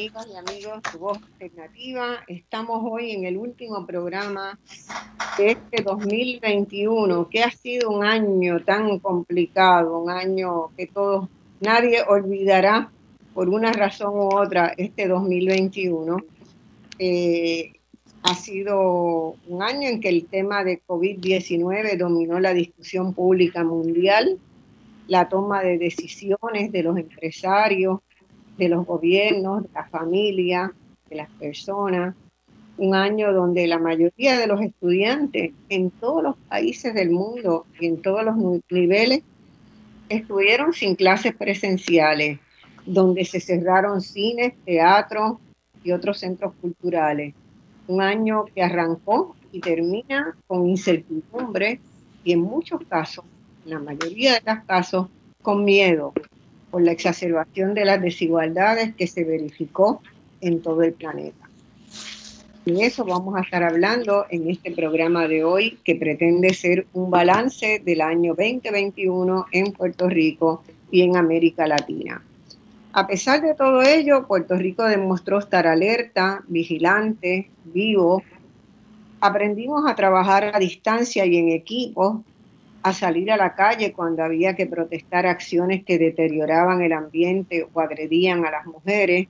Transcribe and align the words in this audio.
Amigas 0.00 0.28
y 0.32 0.36
amigos 0.36 0.80
de 0.90 0.98
Voz 0.98 1.18
Alternativa. 1.38 2.20
Estamos 2.26 2.80
hoy 2.90 3.10
en 3.10 3.26
el 3.26 3.36
último 3.36 3.84
programa 3.84 4.58
de 5.36 5.50
este 5.50 5.82
2021, 5.82 7.28
que 7.28 7.42
ha 7.42 7.50
sido 7.50 7.90
un 7.90 8.02
año 8.02 8.64
tan 8.64 8.98
complicado, 9.00 9.98
un 9.98 10.08
año 10.08 10.68
que 10.74 10.86
todos, 10.86 11.28
nadie 11.60 12.02
olvidará 12.08 12.90
por 13.34 13.50
una 13.50 13.74
razón 13.74 14.14
u 14.14 14.34
otra 14.34 14.72
este 14.78 15.06
2021. 15.06 16.16
Eh, 16.98 17.72
ha 18.22 18.34
sido 18.34 19.36
un 19.48 19.62
año 19.62 19.86
en 19.86 20.00
que 20.00 20.08
el 20.08 20.24
tema 20.24 20.64
de 20.64 20.80
COVID-19 20.86 21.98
dominó 21.98 22.40
la 22.40 22.54
discusión 22.54 23.12
pública 23.12 23.64
mundial, 23.64 24.38
la 25.08 25.28
toma 25.28 25.62
de 25.62 25.76
decisiones 25.76 26.72
de 26.72 26.82
los 26.84 26.96
empresarios, 26.96 28.00
de 28.60 28.68
los 28.68 28.86
gobiernos, 28.86 29.62
de 29.62 29.70
la 29.74 29.86
familia, 29.86 30.72
de 31.08 31.16
las 31.16 31.30
personas. 31.30 32.14
Un 32.76 32.94
año 32.94 33.32
donde 33.32 33.66
la 33.66 33.78
mayoría 33.78 34.38
de 34.38 34.46
los 34.46 34.60
estudiantes 34.60 35.52
en 35.70 35.90
todos 35.90 36.22
los 36.22 36.36
países 36.48 36.94
del 36.94 37.10
mundo 37.10 37.64
y 37.80 37.86
en 37.86 38.02
todos 38.02 38.22
los 38.22 38.36
niveles 38.70 39.22
estuvieron 40.10 40.74
sin 40.74 40.94
clases 40.94 41.34
presenciales, 41.34 42.38
donde 42.84 43.24
se 43.24 43.40
cerraron 43.40 44.02
cines, 44.02 44.52
teatros 44.66 45.38
y 45.82 45.92
otros 45.92 46.18
centros 46.18 46.52
culturales. 46.60 47.34
Un 47.88 48.02
año 48.02 48.44
que 48.54 48.62
arrancó 48.62 49.36
y 49.52 49.60
termina 49.60 50.36
con 50.46 50.68
incertidumbre 50.68 51.80
y 52.24 52.32
en 52.32 52.40
muchos 52.40 52.82
casos, 52.88 53.24
la 53.64 53.78
mayoría 53.78 54.34
de 54.34 54.42
los 54.44 54.64
casos, 54.64 55.08
con 55.42 55.64
miedo, 55.64 56.12
por 56.70 56.82
la 56.82 56.92
exacerbación 56.92 57.74
de 57.74 57.84
las 57.84 58.00
desigualdades 58.00 58.94
que 58.94 59.06
se 59.06 59.24
verificó 59.24 60.02
en 60.40 60.62
todo 60.62 60.82
el 60.82 60.92
planeta. 60.92 61.48
Y 62.66 62.82
eso 62.82 63.04
vamos 63.04 63.36
a 63.36 63.40
estar 63.40 63.62
hablando 63.62 64.26
en 64.28 64.50
este 64.50 64.70
programa 64.70 65.26
de 65.26 65.44
hoy 65.44 65.78
que 65.82 65.94
pretende 65.94 66.52
ser 66.52 66.86
un 66.92 67.10
balance 67.10 67.80
del 67.84 68.02
año 68.02 68.34
2021 68.34 69.46
en 69.52 69.72
Puerto 69.72 70.08
Rico 70.08 70.62
y 70.90 71.00
en 71.02 71.16
América 71.16 71.66
Latina. 71.66 72.22
A 72.92 73.06
pesar 73.06 73.40
de 73.40 73.54
todo 73.54 73.82
ello, 73.82 74.26
Puerto 74.26 74.56
Rico 74.56 74.84
demostró 74.84 75.38
estar 75.38 75.66
alerta, 75.66 76.42
vigilante, 76.48 77.48
vivo. 77.64 78.22
Aprendimos 79.20 79.88
a 79.88 79.94
trabajar 79.94 80.50
a 80.54 80.58
distancia 80.58 81.24
y 81.24 81.36
en 81.36 81.48
equipo 81.50 82.24
a 82.82 82.92
salir 82.92 83.30
a 83.30 83.36
la 83.36 83.54
calle 83.54 83.92
cuando 83.92 84.24
había 84.24 84.54
que 84.56 84.66
protestar 84.66 85.26
acciones 85.26 85.84
que 85.84 85.98
deterioraban 85.98 86.80
el 86.82 86.92
ambiente 86.92 87.66
o 87.72 87.80
agredían 87.80 88.44
a 88.46 88.50
las 88.50 88.66
mujeres, 88.66 89.28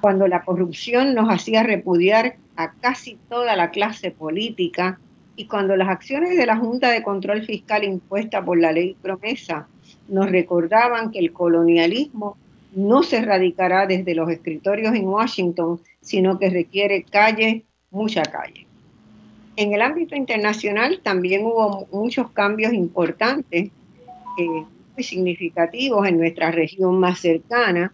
cuando 0.00 0.26
la 0.26 0.42
corrupción 0.42 1.14
nos 1.14 1.28
hacía 1.30 1.62
repudiar 1.62 2.36
a 2.56 2.72
casi 2.72 3.16
toda 3.28 3.56
la 3.56 3.70
clase 3.70 4.10
política 4.10 4.98
y 5.36 5.46
cuando 5.46 5.76
las 5.76 5.88
acciones 5.88 6.36
de 6.36 6.46
la 6.46 6.56
Junta 6.56 6.90
de 6.90 7.02
Control 7.02 7.42
Fiscal 7.42 7.84
impuesta 7.84 8.44
por 8.44 8.58
la 8.58 8.72
ley 8.72 8.96
promesa 9.00 9.66
nos 10.08 10.30
recordaban 10.30 11.10
que 11.10 11.18
el 11.18 11.32
colonialismo 11.32 12.36
no 12.74 13.02
se 13.02 13.18
erradicará 13.18 13.86
desde 13.86 14.14
los 14.14 14.28
escritorios 14.30 14.94
en 14.94 15.06
Washington, 15.06 15.80
sino 16.00 16.38
que 16.38 16.50
requiere 16.50 17.04
calle, 17.04 17.64
mucha 17.90 18.22
calle. 18.22 18.66
En 19.56 19.72
el 19.72 19.82
ámbito 19.82 20.16
internacional 20.16 21.00
también 21.00 21.46
hubo 21.46 21.86
muchos 21.92 22.28
cambios 22.32 22.72
importantes, 22.72 23.70
eh, 24.36 24.64
muy 24.94 25.04
significativos 25.04 26.08
en 26.08 26.18
nuestra 26.18 26.50
región 26.50 26.98
más 26.98 27.20
cercana, 27.20 27.92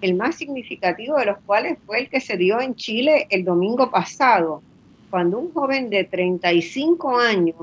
el 0.00 0.14
más 0.14 0.36
significativo 0.36 1.18
de 1.18 1.26
los 1.26 1.38
cuales 1.44 1.78
fue 1.84 2.00
el 2.00 2.08
que 2.08 2.20
se 2.20 2.38
dio 2.38 2.58
en 2.58 2.74
Chile 2.74 3.26
el 3.28 3.44
domingo 3.44 3.90
pasado, 3.90 4.62
cuando 5.10 5.38
un 5.38 5.52
joven 5.52 5.90
de 5.90 6.04
35 6.04 7.18
años 7.18 7.56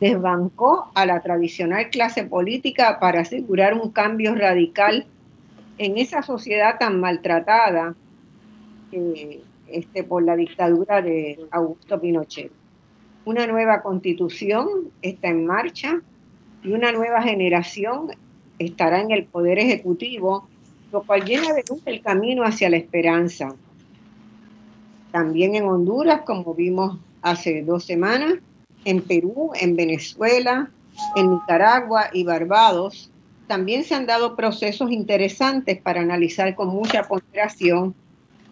desbancó 0.00 0.90
a 0.94 1.04
la 1.04 1.20
tradicional 1.20 1.90
clase 1.90 2.24
política 2.24 2.98
para 2.98 3.20
asegurar 3.20 3.74
un 3.74 3.90
cambio 3.90 4.34
radical 4.34 5.06
en 5.76 5.98
esa 5.98 6.22
sociedad 6.22 6.78
tan 6.78 6.98
maltratada 6.98 7.94
eh, 8.90 9.42
este, 9.68 10.02
por 10.02 10.22
la 10.22 10.34
dictadura 10.34 11.02
de 11.02 11.38
Augusto 11.50 12.00
Pinochet 12.00 12.59
una 13.30 13.46
nueva 13.46 13.80
constitución 13.80 14.90
está 15.02 15.28
en 15.28 15.46
marcha 15.46 16.00
y 16.64 16.72
una 16.72 16.90
nueva 16.90 17.22
generación 17.22 18.08
estará 18.58 19.00
en 19.00 19.12
el 19.12 19.24
Poder 19.24 19.60
Ejecutivo, 19.60 20.48
lo 20.90 21.04
cual 21.04 21.24
llena 21.24 21.52
de 21.52 21.62
luz 21.70 21.80
el 21.86 22.02
camino 22.02 22.42
hacia 22.42 22.68
la 22.68 22.76
esperanza. 22.76 23.54
También 25.12 25.54
en 25.54 25.64
Honduras, 25.64 26.22
como 26.26 26.54
vimos 26.54 26.98
hace 27.22 27.62
dos 27.62 27.84
semanas, 27.84 28.34
en 28.84 29.00
Perú, 29.00 29.52
en 29.54 29.76
Venezuela, 29.76 30.68
en 31.14 31.30
Nicaragua 31.30 32.10
y 32.12 32.24
Barbados, 32.24 33.12
también 33.46 33.84
se 33.84 33.94
han 33.94 34.06
dado 34.06 34.34
procesos 34.34 34.90
interesantes 34.90 35.80
para 35.80 36.00
analizar 36.00 36.56
con 36.56 36.68
mucha 36.68 37.04
ponderación 37.04 37.94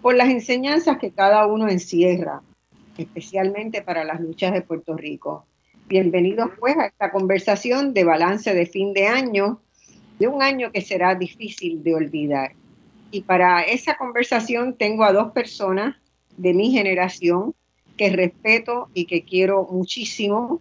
por 0.02 0.14
las 0.14 0.28
enseñanzas 0.28 0.98
que 0.98 1.10
cada 1.10 1.46
uno 1.48 1.68
encierra 1.68 2.42
especialmente 2.98 3.82
para 3.82 4.04
las 4.04 4.20
luchas 4.20 4.52
de 4.52 4.62
Puerto 4.62 4.96
Rico. 4.96 5.46
Bienvenidos 5.86 6.50
pues 6.58 6.76
a 6.76 6.86
esta 6.86 7.10
conversación 7.10 7.94
de 7.94 8.04
balance 8.04 8.52
de 8.52 8.66
fin 8.66 8.92
de 8.92 9.06
año, 9.06 9.60
de 10.18 10.26
un 10.26 10.42
año 10.42 10.70
que 10.72 10.82
será 10.82 11.14
difícil 11.14 11.82
de 11.82 11.94
olvidar. 11.94 12.52
Y 13.10 13.22
para 13.22 13.62
esa 13.62 13.96
conversación 13.96 14.74
tengo 14.74 15.04
a 15.04 15.12
dos 15.12 15.32
personas 15.32 15.96
de 16.36 16.52
mi 16.52 16.72
generación 16.72 17.54
que 17.96 18.10
respeto 18.10 18.90
y 18.92 19.06
que 19.06 19.22
quiero 19.22 19.66
muchísimo, 19.70 20.60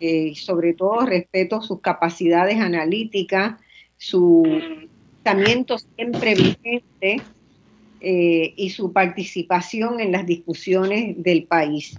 eh, 0.00 0.34
sobre 0.34 0.74
todo 0.74 1.06
respeto 1.06 1.62
sus 1.62 1.80
capacidades 1.80 2.58
analíticas, 2.58 3.60
su 3.96 4.42
pensamiento 5.22 5.78
siempre 5.78 6.34
vigente 6.34 7.22
eh, 8.08 8.54
y 8.56 8.70
su 8.70 8.92
participación 8.92 9.98
en 9.98 10.12
las 10.12 10.24
discusiones 10.24 11.20
del 11.20 11.42
país. 11.42 11.98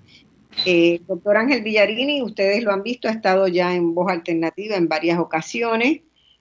Eh, 0.65 1.01
doctor 1.05 1.35
Ángel 1.35 1.63
Villarini, 1.63 2.21
ustedes 2.21 2.63
lo 2.63 2.71
han 2.71 2.81
visto, 2.81 3.09
ha 3.09 3.11
estado 3.11 3.49
ya 3.49 3.75
en 3.75 3.93
Voz 3.93 4.09
Alternativa 4.09 4.77
en 4.77 4.87
varias 4.87 5.19
ocasiones. 5.19 5.99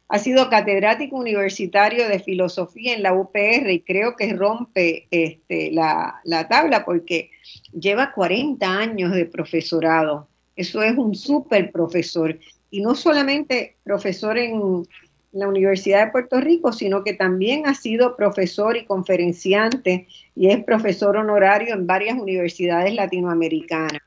Ha 0.09 0.21
sido 0.21 0.49
catedrático 0.51 1.17
universitario 1.17 2.09
de 2.09 2.21
filosofía 2.21 2.95
en 2.95 3.03
la 3.03 3.13
UPR 3.13 3.69
y 3.69 3.81
creo 3.81 4.15
que 4.15 4.33
rompe 4.35 5.09
este, 5.11 5.73
la, 5.73 6.21
la 6.23 6.47
tabla 6.47 6.85
porque 6.85 7.33
lleva 7.73 8.13
40 8.13 8.65
años 8.69 9.11
de 9.11 9.27
profesorado. 9.27 10.29
Eso 10.55 10.81
es 10.81 10.97
un 10.97 11.17
súper 11.17 11.73
profesor. 11.73 12.39
Y 12.71 12.83
no 12.83 12.95
solamente 12.95 13.79
profesor 13.83 14.39
en 14.39 14.87
la 15.33 15.49
Universidad 15.49 16.07
de 16.07 16.13
Puerto 16.13 16.41
Rico, 16.41 16.73
sino 16.73 17.05
que 17.05 17.15
también 17.15 17.67
ha 17.67 17.75
sido 17.75 18.17
profesor 18.17 18.77
y 18.77 18.85
conferenciante 18.85 20.07
y 20.35 20.49
es 20.49 20.65
profesor 20.65 21.17
honorario 21.17 21.75
en 21.75 21.87
varias 21.87 22.19
universidades 22.19 22.95
latinoamericanas. 22.95 24.01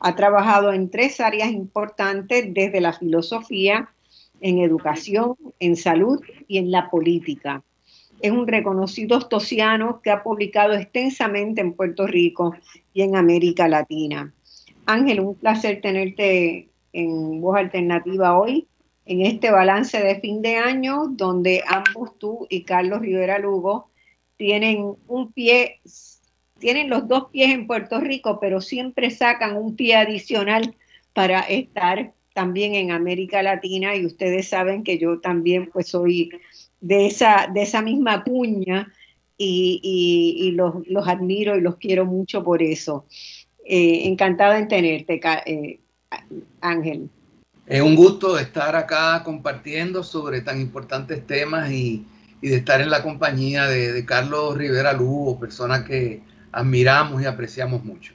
Ha 0.00 0.14
trabajado 0.14 0.72
en 0.72 0.90
tres 0.90 1.20
áreas 1.20 1.50
importantes 1.50 2.52
desde 2.52 2.80
la 2.80 2.92
filosofía, 2.92 3.88
en 4.40 4.58
educación, 4.58 5.34
en 5.58 5.76
salud 5.76 6.20
y 6.46 6.58
en 6.58 6.70
la 6.70 6.90
política. 6.90 7.62
Es 8.20 8.30
un 8.30 8.46
reconocido 8.46 9.18
estosiano 9.18 10.00
que 10.02 10.10
ha 10.10 10.22
publicado 10.22 10.74
extensamente 10.74 11.60
en 11.60 11.72
Puerto 11.72 12.06
Rico 12.06 12.54
y 12.92 13.02
en 13.02 13.16
América 13.16 13.68
Latina. 13.68 14.32
Ángel, 14.84 15.20
un 15.20 15.34
placer 15.34 15.80
tenerte 15.80 16.68
en 16.92 17.40
Voz 17.40 17.56
Alternativa 17.56 18.38
hoy 18.38 18.66
en 19.06 19.22
este 19.22 19.50
balance 19.50 19.98
de 19.98 20.20
fin 20.20 20.42
de 20.42 20.56
año, 20.56 21.06
donde 21.08 21.62
ambos 21.66 22.18
tú 22.18 22.46
y 22.50 22.64
Carlos 22.64 23.00
Rivera 23.00 23.38
Lugo 23.38 23.88
tienen 24.36 24.94
un 25.06 25.32
pie, 25.32 25.80
tienen 26.58 26.90
los 26.90 27.06
dos 27.06 27.30
pies 27.30 27.50
en 27.50 27.66
Puerto 27.66 28.00
Rico, 28.00 28.38
pero 28.40 28.60
siempre 28.60 29.10
sacan 29.10 29.56
un 29.56 29.76
pie 29.76 29.96
adicional 29.96 30.74
para 31.12 31.40
estar 31.40 32.12
también 32.34 32.74
en 32.74 32.90
América 32.90 33.42
Latina 33.42 33.96
y 33.96 34.04
ustedes 34.04 34.48
saben 34.48 34.82
que 34.82 34.98
yo 34.98 35.20
también 35.20 35.70
pues 35.72 35.88
soy 35.88 36.30
de 36.80 37.06
esa, 37.06 37.48
de 37.52 37.62
esa 37.62 37.80
misma 37.80 38.24
cuña 38.24 38.92
y, 39.38 40.52
los, 40.54 41.08
admiro 41.08 41.56
y 41.56 41.60
los 41.60 41.76
quiero 41.76 42.04
mucho 42.04 42.42
por 42.42 42.62
eso. 42.62 43.06
Eh, 43.64 44.02
encantada 44.04 44.58
en 44.58 44.68
tenerte, 44.68 45.20
eh, 45.46 45.80
Ángel. 46.60 47.08
Es 47.66 47.82
un 47.82 47.96
gusto 47.96 48.38
estar 48.38 48.76
acá 48.76 49.22
compartiendo 49.24 50.04
sobre 50.04 50.40
tan 50.40 50.60
importantes 50.60 51.26
temas 51.26 51.70
y, 51.72 52.06
de 52.40 52.54
estar 52.54 52.80
en 52.80 52.90
la 52.90 53.02
compañía 53.02 53.66
de, 53.66 54.04
Carlos 54.04 54.56
Rivera 54.56 54.92
Lugo, 54.92 55.40
persona 55.40 55.84
que 55.84 56.20
admiramos 56.52 57.20
y 57.20 57.24
apreciamos 57.24 57.84
mucho. 57.84 58.12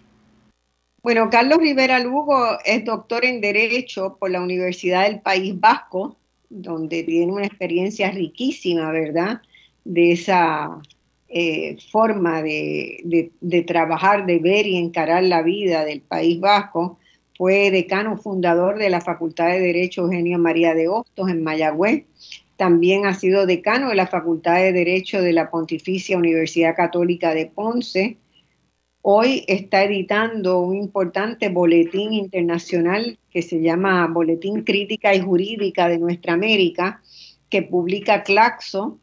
Bueno, 1.04 1.30
Carlos 1.30 1.60
Rivera 1.60 2.00
Lugo 2.00 2.60
es 2.64 2.86
doctor 2.86 3.26
en 3.26 3.42
Derecho 3.42 4.16
por 4.18 4.32
la 4.32 4.42
Universidad 4.42 5.04
del 5.04 5.20
País 5.20 5.60
Vasco, 5.60 6.16
donde 6.50 7.04
tiene 7.04 7.32
una 7.32 7.46
experiencia 7.46 8.10
riquísima, 8.12 8.92
¿verdad? 8.92 9.42
De 9.84 10.14
esa 10.14 10.80
eh, 11.28 11.76
forma 11.92 12.42
de, 12.42 13.32
de, 13.42 13.62
trabajar, 13.64 14.26
de 14.26 14.40
ver 14.40 14.68
y 14.68 14.78
encarar 14.78 15.24
la 15.24 15.42
vida 15.42 15.84
del 15.84 16.02
País 16.02 16.40
Vasco. 16.40 17.00
Fue 17.42 17.72
decano 17.72 18.18
fundador 18.18 18.78
de 18.78 18.92
la 18.92 19.02
Facultad 19.02 19.48
de 19.48 19.60
Derecho 19.60 20.04
Eugenio 20.04 20.38
María 20.38 20.76
de 20.76 20.88
Hostos 20.88 21.28
en 21.28 21.42
Mayagüez. 21.42 22.06
También 22.56 23.08
ha 23.08 23.16
sido 23.16 23.48
decano 23.48 23.90
de 23.90 23.96
la 23.96 24.06
Facultad 24.06 24.58
de 24.58 24.72
Derecho 24.72 25.24
de 25.24 25.34
la 25.34 25.50
Pontificia 25.50 26.20
Universidad 26.20 26.76
Católica 26.76 27.34
de 27.34 27.48
Ponce. 27.48 28.18
Hoy 29.02 29.44
está 29.48 29.84
editando 29.84 30.60
un 30.60 30.76
importante 30.76 31.50
boletín 31.50 32.14
internacional 32.14 33.18
que 33.32 33.42
se 33.42 33.60
llama 33.60 34.06
Boletín 34.06 34.62
Crítica 34.62 35.16
y 35.16 35.22
Jurídica 35.22 35.90
de 35.90 35.98
Nuestra 35.98 36.34
América, 36.34 37.02
que 37.50 37.64
publica 37.64 38.22
Claxo, 38.22 39.00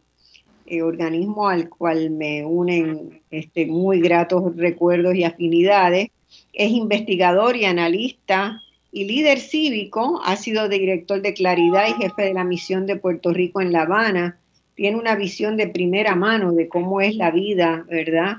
eh, 0.64 0.82
organismo 0.82 1.48
al 1.48 1.68
cual 1.68 2.10
me 2.10 2.44
unen 2.44 3.20
este, 3.32 3.66
muy 3.66 4.00
gratos 4.00 4.54
recuerdos 4.54 5.16
y 5.16 5.24
afinidades. 5.24 6.10
Es 6.52 6.70
investigador 6.70 7.56
y 7.56 7.64
analista 7.64 8.60
y 8.90 9.04
líder 9.04 9.38
cívico, 9.38 10.20
ha 10.24 10.36
sido 10.36 10.68
director 10.68 11.20
de 11.20 11.34
Claridad 11.34 11.86
y 11.88 12.02
jefe 12.02 12.22
de 12.22 12.34
la 12.34 12.44
misión 12.44 12.86
de 12.86 12.96
Puerto 12.96 13.32
Rico 13.32 13.60
en 13.60 13.72
La 13.72 13.82
Habana. 13.82 14.38
Tiene 14.74 14.96
una 14.96 15.14
visión 15.14 15.56
de 15.56 15.68
primera 15.68 16.14
mano 16.14 16.52
de 16.52 16.68
cómo 16.68 17.00
es 17.00 17.14
la 17.16 17.30
vida, 17.30 17.84
¿verdad? 17.88 18.38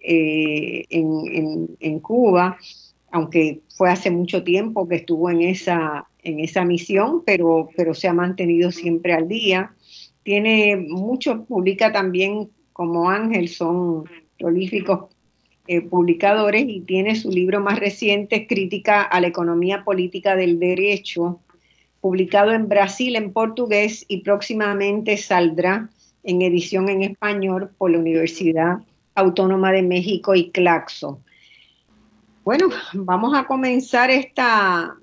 Eh, 0.00 0.84
en, 0.90 2.00
Cuba, 2.00 2.56
aunque 3.10 3.60
fue 3.76 3.90
hace 3.90 4.10
mucho 4.10 4.44
tiempo 4.44 4.88
que 4.88 4.96
estuvo 4.96 5.28
en 5.30 5.42
esa, 5.42 6.06
en 6.22 6.40
esa 6.40 6.64
misión, 6.64 7.22
pero, 7.26 7.68
pero 7.76 7.92
se 7.92 8.06
ha 8.06 8.12
mantenido 8.12 8.70
siempre 8.70 9.12
al 9.12 9.28
día. 9.28 9.74
Tiene 10.22 10.76
mucho, 10.76 11.44
publica 11.44 11.92
también 11.92 12.50
como 12.72 13.10
Ángel, 13.10 13.48
son 13.48 14.04
prolíficos 14.38 15.06
eh, 15.70 15.82
publicadores 15.82 16.64
y 16.66 16.80
tiene 16.80 17.14
su 17.14 17.30
libro 17.30 17.60
más 17.60 17.78
reciente, 17.78 18.46
Crítica 18.46 19.02
a 19.02 19.20
la 19.20 19.26
Economía 19.26 19.84
Política 19.84 20.34
del 20.34 20.58
Derecho, 20.58 21.40
publicado 22.00 22.52
en 22.52 22.70
Brasil 22.70 23.16
en 23.16 23.34
portugués 23.34 24.02
y 24.08 24.22
próximamente 24.22 25.18
saldrá 25.18 25.90
en 26.24 26.40
edición 26.40 26.88
en 26.88 27.02
español 27.02 27.70
por 27.76 27.90
la 27.90 27.98
Universidad 27.98 28.78
Autónoma 29.14 29.70
de 29.70 29.82
México 29.82 30.34
y 30.34 30.50
Claxo. 30.52 31.20
Bueno, 32.44 32.68
vamos 32.94 33.36
a 33.36 33.44
comenzar 33.44 34.10
esta, 34.10 34.96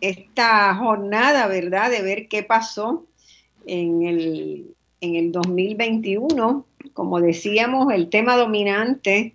esta 0.00 0.74
jornada, 0.74 1.48
¿verdad? 1.48 1.90
De 1.90 2.00
ver 2.00 2.28
qué 2.28 2.42
pasó 2.42 3.04
en 3.66 4.04
el, 4.04 4.74
en 5.02 5.16
el 5.16 5.32
2021. 5.32 6.64
Como 6.94 7.20
decíamos, 7.20 7.92
el 7.92 8.08
tema 8.08 8.36
dominante 8.36 9.34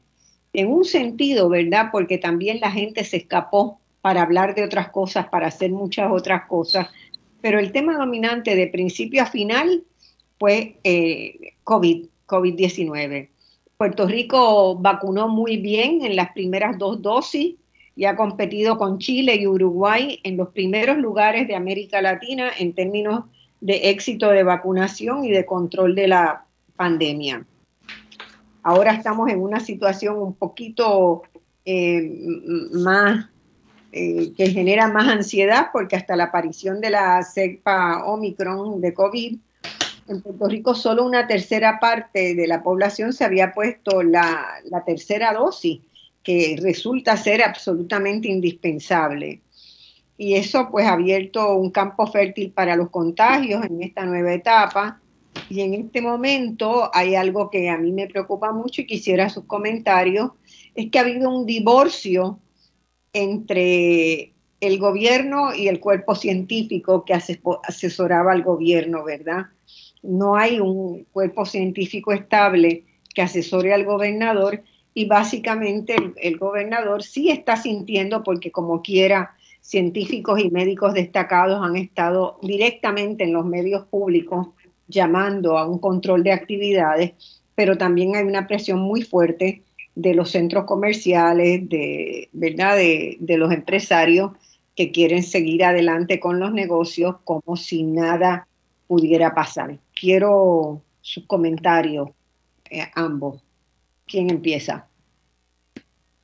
en 0.53 0.67
un 0.67 0.85
sentido, 0.85 1.49
¿verdad? 1.49 1.89
Porque 1.91 2.17
también 2.17 2.59
la 2.59 2.71
gente 2.71 3.03
se 3.03 3.17
escapó 3.17 3.79
para 4.01 4.21
hablar 4.21 4.53
de 4.55 4.63
otras 4.63 4.89
cosas, 4.89 5.27
para 5.27 5.47
hacer 5.47 5.71
muchas 5.71 6.11
otras 6.11 6.45
cosas. 6.47 6.87
Pero 7.41 7.59
el 7.59 7.71
tema 7.71 7.97
dominante 7.97 8.55
de 8.55 8.67
principio 8.67 9.23
a 9.23 9.25
final 9.25 9.83
fue 10.39 10.77
eh, 10.83 11.53
COVID, 11.63 12.05
COVID-19. 12.27 13.29
Puerto 13.77 14.07
Rico 14.07 14.77
vacunó 14.77 15.27
muy 15.27 15.57
bien 15.57 16.05
en 16.05 16.15
las 16.15 16.31
primeras 16.33 16.77
dos 16.77 17.01
dosis 17.01 17.55
y 17.95 18.05
ha 18.05 18.15
competido 18.15 18.77
con 18.77 18.99
Chile 18.99 19.35
y 19.35 19.47
Uruguay 19.47 20.19
en 20.23 20.37
los 20.37 20.49
primeros 20.49 20.97
lugares 20.97 21.47
de 21.47 21.55
América 21.55 22.01
Latina 22.01 22.51
en 22.57 22.73
términos 22.73 23.25
de 23.61 23.89
éxito 23.89 24.29
de 24.29 24.43
vacunación 24.43 25.25
y 25.25 25.31
de 25.31 25.45
control 25.45 25.95
de 25.95 26.07
la 26.07 26.45
pandemia. 26.75 27.45
Ahora 28.63 28.93
estamos 28.93 29.29
en 29.29 29.41
una 29.41 29.59
situación 29.59 30.17
un 30.17 30.35
poquito 30.35 31.23
eh, 31.65 32.09
más 32.71 33.27
eh, 33.91 34.31
que 34.35 34.49
genera 34.49 34.87
más 34.87 35.07
ansiedad 35.09 35.67
porque 35.73 35.97
hasta 35.97 36.15
la 36.15 36.25
aparición 36.25 36.79
de 36.79 36.89
la 36.89 37.21
cepa 37.23 38.05
Omicron 38.05 38.79
de 38.79 38.93
COVID, 38.93 39.37
en 40.07 40.21
Puerto 40.21 40.47
Rico 40.47 40.75
solo 40.75 41.05
una 41.05 41.27
tercera 41.27 41.79
parte 41.79 42.35
de 42.35 42.47
la 42.47 42.63
población 42.63 43.13
se 43.13 43.25
había 43.25 43.53
puesto 43.53 44.01
la, 44.01 44.45
la 44.65 44.83
tercera 44.83 45.33
dosis, 45.33 45.81
que 46.23 46.57
resulta 46.61 47.17
ser 47.17 47.43
absolutamente 47.43 48.29
indispensable. 48.29 49.41
Y 50.17 50.35
eso 50.35 50.69
pues 50.71 50.85
ha 50.85 50.93
abierto 50.93 51.55
un 51.55 51.69
campo 51.69 52.07
fértil 52.07 52.51
para 52.51 52.77
los 52.77 52.89
contagios 52.89 53.65
en 53.65 53.83
esta 53.83 54.05
nueva 54.05 54.33
etapa 54.33 55.01
y 55.49 55.61
en 55.61 55.73
este 55.73 56.01
momento 56.01 56.89
hay 56.93 57.15
algo 57.15 57.49
que 57.49 57.69
a 57.69 57.77
mí 57.77 57.91
me 57.91 58.07
preocupa 58.07 58.51
mucho 58.51 58.81
y 58.81 58.85
quisiera 58.85 59.29
sus 59.29 59.45
comentarios, 59.45 60.31
es 60.75 60.89
que 60.89 60.99
ha 60.99 61.01
habido 61.01 61.29
un 61.29 61.45
divorcio 61.45 62.39
entre 63.13 64.33
el 64.59 64.79
gobierno 64.79 65.53
y 65.53 65.67
el 65.67 65.79
cuerpo 65.79 66.15
científico 66.15 67.03
que 67.05 67.13
asesoraba 67.13 68.31
al 68.31 68.43
gobierno, 68.43 69.03
¿verdad? 69.03 69.47
No 70.01 70.35
hay 70.35 70.59
un 70.59 71.05
cuerpo 71.11 71.45
científico 71.45 72.13
estable 72.13 72.85
que 73.13 73.21
asesore 73.21 73.73
al 73.73 73.85
gobernador 73.85 74.63
y 74.93 75.05
básicamente 75.05 75.95
el, 76.21 76.37
gobernador 76.37 77.03
sí 77.03 77.29
está 77.29 77.57
sintiendo, 77.57 78.23
porque 78.23 78.51
como 78.51 78.81
quiera, 78.81 79.35
científicos 79.61 80.39
y 80.39 80.49
médicos 80.49 80.93
destacados 80.93 81.61
han 81.63 81.75
estado 81.75 82.37
directamente 82.41 83.23
en 83.23 83.33
los 83.33 83.45
medios 83.45 83.85
públicos 83.85 84.47
llamando 84.87 85.57
a 85.57 85.67
un 85.67 85.79
control 85.79 86.23
de 86.23 86.31
actividades, 86.31 87.13
pero 87.55 87.77
también 87.77 88.15
hay 88.15 88.25
una 88.25 88.47
presión 88.47 88.79
muy 88.79 89.01
fuerte 89.01 89.63
de 89.95 90.13
los 90.13 90.31
centros 90.31 90.65
comerciales, 90.65 91.69
de, 91.69 92.29
¿verdad? 92.33 92.77
De, 92.77 93.37
los 93.37 93.51
empresarios 93.51 94.31
que 94.75 94.91
quieren 94.91 95.21
seguir 95.23 95.63
adelante 95.63 96.19
con 96.19 96.39
los 96.39 96.51
negocios 96.51 97.17
como 97.23 97.55
si 97.55 97.83
nada 97.83 98.47
pudiera 98.87 99.35
pasar. 99.35 99.77
Quiero 99.93 100.81
sus 101.01 101.25
comentarios, 101.25 102.09
eh, 102.69 102.89
ambos. 102.95 103.43
¿Quién 104.07 104.29
empieza? 104.29 104.87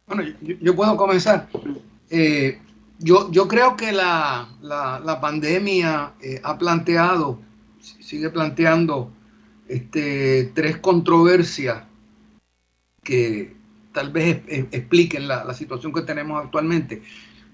Bueno, 0.07 0.23
yo, 0.41 0.75
puedo 0.75 0.97
comenzar. 0.97 1.47
Eh, 2.09 2.57
yo, 2.97 3.31
yo 3.31 3.47
creo 3.47 3.77
que 3.77 3.91
la, 3.91 4.49
la, 4.61 5.21
pandemia 5.21 6.13
eh, 6.21 6.41
ha 6.43 6.57
planteado 6.57 7.39
sigue 7.79 8.29
planteando 8.29 9.11
este, 9.67 10.51
tres 10.55 10.77
controversias 10.77 11.83
que 13.03 13.55
tal 13.93 14.11
vez 14.11 14.41
expliquen 14.47 15.27
la, 15.27 15.53
situación 15.53 15.93
que 15.93 16.01
tenemos 16.01 16.43
actualmente. 16.43 17.01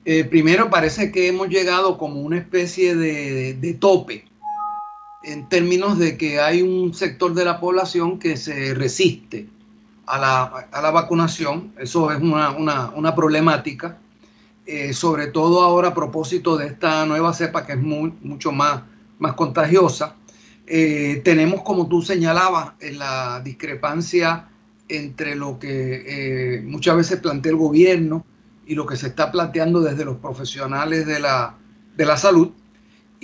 Eh, 0.04 0.24
primero, 0.24 0.70
parece 0.70 1.12
que 1.12 1.28
hemos 1.28 1.50
llegado 1.50 1.98
como 1.98 2.22
una 2.22 2.38
especie 2.38 2.96
de, 2.96 3.78
tope 3.80 4.26
en 5.24 5.50
términos 5.50 5.98
de 5.98 6.18
que 6.18 6.40
hay 6.40 6.62
un 6.62 6.94
sector 6.94 7.34
de 7.34 7.46
la 7.46 7.60
población 7.60 8.20
que 8.20 8.38
se 8.38 8.74
resiste 8.76 9.48
a 10.06 10.20
la, 10.20 10.92
vacunación. 10.92 11.74
Eso 11.80 12.12
es 12.12 12.22
una, 12.22 13.16
problemática, 13.16 13.98
eh, 14.66 14.94
sobre 14.94 15.28
todo 15.28 15.64
ahora 15.64 15.90
a 15.90 15.94
propósito 15.94 16.58
de 16.58 16.68
esta 16.68 17.06
nueva 17.06 17.34
cepa 17.34 17.66
que 17.66 17.74
es 17.74 17.80
mucho 17.80 18.52
más 18.52 18.84
más 19.20 19.34
contagiosa. 19.34 20.16
Eh, 20.68 21.22
tenemos, 21.24 21.62
como 21.62 21.88
tú 21.88 22.02
señalabas, 22.02 22.74
la 22.94 23.42
discrepancia 23.44 24.50
entre 24.88 25.36
lo 25.36 25.60
que 25.60 26.58
eh, 26.58 26.62
muchas 26.62 26.98
veces 26.98 27.20
plantea 27.20 27.52
el 27.52 27.58
gobierno 27.58 28.26
y 28.66 28.76
lo 28.76 28.86
que 28.86 28.96
se 28.96 29.08
está 29.08 29.32
planteando 29.32 29.82
desde 29.82 30.06
los 30.06 30.18
profesionales 30.18 31.06
de 31.06 31.20
la, 31.20 31.56
de 31.96 32.06
la 32.06 32.18
salud. 32.18 32.50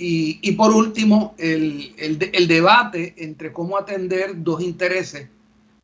Y, 0.04 0.52
por 0.52 0.72
último, 0.72 1.36
el, 1.38 1.94
el, 1.96 2.48
debate 2.48 3.14
entre 3.18 3.52
cómo 3.52 3.78
atender 3.78 4.42
dos 4.42 4.60
intereses 4.60 5.28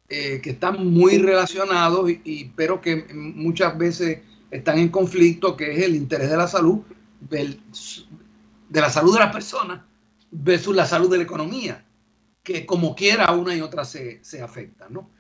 eh, 0.09 0.41
que 0.43 0.51
están 0.51 0.93
muy 0.93 1.19
relacionados, 1.19 2.11
y, 2.25 2.51
pero 2.57 2.81
que 2.81 3.07
muchas 3.15 3.79
veces 3.79 4.19
están 4.51 4.79
en 4.79 4.89
conflicto, 4.89 5.57
que 5.57 5.71
es 5.73 5.85
el 5.85 5.95
interés 5.95 6.31
de 6.31 6.37
la 6.37 6.49
salud, 6.49 6.81
de 7.21 7.61
la 8.73 8.91
salud 8.91 9.13
de 9.13 9.21
las 9.21 9.33
personas 9.33 9.83
versus 10.31 10.75
la 10.75 10.87
salud 10.87 11.11
de 11.11 11.19
la 11.19 11.23
economía, 11.25 11.85
que 12.43 12.67
como 12.67 12.95
quiera 12.95 13.33
una 13.33 13.55
y 13.55 13.61
otra 13.61 13.85
se, 13.85 14.23
se 14.23 14.43
afectan, 14.43 14.93
¿no? 14.93 15.11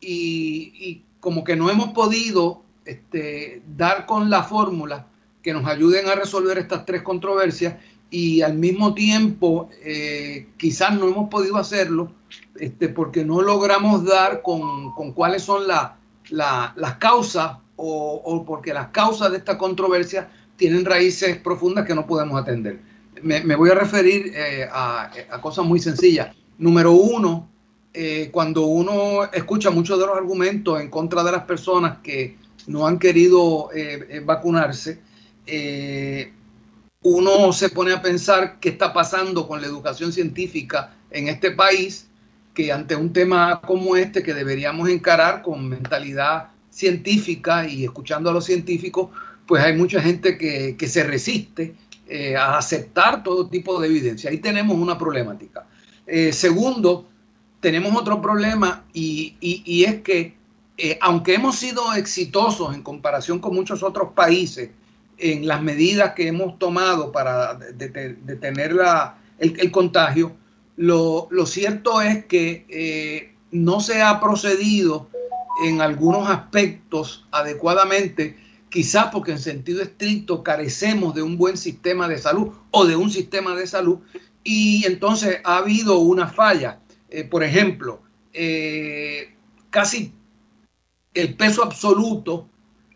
Y, 0.00 1.04
como 1.20 1.42
que 1.42 1.56
no 1.56 1.68
hemos 1.68 1.88
podido 1.88 2.62
este, 2.84 3.60
dar 3.76 4.06
con 4.06 4.30
la 4.30 4.44
fórmula 4.44 5.08
que 5.42 5.52
nos 5.52 5.66
ayuden 5.66 6.08
a 6.08 6.14
resolver 6.14 6.58
estas 6.58 6.86
tres 6.86 7.02
controversias, 7.02 7.74
y 8.10 8.40
al 8.40 8.54
mismo 8.54 8.94
tiempo 8.94 9.68
eh, 9.82 10.48
quizás 10.56 10.98
no 10.98 11.08
hemos 11.08 11.28
podido 11.28 11.56
hacerlo 11.56 12.12
este, 12.58 12.88
porque 12.88 13.24
no 13.24 13.42
logramos 13.42 14.04
dar 14.04 14.42
con, 14.42 14.92
cuáles 15.12 15.42
son 15.42 15.64
las 15.68 16.94
causas 16.98 17.58
o, 17.76 18.44
porque 18.46 18.74
las 18.74 18.88
causas 18.88 19.30
de 19.30 19.38
esta 19.38 19.56
controversia 19.56 20.30
tienen 20.56 20.84
raíces 20.84 21.36
profundas 21.36 21.86
que 21.86 21.94
no 21.94 22.06
podemos 22.06 22.40
atender. 22.40 22.80
Me, 23.22 23.56
voy 23.56 23.70
a 23.70 23.74
referir 23.74 24.32
eh, 24.34 24.68
a, 24.70 25.10
cosas 25.40 25.64
muy 25.64 25.80
sencillas. 25.80 26.34
Número 26.58 26.92
uno, 26.92 27.48
eh, 27.92 28.28
cuando 28.32 28.66
uno 28.66 29.24
escucha 29.32 29.70
muchos 29.70 29.98
de 29.98 30.06
los 30.06 30.16
argumentos 30.16 30.80
en 30.80 30.90
contra 30.90 31.22
de 31.22 31.32
las 31.32 31.44
personas 31.44 31.98
que 32.02 32.36
no 32.66 32.86
han 32.86 32.98
querido 32.98 33.70
vacunarse, 34.24 35.00
uno 37.02 37.52
se 37.52 37.68
pone 37.70 37.92
a 37.92 38.02
pensar 38.02 38.58
qué 38.60 38.70
está 38.70 38.92
pasando 38.92 39.46
con 39.46 39.60
la 39.60 39.66
educación 39.66 40.12
científica 40.12 40.94
en 41.10 41.28
este 41.28 41.52
país, 41.52 42.08
que 42.54 42.72
ante 42.72 42.96
un 42.96 43.12
tema 43.12 43.60
como 43.60 43.96
este 43.96 44.22
que 44.22 44.34
deberíamos 44.34 44.88
encarar 44.88 45.42
con 45.42 45.68
mentalidad 45.68 46.48
científica 46.70 47.66
y 47.66 47.84
escuchando 47.84 48.30
a 48.30 48.32
los 48.32 48.44
científicos, 48.44 49.10
pues 49.46 49.62
hay 49.62 49.76
mucha 49.76 50.02
gente 50.02 50.36
que, 50.36 50.76
se 50.88 51.04
resiste 51.04 51.74
eh, 52.10 52.34
a 52.36 52.56
aceptar 52.56 53.22
todo 53.22 53.48
tipo 53.48 53.78
de 53.78 53.86
evidencia. 53.86 54.30
Ahí 54.30 54.38
tenemos 54.38 54.78
una 54.78 54.96
problemática. 54.96 55.66
Eh, 56.06 56.32
segundo, 56.32 57.06
tenemos 57.60 57.94
otro 57.94 58.22
problema 58.22 58.84
y, 58.94 59.36
es 59.86 60.00
que 60.00 60.34
eh, 60.78 60.98
aunque 61.02 61.34
hemos 61.34 61.56
sido 61.56 61.92
exitosos 61.92 62.74
en 62.74 62.82
comparación 62.82 63.40
con 63.40 63.54
muchos 63.54 63.82
otros 63.82 64.12
países, 64.14 64.70
en 65.18 65.46
las 65.46 65.60
medidas 65.62 66.14
que 66.14 66.28
hemos 66.28 66.58
tomado 66.58 67.12
para 67.12 67.54
detener 67.56 68.74
el, 69.38 69.70
contagio, 69.70 70.34
lo, 70.76 71.28
cierto 71.44 72.00
es 72.00 72.24
que 72.24 73.34
no 73.50 73.80
se 73.80 74.00
ha 74.00 74.18
procedido 74.18 75.10
en 75.64 75.82
algunos 75.82 76.30
aspectos 76.30 77.26
adecuadamente, 77.32 78.36
quizás 78.70 79.06
porque 79.12 79.32
en 79.32 79.38
sentido 79.38 79.82
estricto 79.82 80.42
carecemos 80.42 81.14
de 81.14 81.22
un 81.22 81.36
buen 81.38 81.56
sistema 81.56 82.08
de 82.08 82.18
salud 82.18 82.52
o 82.70 82.84
de 82.84 82.96
un 82.96 83.10
sistema 83.10 83.54
de 83.54 83.66
salud, 83.66 83.98
y 84.44 84.84
entonces 84.86 85.40
ha 85.44 85.58
habido 85.58 85.98
una 85.98 86.26
falla. 86.26 86.80
Eh, 87.10 87.24
por 87.24 87.42
ejemplo, 87.42 88.02
eh, 88.32 89.34
casi 89.70 90.12
el 91.14 91.34
peso 91.34 91.62
absoluto 91.62 92.48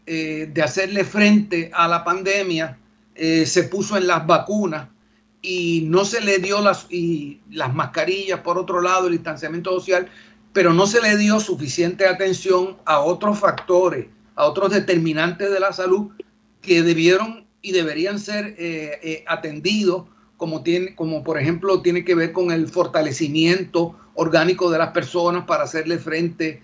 eh, 0.07 0.51
de 0.53 0.63
hacerle 0.63 1.05
frente 1.05 1.71
a 1.75 1.89
la 1.89 2.05
pandemia 2.05 2.79
se 3.15 3.65
puso 3.65 3.99
en 3.99 4.07
las 4.07 4.27
vacunas 4.27 4.89
y 5.43 5.83
no 5.87 6.05
se 6.07 6.23
le 6.23 6.39
dio 6.39 6.63
las, 6.63 6.87
y 6.89 7.41
las 7.51 7.75
mascarillas, 7.75 8.41
por 8.41 8.57
otro 8.57 8.81
lado, 8.81 9.07
el 9.07 9.13
distanciamiento 9.13 9.71
social, 9.73 10.09
pero 10.55 10.73
no 10.73 10.87
se 10.87 11.03
le 11.03 11.19
dio 11.19 11.39
suficiente 11.39 12.07
atención 12.07 12.79
a 12.87 13.01
otros 13.01 13.39
factores, 13.39 14.07
a 14.35 14.47
otros 14.47 14.73
determinantes 14.73 15.51
de 15.51 15.61
la 15.61 15.73
salud 15.73 16.11
que 16.61 16.83
debieron 16.83 17.47
y 17.61 17.73
deberían 17.73 18.19
ser 18.19 18.55
eh, 18.59 19.25
atendidos, 19.27 20.05
como, 20.37 20.63
tiene, 20.63 20.95
como 20.95 21.23
por 21.23 21.39
ejemplo 21.39 21.83
tiene 21.83 22.05
que 22.05 22.15
ver 22.15 22.33
con 22.33 22.51
el 22.51 22.69
fortalecimiento 22.69 23.97
orgánico 24.15 24.71
de 24.71 24.79
las 24.79 24.91
personas 24.91 25.45
para 25.45 25.65
hacerle 25.65 25.99
frente 25.99 26.63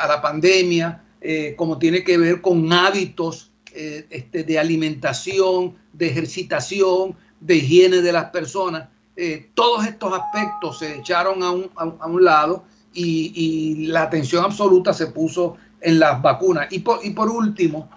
a 0.00 0.08
la 0.08 0.20
pandemia, 0.20 1.04
eh, 1.20 1.54
como 1.56 1.78
tiene 1.78 2.02
que 2.02 2.16
ver 2.16 2.40
con 2.40 2.72
hábitos 2.72 3.50
eh, 3.74 4.06
este, 4.08 4.42
de 4.42 4.58
alimentación, 4.58 5.76
de 5.92 6.06
ejercitación, 6.08 7.14
de 7.40 7.56
higiene 7.56 8.00
de 8.00 8.12
las 8.12 8.30
personas. 8.30 8.88
Eh, 9.16 9.50
todos 9.54 9.86
estos 9.86 10.14
aspectos 10.14 10.78
se 10.78 10.96
echaron 10.96 11.42
a 11.42 11.50
un, 11.50 11.70
a, 11.76 12.06
un 12.06 12.24
lado 12.24 12.64
y, 12.94 13.86
la 13.88 14.02
atención 14.02 14.44
absoluta 14.44 14.94
se 14.94 15.08
puso 15.08 15.56
en 15.80 15.98
las 15.98 16.20
vacunas. 16.20 16.68
Y 16.70 16.80
por, 16.80 17.00
y 17.04 17.10
por 17.10 17.28
último, 17.28 17.90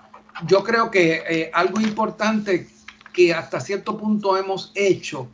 yo 0.48 0.64
creo 0.64 0.90
que 0.90 1.52
algo 1.54 1.80
importante 1.80 2.68
que 3.14 3.34
hasta 3.34 3.60
cierto 3.60 3.98
punto 3.98 4.36
hemos 4.38 4.72
hecho, 4.76 5.28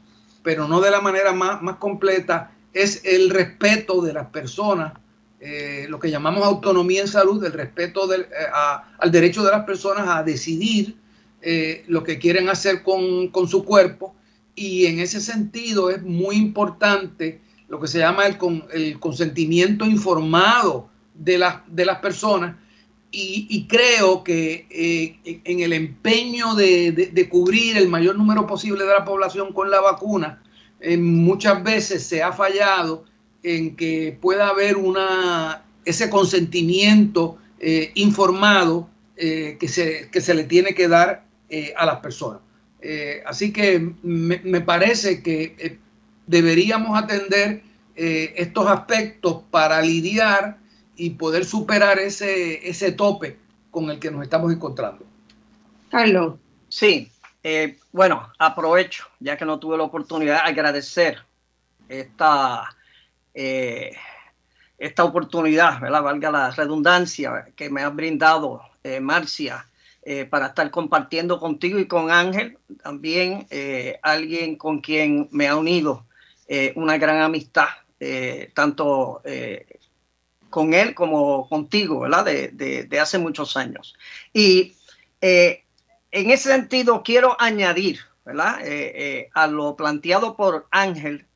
pero 0.43 0.67
no 0.67 0.81
de 0.81 0.91
la 0.91 1.01
manera 1.01 1.31
más, 1.31 1.61
más 1.61 1.77
completa, 1.77 2.51
es 2.73 3.03
el 3.05 3.29
respeto 3.29 4.01
de 4.01 4.13
las 4.13 4.27
personas 4.27 4.93
eh, 5.41 5.85
lo 5.87 5.99
que 5.99 6.11
llamamos 6.11 6.43
autonomía 6.43 7.01
en 7.01 7.07
salud, 7.07 7.41
el 7.45 7.53
respeto 7.53 8.13
eh, 8.13 8.27
al 8.97 9.11
derecho 9.11 9.41
de 9.41 9.51
las 9.51 9.63
personas 9.63 10.05
a 10.09 10.21
decidir 10.21 10.97
eh, 11.41 11.85
lo 11.87 12.03
que 12.03 12.19
quieren 12.19 12.49
hacer 12.49 12.83
con, 12.83 13.31
su 13.47 13.63
cuerpo. 13.63 14.13
Y 14.53 14.87
en 14.87 14.99
ese 14.99 15.21
sentido 15.21 15.89
es 15.89 16.03
muy 16.03 16.35
importante 16.35 17.39
lo 17.69 17.79
que 17.79 17.87
se 17.87 17.99
llama 17.99 18.25
el, 18.25 18.37
el 18.73 18.99
consentimiento 18.99 19.85
informado 19.85 20.89
de, 21.19 21.45
de 21.67 21.85
las 21.85 21.99
personas. 21.99 22.55
Y, 23.11 23.65
creo 23.67 24.23
que 24.23 24.67
en 25.23 25.59
el 25.61 25.73
empeño 25.73 26.53
de, 26.53 27.27
cubrir 27.29 27.75
el 27.77 27.89
mayor 27.89 28.15
número 28.15 28.45
posible 28.45 28.85
de 28.85 28.93
la 28.93 29.03
población 29.03 29.51
con 29.51 29.71
la 29.71 29.81
vacuna, 29.81 30.43
muchas 30.99 31.63
veces 31.63 32.03
se 32.03 32.21
ha 32.21 32.31
fallado 32.31 33.05
en 33.41 33.75
que 33.75 34.17
pueda 34.21 34.49
haber 34.49 34.77
una, 34.77 35.63
ese 35.85 36.09
consentimiento 36.09 37.37
eh, 37.59 37.91
informado 37.95 38.89
eh, 39.17 39.57
que, 39.59 39.67
se, 39.67 40.09
que, 40.11 40.21
se, 40.21 40.33
le 40.33 40.43
tiene 40.43 40.73
que 40.73 40.87
dar 40.87 41.25
eh, 41.49 41.73
a 41.75 41.85
las 41.85 41.99
personas. 41.99 42.41
así 43.25 43.51
que 43.51 43.91
me 44.03 44.61
parece 44.61 45.21
que 45.21 45.77
deberíamos 46.25 46.97
atender 46.97 47.61
estos 47.95 48.65
aspectos 48.67 49.43
para 49.51 49.81
lidiar 49.81 50.57
y 50.99 51.11
poder 51.11 51.45
superar 51.45 51.97
ese, 51.97 52.67
ese 52.69 52.91
tope 52.91 53.37
con 53.71 53.89
el 53.89 53.99
que 53.99 54.11
nos 54.11 54.23
estamos 54.23 54.51
encontrando. 54.51 55.05
Carlos. 55.89 56.35
Sí, 56.67 57.11
bueno, 57.91 58.31
aprovecho, 58.37 59.05
ya 59.19 59.37
que 59.37 59.45
no 59.45 59.57
tuve 59.57 59.77
la 59.77 59.83
oportunidad, 59.83 60.43
de 60.43 60.49
agradecer 60.51 61.17
esta 61.87 62.75
eh, 63.33 63.95
esta 64.77 65.03
oportunidad, 65.03 65.79
¿verdad? 65.81 66.03
valga 66.03 66.31
la 66.31 66.51
redundancia, 66.51 67.47
que 67.55 67.69
me 67.69 67.81
ha 67.81 67.89
brindado 67.89 68.61
eh, 68.83 68.99
Marcia 68.99 69.65
eh, 70.03 70.25
para 70.25 70.47
estar 70.47 70.71
compartiendo 70.71 71.39
contigo 71.39 71.79
y 71.79 71.87
con 71.87 72.11
Ángel, 72.11 72.57
también 72.81 73.47
alguien 74.01 74.55
con 74.55 74.79
quien 74.79 75.27
me 75.31 75.47
ha 75.47 75.55
unido 75.55 76.05
una 76.75 76.97
gran 76.97 77.21
amistad, 77.21 77.67
tanto 78.53 79.21
con 80.49 80.73
él 80.73 80.95
como 80.95 81.47
contigo, 81.47 82.01
¿verdad? 82.01 82.25
De, 82.25 82.85
de 82.87 82.99
hace 82.99 83.17
muchos 83.17 83.57
años. 83.57 83.95
Y 84.33 84.75
en 85.21 85.61
ese 86.11 86.49
sentido 86.49 87.03
quiero 87.03 87.35
añadir, 87.39 87.99
¿verdad? 88.25 88.59
a 89.33 89.47
lo 89.47 89.75
planteado 89.75 90.35
por 90.35 90.67
Ángel 90.71 91.27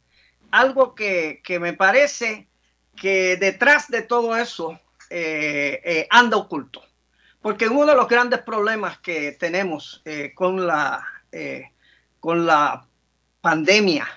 algo 0.53 0.93
que, 0.93 1.41
me 1.59 1.73
parece 1.73 2.47
que 2.95 3.37
detrás 3.37 3.89
de 3.89 4.03
todo 4.03 4.37
eso 4.37 4.79
eh, 5.09 5.81
eh, 5.83 6.07
anda 6.11 6.37
oculto. 6.37 6.83
Porque 7.41 7.67
uno 7.67 7.87
de 7.87 7.95
los 7.95 8.07
grandes 8.07 8.41
problemas 8.41 8.99
que 8.99 9.31
tenemos 9.31 10.01
eh, 10.05 10.31
con, 10.35 10.65
la, 10.65 11.03
con 12.19 12.45
la 12.45 12.85
pandemia 13.41 14.07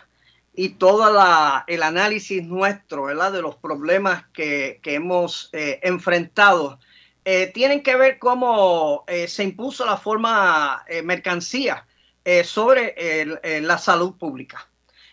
y 0.57 0.71
todo 0.71 1.65
el 1.67 1.83
análisis 1.83 2.43
nuestro 2.43 3.07
de 3.07 3.43
los 3.43 3.57
problemas 3.57 4.25
que, 4.33 4.81
hemos 4.83 5.51
enfrentado, 5.53 6.79
tienen 7.53 7.83
que 7.83 7.97
ver 7.97 8.19
cómo 8.19 9.05
se 9.07 9.45
impuso 9.45 9.85
la 9.85 9.99
forma 9.99 10.85
mercancía 11.05 11.87
sobre 12.45 13.61
la 13.61 13.79
salud 13.79 14.17
pública. 14.17 14.67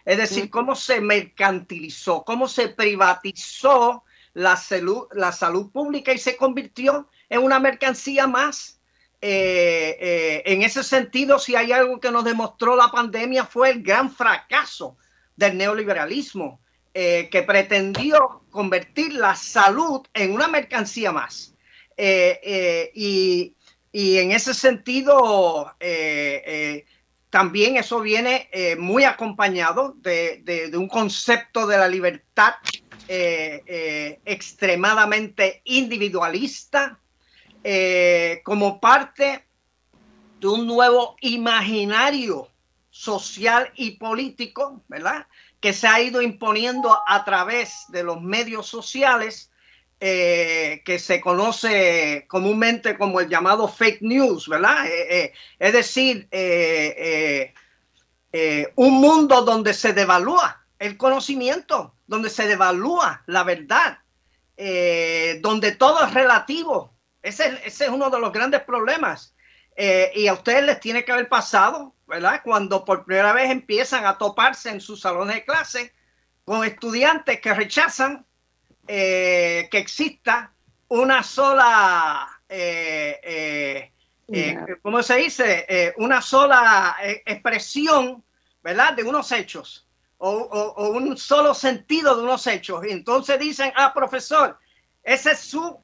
Es 0.06 0.18
decir, 0.18 0.50
cómo 0.50 0.76
se 0.76 1.00
mercantilizó, 1.00 2.24
cómo 2.24 2.48
se 2.48 2.70
privatizó 2.70 4.04
la 4.34 4.58
salud, 4.58 5.08
la 5.14 5.32
salud 5.32 5.72
pública 5.72 6.12
y 6.12 6.18
se 6.18 6.36
convirtió 6.36 7.08
en 7.30 7.44
una 7.44 7.60
mercancía 7.60 8.28
más. 8.28 8.80
Eh, 9.22 9.98
eh, 10.02 10.44
en 10.46 10.64
ese 10.64 10.84
sentido, 10.84 11.40
si 11.40 11.56
hay 11.56 11.72
algo 11.72 12.00
que 12.02 12.12
nos 12.12 12.26
demostró 12.26 12.76
la 12.76 12.90
pandemia 12.90 13.46
fue 13.46 13.70
el 13.70 13.82
gran 13.82 14.12
fracaso 14.12 14.98
del 15.36 15.58
neoliberalismo, 15.58 16.60
eh, 16.94 17.30
que 17.32 17.44
pretendió 17.44 18.44
convertir 18.52 19.13
la 19.13 19.36
salud 19.36 20.02
en 20.13 20.34
una 20.34 20.48
mercancía 20.48 21.12
más. 21.12 21.56
Y, 21.96 23.56
y, 23.92 24.18
en 24.18 24.32
ese 24.32 24.54
sentido, 24.54 25.75
también 27.34 27.78
eso 27.78 28.00
viene 28.00 28.48
eh, 28.52 28.75
muy 28.75 29.06
acompañado 29.06 29.96
de, 30.04 30.70
un 30.75 30.88
concepto 30.88 31.66
de 31.66 31.80
la 31.80 31.88
libertad 31.88 32.54
eh, 33.08 33.63
eh, 33.66 34.20
extremadamente 34.24 35.63
individualista 35.66 37.00
como 38.44 38.80
parte 38.80 39.48
de 40.40 40.48
un 40.48 40.68
nuevo 40.68 41.16
imaginario 41.22 42.50
social 42.94 43.72
y 43.76 43.98
político, 43.98 44.84
¿verdad? 44.88 45.26
Que 45.60 45.74
se 45.74 45.88
ha 45.88 46.00
ido 46.00 46.22
imponiendo 46.22 46.96
a 47.08 47.26
través 47.26 47.86
de 47.90 48.04
los 48.04 48.22
medios 48.22 48.68
sociales, 48.68 49.52
eh, 50.00 50.84
que 50.86 51.00
se 51.00 51.20
conoce 51.20 52.26
comúnmente 52.28 52.96
como 52.96 53.20
el 53.20 53.30
llamado 53.30 53.68
fake 53.68 54.04
news, 54.04 54.48
¿verdad? 54.48 54.86
Eh, 54.86 55.08
eh, 55.10 55.34
es 55.58 55.74
decir, 55.74 56.28
un 58.76 58.94
mundo 58.94 59.42
donde 59.42 59.74
se 59.74 59.94
devalúa 59.94 60.64
el 60.78 60.96
conocimiento, 60.96 61.96
donde 62.06 62.30
se 62.30 62.46
devalúa 62.46 63.24
la 63.26 63.44
verdad, 63.44 64.00
donde 65.42 65.72
todo 65.72 66.06
es 66.06 66.14
relativo. 66.14 66.94
Ese, 67.24 67.60
ese, 67.66 67.86
es 67.86 67.90
uno 67.90 68.12
de 68.12 68.20
los 68.20 68.32
grandes 68.32 68.62
problemas. 68.62 69.34
y 69.76 70.28
a 70.28 70.34
ustedes 70.34 70.64
les 70.64 70.80
tiene 70.80 71.04
que 71.04 71.12
haber 71.12 71.28
pasado, 71.28 71.93
¿verdad? 72.07 72.41
Cuando 72.43 72.83
por 72.83 73.05
primera 73.05 73.33
vez 73.33 73.50
empiezan 73.50 74.05
a 74.05 74.17
toparse 74.17 74.69
en 74.69 74.81
sus 74.81 75.01
salones 75.01 75.36
de 75.36 75.45
clase 75.45 75.93
con 76.45 76.63
estudiantes 76.63 77.39
que 77.39 77.53
rechazan 77.53 78.25
eh, 78.88 79.69
que 79.72 79.77
exista 79.77 80.53
una 80.89 81.24
sola, 81.24 82.41
eh, 82.50 83.89
eh, 84.27 84.57
¿cómo 84.81 85.01
se 85.01 85.15
dice? 85.15 85.93
una 85.98 86.22
sola 86.22 86.98
expresión, 87.25 88.24
¿verdad? 88.62 88.93
De 88.93 89.03
unos 89.03 89.31
hechos 89.31 89.88
o, 90.17 90.89
un 90.89 91.17
solo 91.17 91.53
sentido 91.53 92.15
de 92.15 92.24
unos 92.24 92.45
hechos. 92.48 92.86
Y 92.86 92.91
entonces 92.91 93.39
dicen, 93.39 93.72
ah, 93.75 93.93
profesor, 93.93 94.57
esa 95.01 95.31
es 95.31 95.39
su, 95.39 95.81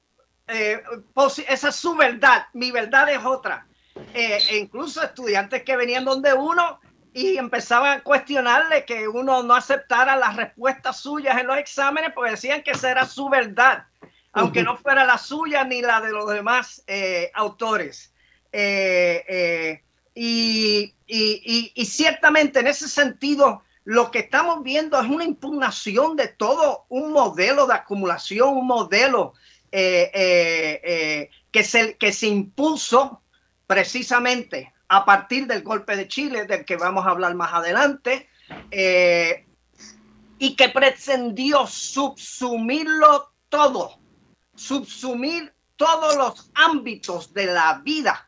esa 0.48 1.70
es 1.70 1.76
su 1.76 1.96
verdad, 1.96 2.48
mi 2.54 2.72
verdad 2.72 3.10
es 3.10 3.24
otra. 3.24 3.66
E 4.14 4.58
incluso 4.58 5.04
estudiantes 5.04 5.64
que 5.64 5.78
venían 5.78 6.06
donde 6.06 6.34
uno 6.34 6.80
y 7.14 7.38
empezaban 7.38 8.00
a 8.00 8.04
cuestionarle 8.04 8.86
que 8.86 9.08
uno 9.08 9.44
no 9.44 9.56
aceptara 9.56 10.16
las 10.16 10.36
respuestas 10.36 11.00
suyas 11.00 11.40
en 11.40 11.48
los 11.48 11.58
exámenes 11.58 12.12
porque 12.14 12.32
decían 12.32 12.62
que 12.64 12.72
esa 12.72 12.92
era 12.92 13.06
su 13.06 13.30
verdad, 13.30 13.86
aunque 14.32 14.64
no 14.64 14.78
fuera 14.78 15.06
la 15.06 15.18
suya 15.18 15.64
ni 15.64 15.82
la 15.82 16.02
de 16.02 16.12
los 16.12 16.30
demás 16.30 16.84
eh, 16.88 17.32
autores. 17.34 18.14
Eh, 18.52 19.26
eh, 19.28 19.84
y, 20.14 20.94
y, 21.06 21.86
ciertamente 21.86 22.60
en 22.60 22.68
ese 22.68 22.88
sentido 22.88 23.64
lo 23.86 24.12
que 24.12 24.20
estamos 24.20 24.64
viendo 24.64 25.00
es 25.00 25.08
una 25.08 25.24
impugnación 25.24 26.16
de 26.16 26.28
todo 26.28 26.86
un 26.90 27.12
modelo 27.12 27.68
de 27.68 27.76
acumulación, 27.76 28.50
un 28.50 28.68
modelo 28.68 29.34
que, 29.72 31.30
se, 31.64 31.96
que 31.98 32.12
se 32.12 32.28
impuso 32.28 33.22
precisamente 33.70 34.74
a 34.88 35.06
partir 35.06 35.46
del 35.46 35.62
golpe 35.62 35.96
de 35.96 36.08
Chile, 36.08 36.46
del 36.46 36.66
que 36.66 36.76
vamos 36.76 37.06
a 37.06 37.12
hablar 37.12 37.36
más 37.36 37.54
adelante, 37.54 38.28
eh, 38.72 39.46
y 40.40 40.56
que 40.56 40.70
pretendió 40.70 41.68
subsumirlo 41.68 43.32
todo, 43.48 44.00
subsumir 44.56 45.54
todos 45.76 46.16
los 46.16 46.50
ámbitos 46.56 47.32
de 47.32 47.46
la 47.46 47.80
vida 47.86 48.28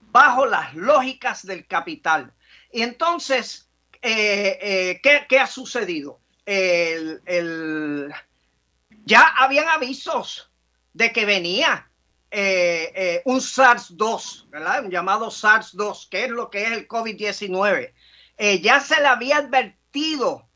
bajo 0.00 0.46
las 0.46 0.74
lógicas 0.74 1.44
del 1.44 1.66
capital. 1.66 2.32
Y 2.72 2.80
entonces, 2.80 3.68
eh, 4.00 4.58
eh, 4.62 5.26
¿qué, 5.28 5.38
ha 5.38 5.46
sucedido? 5.46 6.20
ya 9.04 9.20
habían 9.36 9.68
avisos 9.68 10.50
de 10.94 11.12
que 11.12 11.26
venía 11.26 11.89
eh, 12.32 12.92
eh, 12.94 13.22
un 13.24 13.40
SARS-2, 13.40 14.48
¿verdad? 14.50 14.84
Un 14.84 14.90
llamado 14.90 15.30
SARS-2, 15.30 16.08
que 16.08 16.24
es 16.24 16.30
lo 16.30 16.48
que 16.48 16.62
es 16.62 16.72
el 16.72 16.86
COVID-19. 16.86 17.92
Eh, 18.36 18.60
ya 18.60 18.78
se 18.80 19.00
le 19.00 19.06
había 19.06 19.38
advertido 19.38 20.46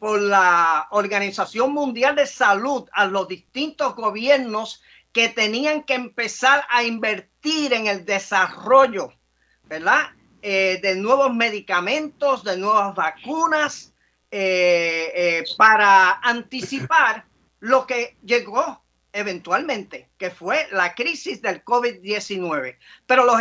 por 0.00 0.20
la 0.20 0.88
Organización 0.90 1.72
Mundial 1.72 2.16
de 2.16 2.26
Salud 2.26 2.88
a 2.92 3.06
los 3.06 3.28
distintos 3.28 3.94
gobiernos 3.94 4.82
que 5.12 5.28
tenían 5.28 5.84
que 5.84 5.94
empezar 5.94 6.66
a 6.68 6.82
invertir 6.82 7.72
en 7.72 7.86
el 7.86 8.04
desarrollo, 8.04 9.12
¿verdad? 9.62 10.10
de 10.42 10.94
nuevos 10.96 11.32
medicamentos, 11.32 12.42
de 12.42 12.56
nuevas 12.56 12.96
vacunas, 12.96 13.94
para 15.56 16.18
anticipar 16.22 17.24
lo 17.60 17.86
que 17.86 18.16
llegó 18.24 18.82
eventualmente, 19.16 20.10
que 20.18 20.30
fue 20.30 20.68
la 20.70 20.94
crisis 20.94 21.40
del 21.40 21.64
COVID-19. 21.64 22.76
Pero 23.06 23.24
los, 23.24 23.40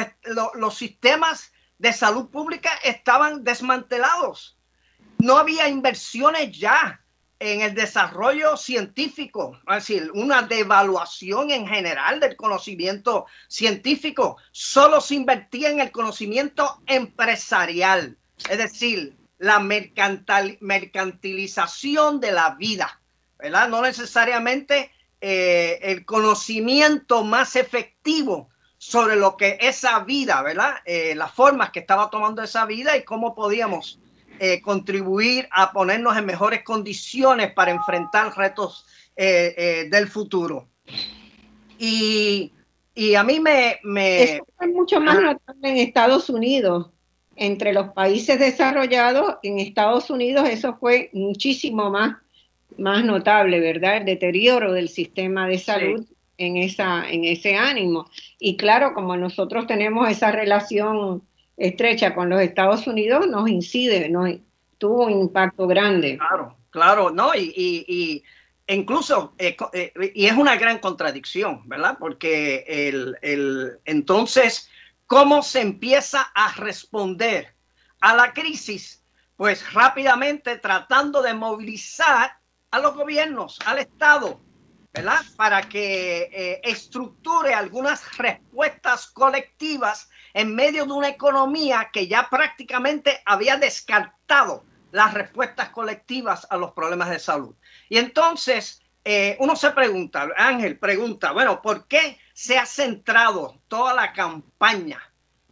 los, 0.55 0.75
sistemas 0.75 1.51
de 1.77 1.91
salud 1.91 2.29
pública 2.29 2.71
estaban 2.83 3.43
desmantelados. 3.43 4.57
No 5.17 5.37
había 5.37 5.67
inversiones 5.67 6.57
ya 6.57 7.01
en 7.39 7.59
el 7.61 7.75
desarrollo 7.75 8.55
científico, 8.55 9.59
es 9.67 9.87
decir, 9.87 10.09
una 10.13 10.43
devaluación 10.43 11.51
en 11.51 11.67
general 11.67 12.21
del 12.21 12.37
conocimiento 12.37 13.25
científico. 13.49 14.37
Solo 14.51 15.01
se 15.01 15.15
invertía 15.15 15.69
en 15.69 15.81
el 15.81 15.91
conocimiento 15.91 16.81
empresarial, 16.87 18.17
es 18.49 18.57
decir, 18.57 19.17
la 19.37 19.59
mercantilización 19.59 22.21
de 22.21 22.31
la 22.31 22.51
vida, 22.51 23.01
¿verdad? 23.37 23.67
No 23.67 23.81
necesariamente 23.81 24.94
eh, 25.27 25.79
el 25.81 26.05
conocimiento 26.05 27.23
más 27.23 27.55
efectivo 27.55 28.49
sobre 28.77 29.15
lo 29.15 29.35
que 29.37 29.57
esa 29.59 30.01
vida, 30.01 30.43
¿verdad? 30.43 30.75
Eh, 30.85 31.15
las 31.15 31.31
formas 31.31 31.71
que 31.71 31.79
estaba 31.79 32.11
tomando 32.11 32.43
esa 32.43 32.67
vida 32.67 32.95
y 32.95 33.03
cómo 33.03 33.33
podíamos 33.33 33.99
eh, 34.37 34.61
contribuir 34.61 35.49
a 35.49 35.71
ponernos 35.71 36.15
en 36.15 36.27
mejores 36.27 36.61
condiciones 36.61 37.51
para 37.53 37.71
enfrentar 37.71 38.37
retos 38.37 38.85
del 39.15 40.07
futuro. 40.09 40.67
Y, 41.79 42.51
y, 42.93 43.15
a 43.15 43.23
mí 43.23 43.39
me... 43.39 43.79
me... 43.81 44.23
Eso 44.35 44.45
es 44.61 44.69
mucho 44.75 44.99
más 44.99 45.19
notable 45.19 45.69
en 45.69 45.77
Estados 45.77 46.29
Unidos. 46.29 46.91
Entre 47.35 47.73
los 47.73 47.93
países 47.93 48.37
desarrollados, 48.37 49.37
en 49.41 49.57
Estados 49.57 50.11
Unidos 50.11 50.47
eso 50.47 50.77
fue 50.79 51.09
muchísimo 51.13 51.89
más 51.89 52.15
más 52.77 53.03
notable, 53.03 53.59
¿verdad? 53.59 53.97
El 53.97 54.05
deterioro 54.05 54.73
del 54.73 54.89
sistema 54.89 55.47
de 55.47 55.59
salud 55.59 56.05
en, 56.37 56.57
esa, 56.57 57.09
en 57.09 57.25
ese 57.25 57.55
ánimo. 57.55 58.09
Y 58.39 58.57
claro, 58.57 58.93
como 58.93 59.15
nosotros 59.17 59.67
tenemos 59.67 60.09
esa 60.09 60.31
relación 60.31 61.23
estrecha 61.57 62.13
con 62.13 62.29
los 62.29 62.41
Estados 62.41 62.87
Unidos, 62.87 63.27
nos 63.27 63.49
incide, 63.49 64.09
nos 64.09 64.29
tuvo 64.77 65.05
un 65.05 65.11
impacto 65.11 65.67
grande. 65.67 66.17
Claro, 66.17 66.57
claro, 66.69 67.09
¿no? 67.11 67.33
Y, 67.35 67.53
y, 67.55 68.23
incluso, 68.67 69.33
eh, 69.37 69.55
eh, 69.73 70.11
y 70.13 70.25
es 70.25 70.33
una 70.33 70.57
gran 70.57 70.79
contradicción, 70.79 71.67
¿verdad? 71.67 71.97
Porque 71.99 72.65
el, 72.67 73.17
el, 73.21 73.79
entonces, 73.85 74.69
¿cómo 75.05 75.41
se 75.41 75.61
empieza 75.61 76.21
a 76.33 76.53
responder 76.55 77.53
a 78.01 78.15
la 78.15 78.33
crisis? 78.33 79.01
Pues 79.37 79.73
rápidamente 79.73 80.57
tratando 80.57 81.21
de 81.21 81.33
movilizar 81.33 82.37
a 82.75 82.79
los 82.79 82.93
gobiernos, 82.93 83.57
al 83.65 83.79
Estado, 83.79 84.41
¿verdad? 84.93 85.21
Para 85.37 85.61
que 85.61 86.23
eh, 86.23 86.61
estructure 86.61 87.53
algunas 87.53 88.17
respuestas 88.17 89.07
colectivas 89.07 90.09
en 90.33 90.53
medio 90.53 90.85
de 90.85 90.91
una 90.91 91.07
economía 91.07 91.89
que 91.93 92.07
ya 92.07 92.27
prácticamente 92.29 93.21
había 93.25 93.55
descartado 93.55 94.65
las 94.91 95.13
respuestas 95.13 95.69
colectivas 95.69 96.45
a 96.49 96.57
los 96.57 96.73
problemas 96.73 97.09
de 97.09 97.19
salud. 97.19 97.55
Y 97.87 97.97
entonces 97.97 98.81
eh, 99.05 99.37
uno 99.39 99.55
se 99.55 99.71
pregunta, 99.71 100.27
Ángel 100.35 100.77
pregunta, 100.77 101.31
bueno, 101.31 101.61
¿por 101.61 101.87
qué 101.87 102.19
se 102.33 102.57
ha 102.57 102.65
centrado 102.65 103.61
toda 103.69 103.93
la 103.93 104.11
campaña 104.11 105.01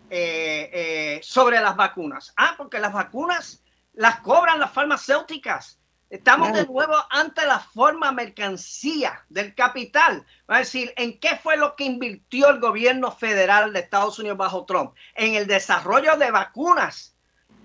eh, 0.10 1.22
sobre 1.24 1.62
las 1.62 1.78
vacunas? 1.78 2.34
Ah, 2.36 2.56
porque 2.58 2.80
las 2.80 2.92
vacunas 2.92 3.64
las 3.94 4.20
cobran 4.20 4.60
las 4.60 4.74
farmacéuticas 4.74 5.80
Estamos 6.14 6.54
de 6.54 6.68
nuevo 6.68 6.94
ante 7.10 7.44
la 7.44 7.58
forma 7.58 8.12
mercancía 8.12 9.26
del 9.30 9.56
capital. 9.56 10.24
Va 10.48 10.58
a 10.58 10.60
decir, 10.60 10.94
¿en 10.96 11.20
qué 11.20 11.38
fue 11.42 11.58
lo 11.58 11.76
que 11.76 11.86
invirtió 11.86 12.50
el 12.50 12.60
gobierno 12.60 13.12
federal 13.12 13.74
de 13.74 13.80
Estados 13.80 14.20
Unidos 14.20 14.38
bajo 14.38 14.64
Trump? 14.66 14.94
En 15.16 15.34
el 15.34 15.48
desarrollo 15.48 16.16
de 16.18 16.30
vacunas. 16.30 17.16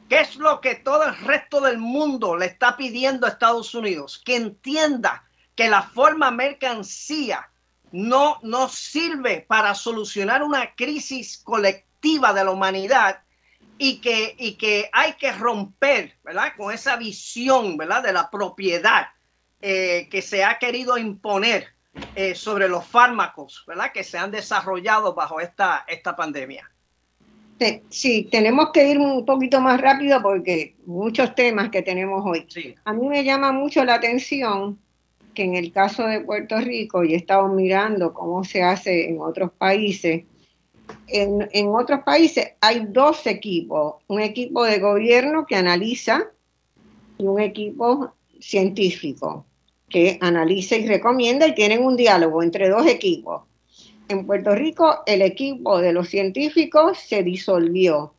¿Qué 0.08 0.20
es 0.20 0.36
lo 0.36 0.62
que 0.62 0.76
todo 0.76 1.04
el 1.04 1.14
resto 1.18 1.60
del 1.60 1.76
mundo 1.76 2.38
le 2.38 2.46
está 2.46 2.74
pidiendo 2.78 3.26
a 3.26 3.30
Estados 3.30 3.74
Unidos? 3.74 4.18
Que 4.24 4.36
entienda 4.36 5.24
que 5.54 5.68
la 5.68 5.82
forma 5.82 6.30
mercancía 6.30 7.50
no 7.92 8.38
nos 8.42 8.72
sirve 8.72 9.44
para 9.46 9.74
solucionar 9.74 10.42
una 10.42 10.74
crisis 10.74 11.36
colectiva 11.44 12.32
de 12.32 12.44
la 12.44 12.50
humanidad 12.50 13.20
y 13.78 14.00
que, 14.00 14.34
y 14.38 14.54
que 14.54 14.90
hay 14.92 15.14
que 15.14 15.32
romper, 15.32 16.14
¿verdad? 16.24 16.52
Con 16.56 16.72
esa 16.72 16.96
visión, 16.96 17.76
¿verdad? 17.76 18.02
De 18.02 18.12
la 18.12 18.28
propiedad 18.30 19.06
eh, 19.60 20.08
que 20.10 20.20
se 20.20 20.44
ha 20.44 20.58
querido 20.58 20.98
imponer 20.98 21.68
eh, 22.14 22.34
sobre 22.34 22.68
los 22.68 22.84
fármacos, 22.86 23.64
¿verdad? 23.66 23.92
Que 23.92 24.04
se 24.04 24.18
han 24.18 24.30
desarrollado 24.30 25.14
bajo 25.14 25.40
esta, 25.40 25.84
esta 25.88 26.14
pandemia. 26.14 26.70
Sí, 27.88 28.28
tenemos 28.30 28.70
que 28.72 28.88
ir 28.88 28.98
un 28.98 29.24
poquito 29.24 29.60
más 29.60 29.80
rápido 29.80 30.22
porque 30.22 30.76
muchos 30.86 31.34
temas 31.34 31.70
que 31.70 31.82
tenemos 31.82 32.24
hoy. 32.24 32.46
A 32.84 32.92
mí 32.92 33.08
me 33.08 33.24
llama 33.24 33.50
mucho 33.50 33.84
la 33.84 33.94
atención 33.94 34.78
que 35.34 35.42
en 35.44 35.54
el 35.54 35.72
caso 35.72 36.04
de 36.06 36.20
Puerto 36.20 36.58
Rico, 36.60 37.04
y 37.04 37.14
he 37.14 37.16
estado 37.16 37.48
mirando 37.48 38.12
cómo 38.12 38.44
se 38.44 38.62
hace 38.62 39.08
en 39.08 39.20
otros 39.20 39.50
países, 39.52 40.24
en, 41.08 41.68
otros 41.68 42.00
países 42.04 42.52
hay 42.60 42.86
dos 42.88 43.26
equipos, 43.26 43.96
un 44.08 44.20
equipo 44.20 44.64
de 44.64 44.78
gobierno 44.78 45.46
que 45.46 45.56
analiza 45.56 46.26
y 47.18 47.26
un 47.26 47.40
equipo 47.40 48.12
científico 48.40 49.44
que 49.88 50.18
analiza 50.20 50.76
y 50.76 50.86
recomienda 50.86 51.46
y 51.46 51.54
tienen 51.54 51.84
un 51.84 51.96
diálogo 51.96 52.42
entre 52.42 52.68
dos 52.68 52.86
equipos 52.86 53.42
en 54.08 54.26
Puerto 54.26 54.54
Rico 54.54 55.02
el 55.06 55.22
equipo 55.22 55.80
de 55.80 55.92
los 55.92 56.08
científicos 56.08 56.98
se 56.98 57.22
disolvió 57.22 58.14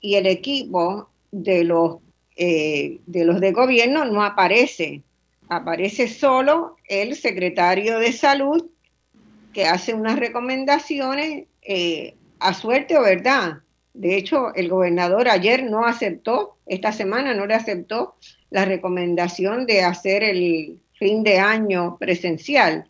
y 0.00 0.16
el 0.16 0.26
equipo 0.26 1.08
de 1.30 1.64
los, 1.64 1.98
eh, 2.36 3.00
de 3.06 3.24
los 3.24 3.40
de 3.40 3.52
gobierno 3.52 4.04
no 4.04 4.24
aparece. 4.24 5.02
Aparece 5.48 6.08
solo 6.08 6.76
el 6.88 7.14
secretario 7.14 7.98
de 7.98 8.12
salud 8.12 8.66
que 9.52 9.66
hace 9.66 9.94
unas 9.94 10.18
recomendaciones 10.18 11.46
eh, 11.62 12.16
a 12.38 12.54
suerte 12.54 12.96
o 12.96 13.02
verdad. 13.02 13.58
De 13.94 14.16
hecho, 14.16 14.54
el 14.54 14.68
gobernador 14.68 15.28
ayer 15.28 15.64
no 15.64 15.84
aceptó, 15.84 16.56
esta 16.66 16.92
semana 16.92 17.34
no 17.34 17.46
le 17.46 17.54
aceptó 17.54 18.16
la 18.50 18.64
recomendación 18.64 19.66
de 19.66 19.82
hacer 19.82 20.22
el 20.22 20.78
fin 20.94 21.22
de 21.22 21.38
año 21.38 21.96
presencial. 21.98 22.86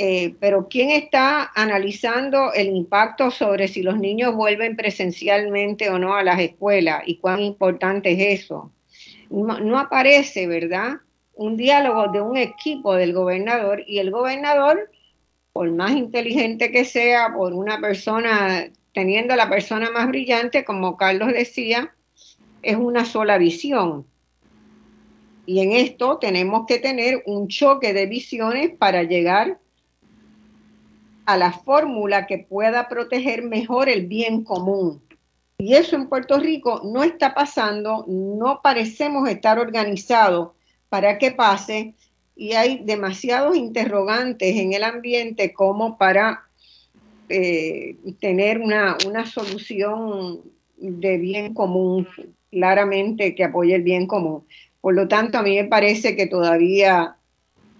Eh, 0.00 0.36
pero 0.38 0.68
¿quién 0.68 0.90
está 0.90 1.50
analizando 1.56 2.52
el 2.52 2.68
impacto 2.68 3.32
sobre 3.32 3.66
si 3.66 3.82
los 3.82 3.98
niños 3.98 4.32
vuelven 4.32 4.76
presencialmente 4.76 5.90
o 5.90 5.98
no 5.98 6.14
a 6.14 6.22
las 6.22 6.38
escuelas 6.38 7.02
y 7.04 7.16
cuán 7.16 7.40
importante 7.40 8.12
es 8.12 8.42
eso? 8.42 8.70
No, 9.28 9.78
aparece, 9.78 10.46
¿verdad? 10.46 10.98
Un 11.34 11.56
diálogo 11.56 12.12
de 12.12 12.20
un 12.20 12.36
equipo 12.36 12.94
del 12.94 13.12
gobernador 13.12 13.82
y 13.86 13.98
el 13.98 14.12
gobernador, 14.12 14.88
por 15.58 15.72
más 15.72 15.90
inteligente 15.90 16.70
que 16.70 16.84
sea, 16.84 17.34
por 17.34 17.52
una 17.52 17.80
persona, 17.80 18.68
teniendo 18.94 19.34
la 19.34 19.50
persona 19.50 19.90
más 19.90 20.06
brillante, 20.06 20.64
como 20.64 20.96
Carlos 20.96 21.32
decía, 21.32 21.92
es 22.62 22.76
una 22.76 23.04
sola 23.04 23.38
visión. 23.38 24.06
Y 25.46 25.58
en 25.58 25.72
esto 25.72 26.18
tenemos 26.18 26.64
que 26.68 26.78
tener 26.78 27.24
un 27.26 27.48
choque 27.48 27.92
de 27.92 28.06
visiones 28.06 28.70
para 28.78 29.02
llegar 29.02 29.58
a 31.26 31.36
la 31.36 31.50
fórmula 31.50 32.28
que 32.28 32.38
pueda 32.38 32.88
proteger 32.88 33.42
mejor 33.42 33.88
el 33.88 34.06
bien 34.06 34.44
común. 34.44 35.02
Y 35.58 35.74
eso 35.74 35.96
en 35.96 36.08
Puerto 36.08 36.38
Rico 36.38 36.82
no 36.84 37.02
está 37.02 37.34
pasando, 37.34 38.04
no 38.06 38.60
parecemos 38.62 39.28
estar 39.28 39.58
organizados 39.58 40.50
para 40.88 41.18
que 41.18 41.32
pase 41.32 41.96
y 42.38 42.52
hay 42.52 42.78
demasiados 42.84 43.56
interrogantes 43.56 44.56
en 44.56 44.72
el 44.72 44.84
ambiente 44.84 45.52
como 45.52 45.98
para 45.98 46.44
eh, 47.28 47.96
tener 48.20 48.60
una, 48.60 48.96
una 49.08 49.26
solución 49.26 50.40
de 50.76 51.18
bien 51.18 51.52
común, 51.52 52.06
claramente 52.52 53.34
que 53.34 53.42
apoye 53.42 53.74
el 53.74 53.82
bien 53.82 54.06
común. 54.06 54.44
Por 54.80 54.94
lo 54.94 55.08
tanto, 55.08 55.36
a 55.36 55.42
mí 55.42 55.56
me 55.56 55.64
parece 55.64 56.14
que 56.14 56.28
todavía 56.28 57.16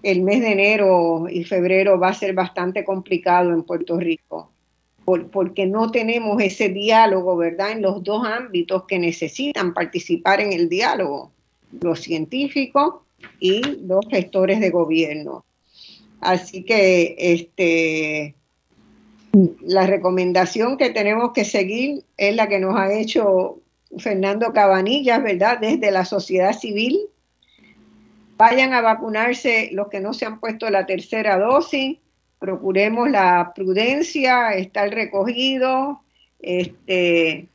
el 0.02 0.22
mes 0.22 0.40
de 0.40 0.50
enero 0.50 1.28
y 1.30 1.44
febrero 1.44 1.96
va 2.00 2.08
a 2.08 2.14
ser 2.14 2.34
bastante 2.34 2.84
complicado 2.84 3.52
en 3.52 3.62
Puerto 3.62 3.96
Rico, 3.96 4.50
porque 5.30 5.66
no 5.66 5.92
tenemos 5.92 6.42
ese 6.42 6.68
diálogo, 6.68 7.36
¿verdad?, 7.36 7.70
en 7.70 7.82
los 7.82 8.02
dos 8.02 8.26
ámbitos 8.26 8.86
que 8.86 8.98
necesitan 8.98 9.72
participar 9.72 10.40
en 10.40 10.52
el 10.52 10.68
diálogo, 10.68 11.30
los 11.80 12.00
científicos 12.00 13.06
y 13.40 13.61
los 13.87 14.07
gestores 14.09 14.61
de 14.61 14.70
gobierno. 14.70 15.44
Así 16.20 16.64
que 16.64 17.14
este, 17.18 18.35
la 19.61 19.87
recomendación 19.87 20.76
que 20.76 20.90
tenemos 20.90 21.33
que 21.33 21.44
seguir 21.44 22.04
es 22.16 22.35
la 22.35 22.48
que 22.48 22.59
nos 22.59 22.76
ha 22.76 22.92
hecho 22.92 23.61
Fernando 23.98 24.52
Cabanillas, 24.52 25.22
¿verdad?, 25.22 25.59
desde 25.61 25.90
la 25.90 26.04
sociedad 26.04 26.52
civil 26.52 27.09
Vayan 28.38 28.72
a 28.72 28.81
vacunarse 28.81 29.70
los 29.72 29.88
que 29.88 29.98
no 29.98 30.14
se 30.14 30.24
han 30.24 30.38
puesto 30.38 30.70
la 30.70 30.87
tercera 30.87 31.37
dosis. 31.38 31.98
Procuremos 32.38 33.11
la 33.11 33.52
prudencia, 33.52 34.54
estar 34.54 34.88
recogido. 34.90 36.02
Este, 36.38 37.48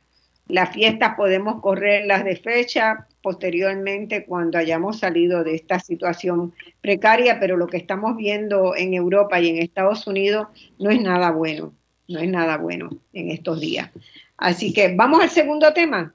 las 0.48 0.72
fiestas 0.72 1.14
podemos 1.16 1.60
correrlas 1.60 2.24
de 2.24 2.36
fecha 2.36 3.06
posteriormente 3.22 4.26
cuando 4.26 4.58
hayamos 4.58 4.98
salido 4.98 5.42
de 5.42 5.54
esta 5.54 5.80
situación 5.80 6.52
precaria, 6.82 7.40
pero 7.40 7.56
lo 7.56 7.66
que 7.66 7.78
estamos 7.78 8.16
viendo 8.16 8.76
en 8.76 8.92
Europa 8.92 9.40
y 9.40 9.48
en 9.48 9.58
Estados 9.58 10.06
Unidos 10.06 10.48
no 10.78 10.90
es 10.90 11.00
nada 11.00 11.30
bueno, 11.30 11.72
no 12.08 12.20
es 12.20 12.28
nada 12.28 12.58
bueno 12.58 12.90
en 13.14 13.30
estos 13.30 13.60
días. 13.60 13.90
Así 14.36 14.74
que 14.74 14.94
vamos 14.94 15.22
al 15.22 15.30
segundo 15.30 15.72
tema. 15.72 16.14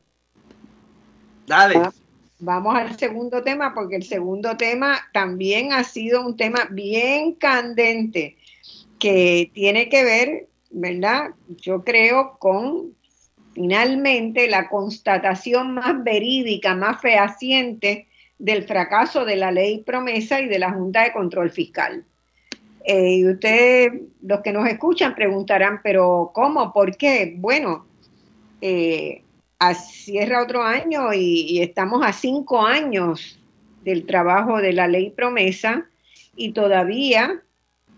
Dale. 1.48 1.82
Vamos 2.42 2.76
al 2.76 2.98
segundo 2.98 3.42
tema, 3.42 3.74
porque 3.74 3.96
el 3.98 4.04
segundo 4.04 4.56
tema 4.56 5.00
también 5.12 5.74
ha 5.74 5.84
sido 5.84 6.26
un 6.26 6.38
tema 6.38 6.68
bien 6.70 7.34
candente, 7.34 8.38
que 8.98 9.52
tiene 9.54 9.90
que 9.90 10.04
ver, 10.04 10.48
¿verdad? 10.70 11.32
Yo 11.48 11.84
creo 11.84 12.38
con 12.40 12.96
finalmente 13.54 14.48
la 14.48 14.70
constatación 14.70 15.74
más 15.74 16.04
verídica, 16.04 16.76
más 16.76 17.02
fehaciente 17.02 18.08
del 18.38 18.64
fracaso 18.64 19.26
de 19.26 19.36
la 19.36 19.52
ley 19.52 19.84
promesa 19.84 20.40
y 20.40 20.48
de 20.48 20.60
la 20.60 20.72
Junta 20.72 21.04
de 21.04 21.14
Control 21.14 21.52
Fiscal. 21.52 22.06
Eh, 22.86 23.18
y 23.18 23.28
ustedes, 23.28 24.02
los 24.22 24.42
que 24.42 24.54
nos 24.54 24.68
escuchan, 24.68 25.14
preguntarán, 25.14 25.82
pero 25.84 26.32
¿cómo? 26.34 26.72
¿Por 26.74 26.96
qué? 26.96 27.36
Bueno, 27.38 27.86
eh, 28.62 29.22
cierra 29.76 30.42
otro 30.42 30.64
año 30.64 31.14
y, 31.14 31.62
estamos 31.62 32.02
a 32.04 32.14
cinco 32.14 32.66
años 32.66 33.40
del 33.84 34.06
trabajo 34.06 34.58
de 34.58 34.74
la 34.74 34.88
ley 34.88 35.10
promesa 35.12 35.86
y 36.36 36.54
todavía 36.54 37.44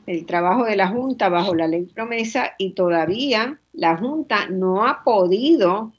el 0.08 0.26
trabajo 0.26 0.66
de 0.66 0.76
la 0.76 0.88
Junta 0.88 1.30
bajo 1.30 1.54
la 1.54 1.68
ley 1.68 1.84
promesa 1.84 2.56
y 2.58 2.72
todavía 2.72 3.61
la 3.74 3.98
Junta 3.98 4.48
no 4.50 4.86
ha 4.86 5.04
podido 5.04 5.94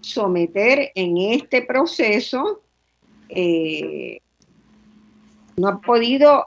someter 0.00 0.92
en 0.94 1.16
este 1.16 1.62
proceso, 1.62 2.62
eh, 3.28 4.20
no 5.56 5.68
ha 5.68 5.80
podido 5.80 6.46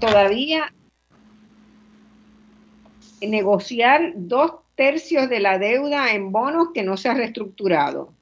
todavía 0.00 0.72
negociar 3.20 4.12
dos 4.16 4.52
tercios 4.74 5.28
de 5.28 5.40
la 5.40 5.58
deuda 5.58 6.12
en 6.12 6.32
bonos 6.32 6.68
que 6.74 6.82
no 6.82 6.96
se 6.96 7.08
ha 7.08 7.14
reestructurado. 7.14 8.12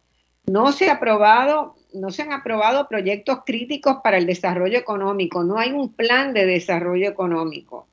No 0.47 0.73
se, 0.73 0.91
ha 0.91 0.95
aprobado, 0.95 1.77
no 1.95 2.11
se 2.11 2.23
han 2.23 2.33
aprobado 2.33 2.89
proyectos 2.89 3.41
críticos 3.47 3.99
para 4.03 4.19
el 4.19 4.27
desarrollo 4.27 4.77
económico, 4.77 5.45
no 5.45 5.59
hay 5.59 5.71
un 5.71 5.93
plan 5.93 6.35
de 6.35 6.47
desarrollo 6.47 7.09
económico. 7.09 7.87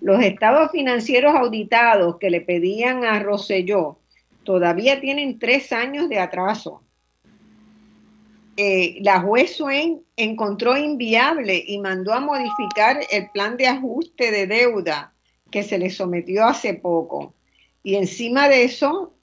Los 0.00 0.22
estados 0.22 0.70
financieros 0.70 1.34
auditados 1.34 2.16
que 2.18 2.30
le 2.30 2.40
pedían 2.40 3.04
a 3.04 3.18
Rosselló 3.20 3.98
todavía 4.44 5.00
tienen 5.00 5.38
tres 5.38 5.72
años 5.72 6.08
de 6.08 6.18
atraso. 6.18 6.82
Eh, 8.56 8.98
la 9.02 9.20
juez 9.20 9.56
Swain 9.56 10.02
encontró 10.16 10.76
inviable 10.76 11.62
y 11.66 11.78
mandó 11.78 12.12
a 12.12 12.20
modificar 12.20 12.98
el 13.10 13.30
plan 13.30 13.56
de 13.56 13.68
ajuste 13.68 14.32
de 14.32 14.46
deuda 14.46 15.12
que 15.50 15.62
se 15.62 15.78
le 15.78 15.90
sometió 15.90 16.44
hace 16.44 16.74
poco. 16.74 17.34
Y 17.82 17.94
encima 17.94 18.48
de 18.48 18.64
eso, 18.64 19.14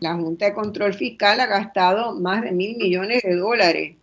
la 0.00 0.14
Junta 0.14 0.46
de 0.46 0.54
Control 0.54 0.94
Fiscal 0.94 1.40
ha 1.40 1.46
gastado 1.46 2.14
más 2.20 2.42
de 2.42 2.52
mil 2.52 2.76
millones 2.76 3.22
de 3.22 3.36
dólares 3.36 3.96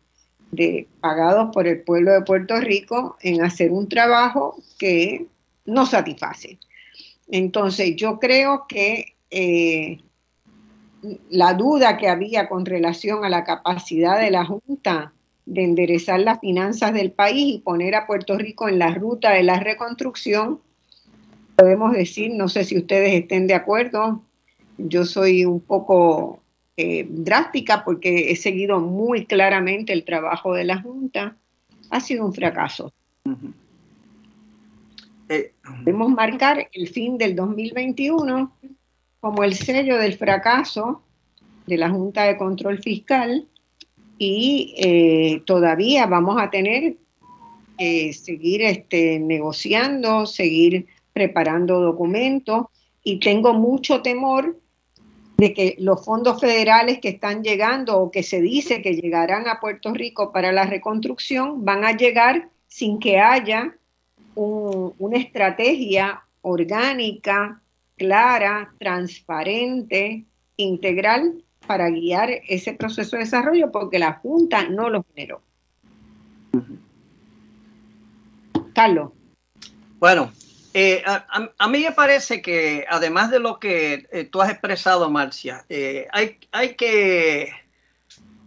de, 0.52 0.88
pagados 1.00 1.52
por 1.54 1.68
el 1.68 1.82
pueblo 1.82 2.12
de 2.12 2.22
Puerto 2.22 2.60
Rico 2.60 3.18
en 3.22 3.44
hacer 3.44 3.72
un 3.72 3.88
trabajo 3.88 4.58
que 4.78 5.28
no 5.66 5.86
satisface. 5.86 6.60
Entonces, 7.30 7.96
yo 7.96 8.20
creo 8.20 8.66
que 8.68 9.16
eh, 9.30 10.00
la 11.30 11.54
duda 11.54 11.98
que 11.98 12.10
había 12.10 12.50
con 12.50 12.66
relación 12.66 13.24
a 13.24 13.30
la 13.30 13.44
capacidad 13.44 14.20
de 14.20 14.32
la 14.32 14.46
Junta 14.46 15.14
de 15.46 15.64
enderezar 15.64 16.20
las 16.20 16.40
finanzas 16.40 16.94
del 16.94 17.12
país 17.12 17.56
y 17.56 17.60
poner 17.60 17.96
a 17.96 18.06
Puerto 18.06 18.38
Rico 18.38 18.70
en 18.70 18.80
la 18.80 18.94
ruta 18.94 19.32
de 19.32 19.44
la 19.44 19.60
reconstrucción 19.60 20.60
podemos 21.62 21.94
decir, 21.94 22.32
no 22.34 22.50
sé 22.50 22.64
si 22.64 22.76
ustedes 22.76 23.14
estén 23.14 23.46
de 23.46 23.54
acuerdo, 23.54 24.24
yo 24.80 25.06
soy 25.06 25.46
un 25.46 25.60
poco 25.60 26.42
eh, 26.76 27.06
drástica 27.08 27.84
porque 27.86 28.32
he 28.32 28.36
seguido 28.36 28.80
muy 28.80 29.28
claramente 29.28 29.94
el 29.94 30.04
trabajo 30.04 30.56
de 30.56 30.64
la 30.64 30.82
Junta, 30.82 31.38
ha 31.92 32.00
sido 32.00 32.26
un 32.26 32.34
fracaso. 32.34 32.92
Podemos 35.80 36.10
marcar 36.10 36.70
el 36.74 36.88
fin 36.90 37.18
del 37.18 37.36
2021 37.36 38.56
como 39.20 39.44
el 39.44 39.54
sello 39.54 39.98
del 39.98 40.14
fracaso 40.14 41.04
de 41.68 41.78
la 41.78 41.90
Junta 41.90 42.24
de 42.24 42.38
Control 42.38 42.80
Fiscal 42.80 43.48
y 44.18 44.76
eh, 44.78 45.42
todavía 45.46 46.06
vamos 46.06 46.40
a 46.40 46.50
tener 46.50 46.96
que 47.78 48.14
seguir 48.14 48.62
este, 48.62 49.20
negociando, 49.20 50.26
seguir 50.26 50.88
preparando 51.14 51.80
documentos 51.80 52.68
y 53.04 53.20
tengo 53.20 53.54
mucho 53.54 54.02
temor 54.02 54.58
de 55.38 55.54
que 55.54 55.76
los 55.80 56.06
fondos 56.06 56.40
federales 56.40 57.00
que 57.00 57.10
están 57.10 57.44
llegando 57.44 57.98
o 57.98 58.12
que 58.12 58.22
se 58.22 58.42
dice 58.42 58.84
que 58.84 58.94
llegarán 58.94 59.48
a 59.48 59.60
Puerto 59.60 59.92
Rico 59.94 60.32
para 60.32 60.52
la 60.52 60.66
reconstrucción 60.66 61.66
van 61.66 61.84
a 61.84 61.98
llegar 61.98 62.50
sin 62.68 63.00
que 63.00 63.20
haya 63.20 63.76
una 64.36 65.18
estrategia 65.18 66.24
orgánica, 66.42 67.62
clara, 67.98 68.74
transparente, 68.80 70.26
integral 70.58 71.44
para 71.68 71.90
guiar 71.90 72.30
ese 72.48 72.74
proceso 72.74 73.16
de 73.16 73.24
desarrollo 73.24 73.72
porque 73.72 74.00
la 74.00 74.14
Junta 74.14 74.68
no 74.68 74.90
lo 74.90 75.06
generó. 75.14 75.42
Carlos. 78.74 79.12
Bueno, 80.00 80.32
eh, 80.74 81.04
a, 81.06 81.68
mí 81.68 81.84
me 81.84 81.92
parece 81.92 82.42
que 82.42 82.86
además 82.90 83.30
de 83.30 83.40
lo 83.40 83.60
que 83.60 84.08
eh, 84.12 84.24
tú 84.26 84.42
has 84.42 84.50
expresado, 84.50 85.10
Marcia, 85.10 85.66
eh, 85.70 86.08
hay, 86.12 86.40
hay 86.52 86.76
que 86.76 87.52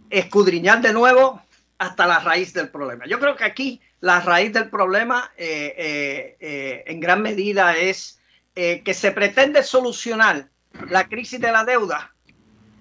escudriñar 0.09 0.81
de 0.81 0.93
nuevo 0.93 1.41
hasta 1.77 2.07
la 2.07 2.19
raíz 2.19 2.53
del 2.53 2.69
problema. 2.69 3.05
Yo 3.05 3.19
creo 3.19 3.35
que 3.35 3.43
aquí 3.43 3.81
la 3.99 4.21
raíz 4.21 4.53
del 4.53 4.69
problema 4.69 5.31
en 5.37 6.99
gran 6.99 7.21
medida 7.21 7.77
es 7.77 8.19
que 8.53 8.93
se 8.93 9.11
pretende 9.11 9.63
solucionar 9.63 10.49
la 10.89 11.07
crisis 11.07 11.39
de 11.39 11.51
la 11.51 11.63
deuda 11.63 12.11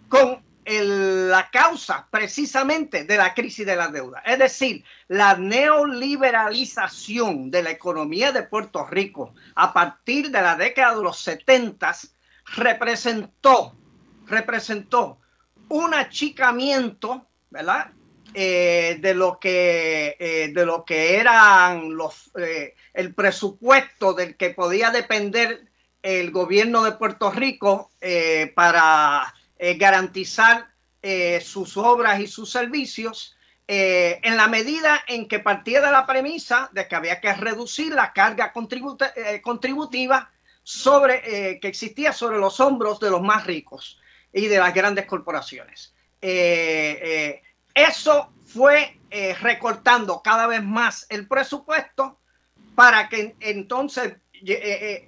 con 0.08 0.42
la 0.66 1.50
causa 1.50 2.08
precisamente 2.10 3.04
de 3.04 3.18
la 3.18 3.34
crisis 3.34 3.66
de 3.66 3.76
la 3.76 3.88
deuda. 3.88 4.22
Es 4.24 4.38
decir, 4.38 4.82
la 5.08 5.36
neoliberalización 5.36 7.50
de 7.50 7.62
la 7.62 7.70
economía 7.70 8.32
de 8.32 8.44
Puerto 8.44 8.86
Rico 8.86 9.34
a 9.56 9.74
partir 9.74 10.30
de 10.30 10.40
la 10.40 10.56
década 10.56 10.96
de 10.96 11.02
los 11.02 11.20
70 11.20 11.94
representó, 12.56 13.76
representó 14.26 15.18
un 15.68 15.92
achicamiento, 15.94 17.26
¿verdad? 17.50 17.90
Eh, 18.36 18.98
de 19.00 19.14
lo 19.14 19.38
que 19.38 20.16
eh, 20.18 20.50
de 20.52 20.66
lo 20.66 20.84
que 20.84 21.18
eran 21.18 21.94
los 21.94 22.32
eh, 22.36 22.74
el 22.92 23.14
presupuesto 23.14 24.12
del 24.12 24.36
que 24.36 24.50
podía 24.50 24.90
depender 24.90 25.66
el 26.02 26.32
gobierno 26.32 26.82
de 26.82 26.92
Puerto 26.92 27.30
Rico 27.30 27.92
para 28.54 29.32
garantizar 29.78 30.68
sus 31.40 31.76
obras 31.78 32.20
y 32.20 32.26
sus 32.26 32.50
servicios 32.50 33.36
en 33.66 34.36
la 34.36 34.48
medida 34.48 35.02
en 35.08 35.26
que 35.26 35.38
partía 35.38 35.80
de 35.80 35.90
la 35.90 36.04
premisa 36.04 36.68
de 36.72 36.86
que 36.86 36.94
había 36.94 37.20
que 37.22 37.32
reducir 37.32 37.94
la 37.94 38.12
carga 38.12 38.52
contributiva 38.52 40.30
sobre, 40.62 41.58
que 41.58 41.68
existía 41.68 42.12
sobre 42.12 42.36
los 42.36 42.60
hombros 42.60 43.00
de 43.00 43.10
los 43.10 43.22
más 43.22 43.46
ricos 43.46 43.98
y 44.30 44.48
de 44.48 44.58
las 44.58 44.74
grandes 44.74 45.06
corporaciones. 45.06 45.94
Eso 47.74 48.32
fue 48.46 49.00
recortando 49.40 50.22
cada 50.22 50.46
vez 50.48 50.62
más 50.62 51.06
el 51.08 51.28
presupuesto 51.28 52.18
para 52.74 53.08
que 53.08 53.36
entonces 53.40 54.16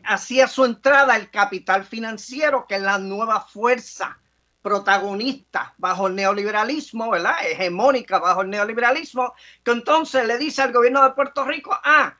hacía 0.05 0.47
su 0.47 0.65
entrada 0.65 1.17
el 1.17 1.31
capital 1.31 1.85
financiero, 1.85 2.67
que 2.69 2.77
es 2.77 2.83
la 2.83 2.99
nueva 2.99 3.41
fuerza 3.41 4.19
protagonista 4.67 5.75
bajo 5.79 6.09
el 6.09 6.17
neoliberalismo, 6.17 7.09
¿verdad? 7.09 7.37
Hegemónica 7.41 8.19
bajo 8.19 8.43
el 8.43 8.51
neoliberalismo, 8.51 9.33
que 9.63 9.71
entonces 9.71 10.27
le 10.27 10.39
dice 10.39 10.61
al 10.61 10.73
gobierno 10.73 11.05
de 11.05 11.11
Puerto 11.11 11.45
Rico, 11.45 11.71
ah, 11.85 12.17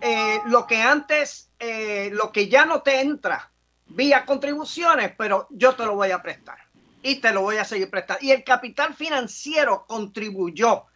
eh, 0.00 0.40
lo 0.46 0.66
que 0.66 0.82
antes, 0.82 1.52
eh, 1.60 2.10
lo 2.12 2.32
que 2.32 2.48
ya 2.48 2.64
no 2.64 2.82
te 2.82 3.00
entra 3.00 3.52
vía 3.86 4.24
contribuciones, 4.24 5.12
pero 5.16 5.46
yo 5.50 5.76
te 5.76 5.86
lo 5.86 5.94
voy 5.94 6.10
a 6.10 6.20
prestar 6.20 6.58
y 7.06 7.16
te 7.16 7.30
lo 7.30 7.42
voy 7.42 7.58
a 7.58 7.64
seguir 7.64 7.88
prestando. 7.88 8.24
Y 8.24 8.32
el 8.32 8.42
capital 8.42 8.92
financiero 8.92 9.86
contribuyó 9.86 10.86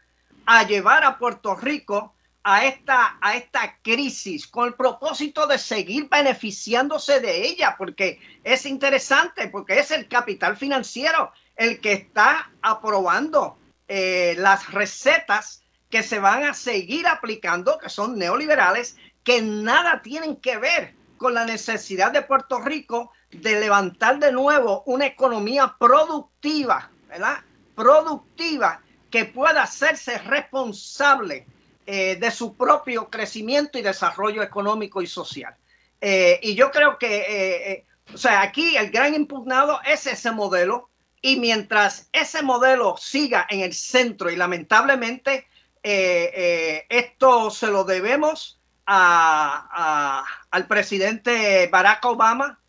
a 0.45 0.65
llevar 0.65 1.05
a 1.05 1.17
Puerto 1.17 1.55
Rico 1.55 2.17
a 2.43 2.65
esta, 2.65 3.17
a 3.21 3.37
esta 3.37 3.77
crisis 3.81 4.49
con 4.49 4.67
el 4.67 4.75
propósito 4.75 5.47
de 5.47 5.57
seguir 5.57 6.09
beneficiándose 6.09 7.21
de 7.21 7.47
ella, 7.47 7.77
porque 7.79 8.19
es 8.43 8.67
interesante, 8.67 9.47
porque 9.47 9.79
es 9.79 9.93
el 9.93 10.09
capital 10.09 10.57
financiero 10.57 11.31
el 11.55 11.81
que 11.81 11.93
está 11.93 12.51
aprobando 12.61 13.57
eh, 13.87 14.35
las 14.37 14.73
recetas 14.73 15.63
que 15.91 16.03
se 16.03 16.19
van 16.19 16.43
a 16.43 16.55
seguir 16.55 17.07
aplicando, 17.07 17.79
que 17.79 17.89
son 17.89 18.19
neoliberales, 18.19 18.97
que 19.23 19.43
nada 19.43 20.03
tienen 20.03 20.35
que 20.35 20.57
ver 20.57 20.97
con 21.19 21.35
la 21.35 21.45
necesidad 21.45 22.11
de 22.11 22.23
Puerto 22.23 22.59
Rico 22.59 23.13
de 23.31 23.61
levantar 23.61 24.19
de 24.19 24.33
nuevo 24.33 24.83
una 24.87 25.07
economía 25.07 25.77
productiva, 25.79 26.91
¿verdad? 27.09 27.39
Productiva 27.75 28.81
que 29.11 29.25
pueda 29.25 29.65
hacerse 29.65 30.19
responsable 30.19 31.47
eh, 31.87 32.17
de 32.17 32.31
su 32.31 32.57
propio 32.57 33.11
crecimiento 33.11 33.79
y 33.79 33.83
desarrollo 33.83 34.43
económico 34.43 35.03
y 35.03 35.07
social. 35.07 35.55
Eh, 36.01 36.39
y 36.43 36.55
yo 36.55 36.71
creo 36.71 36.99
que, 36.99 37.25
eh, 37.29 37.87
o 38.15 38.17
sea, 38.17 38.43
aquí 38.43 38.77
el 38.77 38.91
gran 38.91 39.15
impugnado 39.15 39.81
es 39.85 40.07
ese 40.07 40.31
modelo 40.31 40.89
y 41.21 41.41
mientras 41.41 42.09
ese 42.13 42.43
modelo 42.43 42.97
siga 42.97 43.47
en 43.51 43.61
el 43.61 43.75
centro 43.75 44.31
y 44.31 44.37
lamentablemente 44.37 45.47
esto 45.83 47.51
se 47.51 47.67
lo 47.69 47.85
debemos 47.85 48.61
al 48.87 50.67
presidente 50.69 51.69
Barack 51.73 52.05
Obama, 52.05 52.60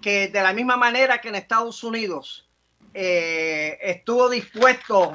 que 0.00 0.28
de 0.28 0.42
la 0.42 0.52
misma 0.52 0.76
manera 0.76 1.20
que 1.20 1.28
en 1.28 1.34
Estados 1.34 1.84
Unidos 1.84 2.48
estuvo 2.92 4.28
dispuesto 4.28 5.14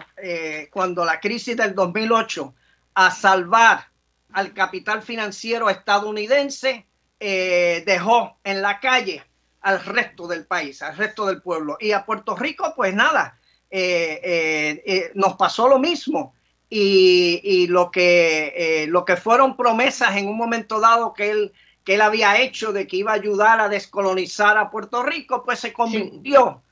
cuando 0.71 1.03
la 1.03 1.19
crisis 1.19 1.57
del 1.57 1.75
2008 1.75 2.53
a 2.93 3.11
salvar 3.11 3.89
al 4.35 4.53
capital 4.53 5.01
financiero 5.01 5.69
estadounidense, 5.69 6.85
eh, 7.19 7.83
dejó 7.85 8.37
en 8.43 8.61
la 8.61 8.81
calle 8.81 9.23
al 9.61 9.83
resto 9.83 10.27
del 10.27 10.45
país, 10.45 10.81
al 10.81 10.97
resto 10.97 11.25
del 11.25 11.41
pueblo. 11.41 11.77
Y 11.79 11.93
a 11.93 12.05
Puerto 12.05 12.35
Rico, 12.35 12.73
pues 12.75 12.93
nada, 12.93 13.39
eh, 13.69 14.81
eh, 14.85 15.11
nos 15.15 15.35
pasó 15.35 15.69
lo 15.69 15.79
mismo. 15.79 16.33
Y, 16.67 17.67
lo, 17.67 17.89
que, 17.89 18.85
lo 18.89 19.05
que 19.05 19.15
fueron 19.15 19.55
promesas 19.55 20.17
en 20.17 20.27
un 20.27 20.35
momento 20.35 20.81
dado 20.81 21.13
que 21.13 21.29
él, 21.29 21.53
que 21.85 21.93
él 21.93 22.01
había 22.01 22.41
hecho 22.41 22.73
de 22.73 22.87
que 22.87 22.97
iba 22.97 23.11
a 23.11 23.15
ayudar 23.15 23.61
a 23.61 23.69
descolonizar 23.69 24.57
a 24.57 24.71
Puerto 24.71 25.03
Rico, 25.03 25.43
pues 25.45 25.59
se 25.59 25.71
convirtió 25.71 26.63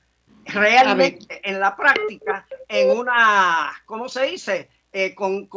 realmente 0.45 1.39
en 1.47 1.59
la 1.59 1.75
práctica 1.75 2.45
en 2.67 2.97
una, 2.97 3.71
¿cómo 3.85 4.09
se 4.09 4.23
dice? 4.25 4.69
Eh, 4.91 5.15
con, 5.15 5.47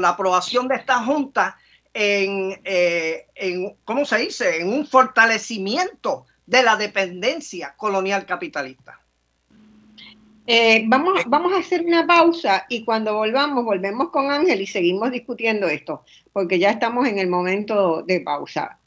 la 0.00 0.10
aprobación 0.10 0.68
de 0.68 0.76
esta 0.76 1.04
Junta 1.04 1.58
en, 1.92 2.60
eh, 2.64 3.26
en, 3.34 3.76
¿cómo 3.84 4.04
se 4.04 4.18
dice?, 4.18 4.60
en 4.60 4.72
un 4.72 4.86
fortalecimiento 4.86 6.26
de 6.46 6.62
la 6.62 6.76
dependencia 6.76 7.74
colonial 7.76 8.24
capitalista. 8.26 9.00
Eh, 10.46 10.84
vamos, 10.86 11.20
vamos 11.26 11.52
a 11.52 11.58
hacer 11.58 11.82
una 11.82 12.06
pausa 12.06 12.66
y 12.68 12.84
cuando 12.84 13.14
volvamos, 13.14 13.64
volvemos 13.64 14.10
con 14.10 14.30
Ángel 14.30 14.60
y 14.60 14.66
seguimos 14.66 15.12
discutiendo 15.12 15.68
esto, 15.68 16.04
porque 16.32 16.58
ya 16.58 16.70
estamos 16.70 17.06
en 17.06 17.18
el 17.18 17.28
momento 17.28 18.02
de 18.02 18.20
pausa. 18.20 18.79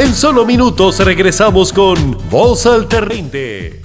En 0.00 0.14
solo 0.14 0.46
minutos 0.46 1.04
regresamos 1.04 1.74
con 1.74 2.16
Voz 2.30 2.64
Alternante. 2.64 3.82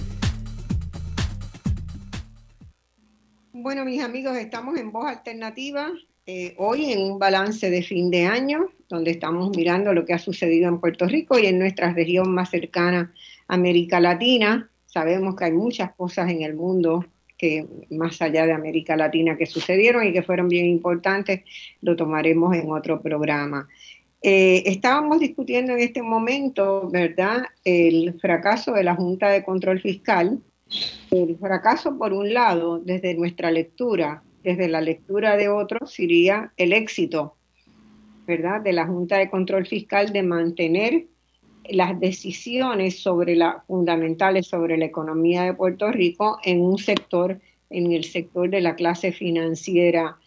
Bueno, 3.52 3.84
mis 3.84 4.02
amigos, 4.02 4.38
estamos 4.38 4.80
en 4.80 4.94
Voz 4.94 5.08
Alternativa, 5.08 5.92
eh, 6.26 6.56
hoy 6.58 6.94
en 6.94 7.02
un 7.02 7.20
balance 7.20 7.70
de 7.70 7.84
fin 7.84 8.10
de 8.10 8.28
año, 8.28 8.70
donde 8.88 9.12
estamos 9.12 9.50
mirando 9.58 9.92
lo 9.92 10.06
que 10.06 10.14
ha 10.14 10.18
sucedido 10.18 10.70
en 10.70 10.80
Puerto 10.80 11.06
Rico 11.06 11.38
y 11.38 11.48
en 11.48 11.60
nuestra 11.60 11.92
región 11.92 12.34
más 12.34 12.50
cercana, 12.50 13.14
América 13.50 14.00
Latina. 14.00 14.70
Sabemos 14.86 15.36
que 15.36 15.44
hay 15.44 15.52
muchas 15.52 15.94
cosas 15.96 16.32
en 16.32 16.44
el 16.44 16.56
mundo 16.56 17.04
que 17.38 17.68
más 17.90 18.22
allá 18.22 18.46
de 18.46 18.54
América 18.54 18.96
Latina 18.96 19.36
que 19.36 19.46
sucedieron 19.46 20.06
y 20.06 20.14
que 20.14 20.24
fueron 20.24 20.48
bien 20.48 20.66
importantes, 20.66 21.42
lo 21.82 21.98
tomaremos 21.98 22.56
en 22.56 22.72
otro 22.72 23.02
programa. 23.02 23.68
Eh, 24.28 24.64
estábamos 24.72 25.20
discutiendo 25.20 25.74
en 25.74 25.82
este 25.82 26.02
momento, 26.02 26.90
¿verdad?, 26.92 27.44
el 27.64 28.20
fracaso 28.20 28.72
de 28.74 28.84
la 28.84 28.96
Junta 28.96 29.30
de 29.30 29.44
Control 29.44 29.80
Fiscal, 29.80 30.42
el 31.12 31.38
fracaso, 31.38 31.96
por 31.96 32.12
un 32.12 32.34
lado, 32.34 32.80
desde 32.80 33.14
nuestra 33.14 33.52
lectura, 33.52 34.24
desde 34.44 34.68
la 34.68 34.82
lectura 34.82 35.38
de 35.38 35.50
otros, 35.50 35.94
sería 35.94 36.52
el 36.58 36.74
éxito, 36.74 37.36
¿verdad?, 38.26 38.62
de 38.62 38.74
la 38.74 38.88
Junta 38.88 39.20
de 39.20 39.30
Control 39.30 39.68
Fiscal 39.68 40.12
de 40.12 40.24
mantener 40.24 41.06
las 41.70 42.00
decisiones 42.00 42.98
sobre 42.98 43.36
la, 43.36 43.64
fundamentales 43.68 44.48
sobre 44.48 44.80
la 44.80 44.86
economía 44.86 45.44
de 45.44 45.54
Puerto 45.54 45.92
Rico 45.92 46.40
en 46.44 46.62
un 46.62 46.80
sector, 46.80 47.40
en 47.70 47.92
el 47.92 48.04
sector 48.04 48.50
de 48.50 48.62
la 48.62 48.74
clase 48.74 49.12
financiera 49.12 50.18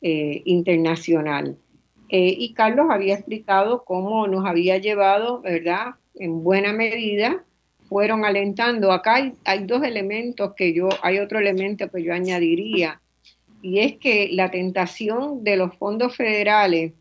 eh, 0.00 0.40
internacional. 0.46 1.58
Eh, 2.12 2.36
y 2.38 2.52
Carlos 2.52 2.88
había 2.90 3.14
explicado 3.14 3.84
cómo 3.84 4.28
nos 4.28 4.44
había 4.44 4.76
llevado, 4.76 5.40
¿verdad? 5.40 5.94
En 6.14 6.44
buena 6.44 6.74
medida, 6.74 7.42
fueron 7.88 8.26
alentando. 8.26 8.92
Acá 8.92 9.14
hay, 9.14 9.32
hay 9.44 9.64
dos 9.64 9.82
elementos 9.82 10.52
que 10.54 10.74
yo, 10.74 10.90
hay 11.02 11.20
otro 11.20 11.38
elemento 11.38 11.90
que 11.90 12.02
yo 12.02 12.12
añadiría, 12.12 13.00
y 13.62 13.78
es 13.78 13.96
que 13.96 14.28
la 14.30 14.50
tentación 14.50 15.42
de 15.42 15.56
los 15.56 15.74
fondos 15.76 16.14
federales 16.14 16.92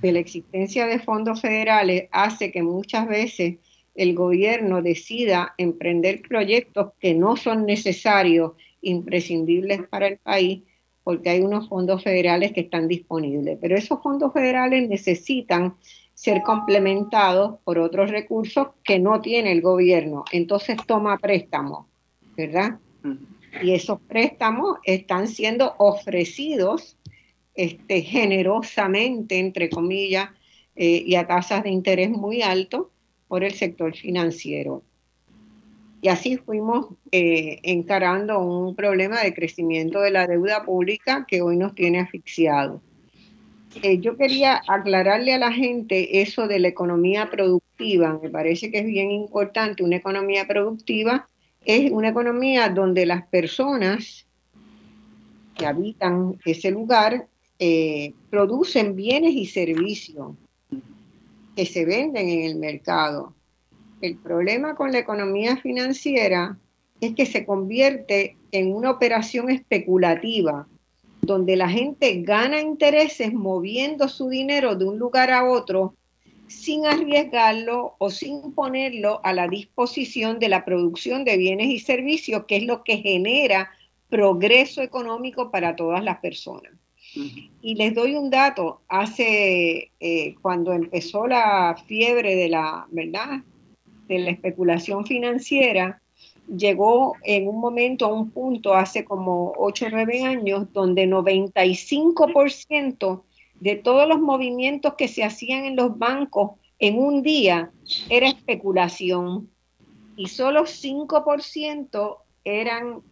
de 0.00 0.12
la 0.12 0.18
existencia 0.18 0.86
de 0.86 0.98
fondos 0.98 1.40
federales 1.40 2.08
hace 2.10 2.50
que 2.50 2.62
muchas 2.62 3.06
veces 3.06 3.58
el 3.94 4.14
gobierno 4.14 4.82
decida 4.82 5.54
emprender 5.58 6.22
proyectos 6.22 6.92
que 6.98 7.14
no 7.14 7.36
son 7.36 7.66
necesarios, 7.66 8.52
imprescindibles 8.82 9.86
para 9.88 10.08
el 10.08 10.16
país, 10.16 10.62
porque 11.10 11.30
hay 11.30 11.40
unos 11.40 11.68
fondos 11.68 12.04
federales 12.04 12.52
que 12.52 12.60
están 12.60 12.86
disponibles. 12.86 13.58
Pero 13.60 13.76
esos 13.76 14.00
fondos 14.00 14.32
federales 14.32 14.88
necesitan 14.88 15.74
ser 16.14 16.40
complementados 16.42 17.58
por 17.64 17.80
otros 17.80 18.12
recursos 18.12 18.68
que 18.84 19.00
no 19.00 19.20
tiene 19.20 19.50
el 19.50 19.60
gobierno. 19.60 20.24
Entonces 20.30 20.76
toma 20.86 21.18
préstamos, 21.18 21.86
¿verdad? 22.36 22.78
Y 23.60 23.72
esos 23.72 24.00
préstamos 24.02 24.78
están 24.84 25.26
siendo 25.26 25.74
ofrecidos 25.78 26.96
este, 27.56 28.02
generosamente, 28.02 29.40
entre 29.40 29.68
comillas, 29.68 30.28
eh, 30.76 31.02
y 31.04 31.16
a 31.16 31.26
tasas 31.26 31.64
de 31.64 31.70
interés 31.70 32.10
muy 32.10 32.42
altos 32.42 32.86
por 33.26 33.42
el 33.42 33.54
sector 33.54 33.96
financiero. 33.96 34.84
Y 36.02 36.08
así 36.08 36.38
fuimos 36.38 36.86
eh, 37.12 37.58
encarando 37.62 38.40
un 38.40 38.74
problema 38.74 39.22
de 39.22 39.34
crecimiento 39.34 40.00
de 40.00 40.10
la 40.10 40.26
deuda 40.26 40.64
pública 40.64 41.26
que 41.28 41.42
hoy 41.42 41.56
nos 41.56 41.74
tiene 41.74 42.00
asfixiados. 42.00 42.80
Eh, 43.82 44.00
yo 44.00 44.16
quería 44.16 44.62
aclararle 44.66 45.34
a 45.34 45.38
la 45.38 45.52
gente 45.52 46.22
eso 46.22 46.48
de 46.48 46.58
la 46.58 46.68
economía 46.68 47.30
productiva. 47.30 48.18
Me 48.22 48.30
parece 48.30 48.70
que 48.70 48.78
es 48.78 48.86
bien 48.86 49.10
importante. 49.10 49.84
Una 49.84 49.96
economía 49.96 50.46
productiva 50.46 51.28
es 51.64 51.90
una 51.90 52.08
economía 52.08 52.68
donde 52.68 53.06
las 53.06 53.26
personas 53.26 54.26
que 55.56 55.66
habitan 55.66 56.38
ese 56.44 56.70
lugar 56.70 57.26
eh, 57.58 58.14
producen 58.30 58.96
bienes 58.96 59.34
y 59.34 59.46
servicios 59.46 60.34
que 61.54 61.66
se 61.66 61.84
venden 61.84 62.28
en 62.28 62.42
el 62.44 62.56
mercado. 62.56 63.34
El 64.00 64.16
problema 64.16 64.74
con 64.74 64.92
la 64.92 64.98
economía 64.98 65.56
financiera 65.58 66.58
es 67.00 67.14
que 67.14 67.26
se 67.26 67.44
convierte 67.44 68.36
en 68.52 68.74
una 68.74 68.90
operación 68.90 69.50
especulativa, 69.50 70.66
donde 71.22 71.56
la 71.56 71.68
gente 71.68 72.22
gana 72.22 72.60
intereses 72.60 73.32
moviendo 73.32 74.08
su 74.08 74.28
dinero 74.28 74.74
de 74.74 74.86
un 74.86 74.98
lugar 74.98 75.30
a 75.30 75.44
otro 75.48 75.94
sin 76.46 76.86
arriesgarlo 76.86 77.94
o 77.98 78.10
sin 78.10 78.52
ponerlo 78.52 79.20
a 79.22 79.32
la 79.32 79.46
disposición 79.46 80.38
de 80.38 80.48
la 80.48 80.64
producción 80.64 81.24
de 81.24 81.36
bienes 81.36 81.68
y 81.68 81.78
servicios, 81.78 82.44
que 82.48 82.56
es 82.56 82.64
lo 82.64 82.82
que 82.82 82.98
genera 82.98 83.70
progreso 84.08 84.82
económico 84.82 85.50
para 85.50 85.76
todas 85.76 86.02
las 86.02 86.18
personas. 86.18 86.72
Y 87.62 87.74
les 87.74 87.94
doy 87.94 88.14
un 88.14 88.30
dato, 88.30 88.82
hace, 88.88 89.90
eh, 90.00 90.34
cuando 90.42 90.72
empezó 90.72 91.26
la 91.26 91.76
fiebre 91.86 92.34
de 92.34 92.48
la, 92.48 92.86
¿verdad? 92.90 93.42
De 94.10 94.18
la 94.18 94.30
especulación 94.32 95.06
financiera, 95.06 96.02
llegó 96.48 97.14
en 97.22 97.46
un 97.46 97.60
momento 97.60 98.06
a 98.06 98.12
un 98.12 98.32
punto 98.32 98.74
hace 98.74 99.04
como 99.04 99.52
8 99.56 99.86
o 99.86 99.90
9 99.90 100.24
años 100.24 100.72
donde 100.72 101.06
95% 101.06 103.22
de 103.60 103.76
todos 103.76 104.08
los 104.08 104.18
movimientos 104.18 104.94
que 104.94 105.06
se 105.06 105.22
hacían 105.22 105.64
en 105.64 105.76
los 105.76 105.96
bancos 105.96 106.58
en 106.80 106.98
un 106.98 107.22
día 107.22 107.70
era 108.08 108.26
especulación 108.26 109.48
y 110.16 110.26
solo 110.26 110.64
5% 110.64 112.16
eran 112.42 113.02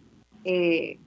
eh, 0.42 0.98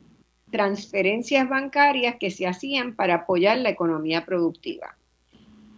transferencias 0.51 1.49
bancarias 1.49 2.15
que 2.17 2.31
se 2.31 2.47
hacían 2.47 2.95
para 2.95 3.15
apoyar 3.15 3.57
la 3.57 3.71
economía 3.71 4.25
productiva. 4.25 4.95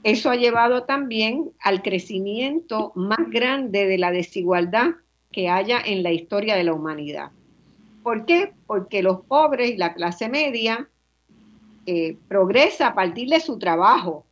Eso 0.03 0.29
ha 0.29 0.35
llevado 0.35 0.83
también 0.83 1.51
al 1.61 1.81
crecimiento 1.81 2.91
más 2.95 3.29
grande 3.29 3.87
de 3.87 3.97
la 3.97 4.11
desigualdad 4.11 4.91
que 5.31 5.49
haya 5.49 5.79
en 5.79 6.03
la 6.03 6.11
historia 6.11 6.55
de 6.55 6.65
la 6.65 6.73
humanidad. 6.73 7.31
¿Por 8.03 8.25
qué? 8.25 8.53
Porque 8.67 9.01
los 9.01 9.21
pobres 9.21 9.71
y 9.71 9.77
la 9.77 9.93
clase 9.93 10.27
media 10.27 10.89
eh, 11.85 12.17
progresa 12.27 12.87
a 12.87 12.95
partir 12.95 13.29
de 13.29 13.39
su 13.39 13.57
trabajo, 13.57 14.25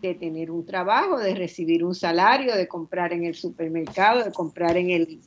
de 0.00 0.14
tener 0.14 0.50
un 0.50 0.64
trabajo, 0.64 1.18
de 1.18 1.34
recibir 1.34 1.84
un 1.84 1.94
salario, 1.94 2.56
de 2.56 2.66
comprar 2.66 3.12
en 3.12 3.24
el 3.24 3.34
supermercado, 3.34 4.24
de 4.24 4.32
comprar 4.32 4.78
en 4.78 4.90
el, 4.90 5.20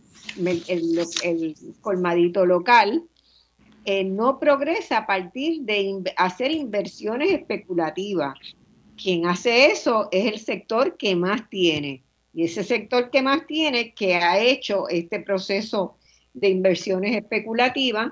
colmadito 1.82 2.47
local, 2.47 3.03
eh, 3.86 4.03
no 4.03 4.39
progresa 4.39 4.99
a 4.99 5.06
partir 5.06 5.62
de 5.62 6.01
hacer 6.17 6.51
inversiones 6.51 7.32
especulativas. 7.32 8.36
Quien 9.01 9.25
hace 9.25 9.67
eso 9.67 10.10
es 10.12 10.32
el 10.32 10.39
sector 10.39 10.97
que 10.97 11.15
más 11.15 11.49
tiene. 11.49 12.03
Y 12.34 12.45
ese 12.45 12.63
sector 12.63 13.12
que 13.12 13.21
más 13.21 13.45
tiene, 13.45 13.93
que 13.93 14.15
ha 14.15 14.39
hecho 14.39 14.88
este 14.89 15.19
proceso 15.19 15.97
de 16.34 16.49
inversiones 16.49 17.15
especulativas, 17.15 18.12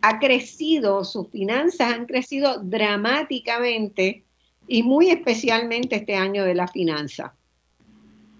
ha 0.00 0.18
crecido, 0.18 1.04
sus 1.04 1.28
finanzas 1.30 1.92
han 1.92 2.06
crecido 2.06 2.58
dramáticamente 2.62 4.24
y 4.66 4.82
muy 4.82 5.10
especialmente 5.10 5.96
este 5.96 6.14
año 6.14 6.44
de 6.44 6.54
la 6.54 6.68
finanza. 6.68 7.34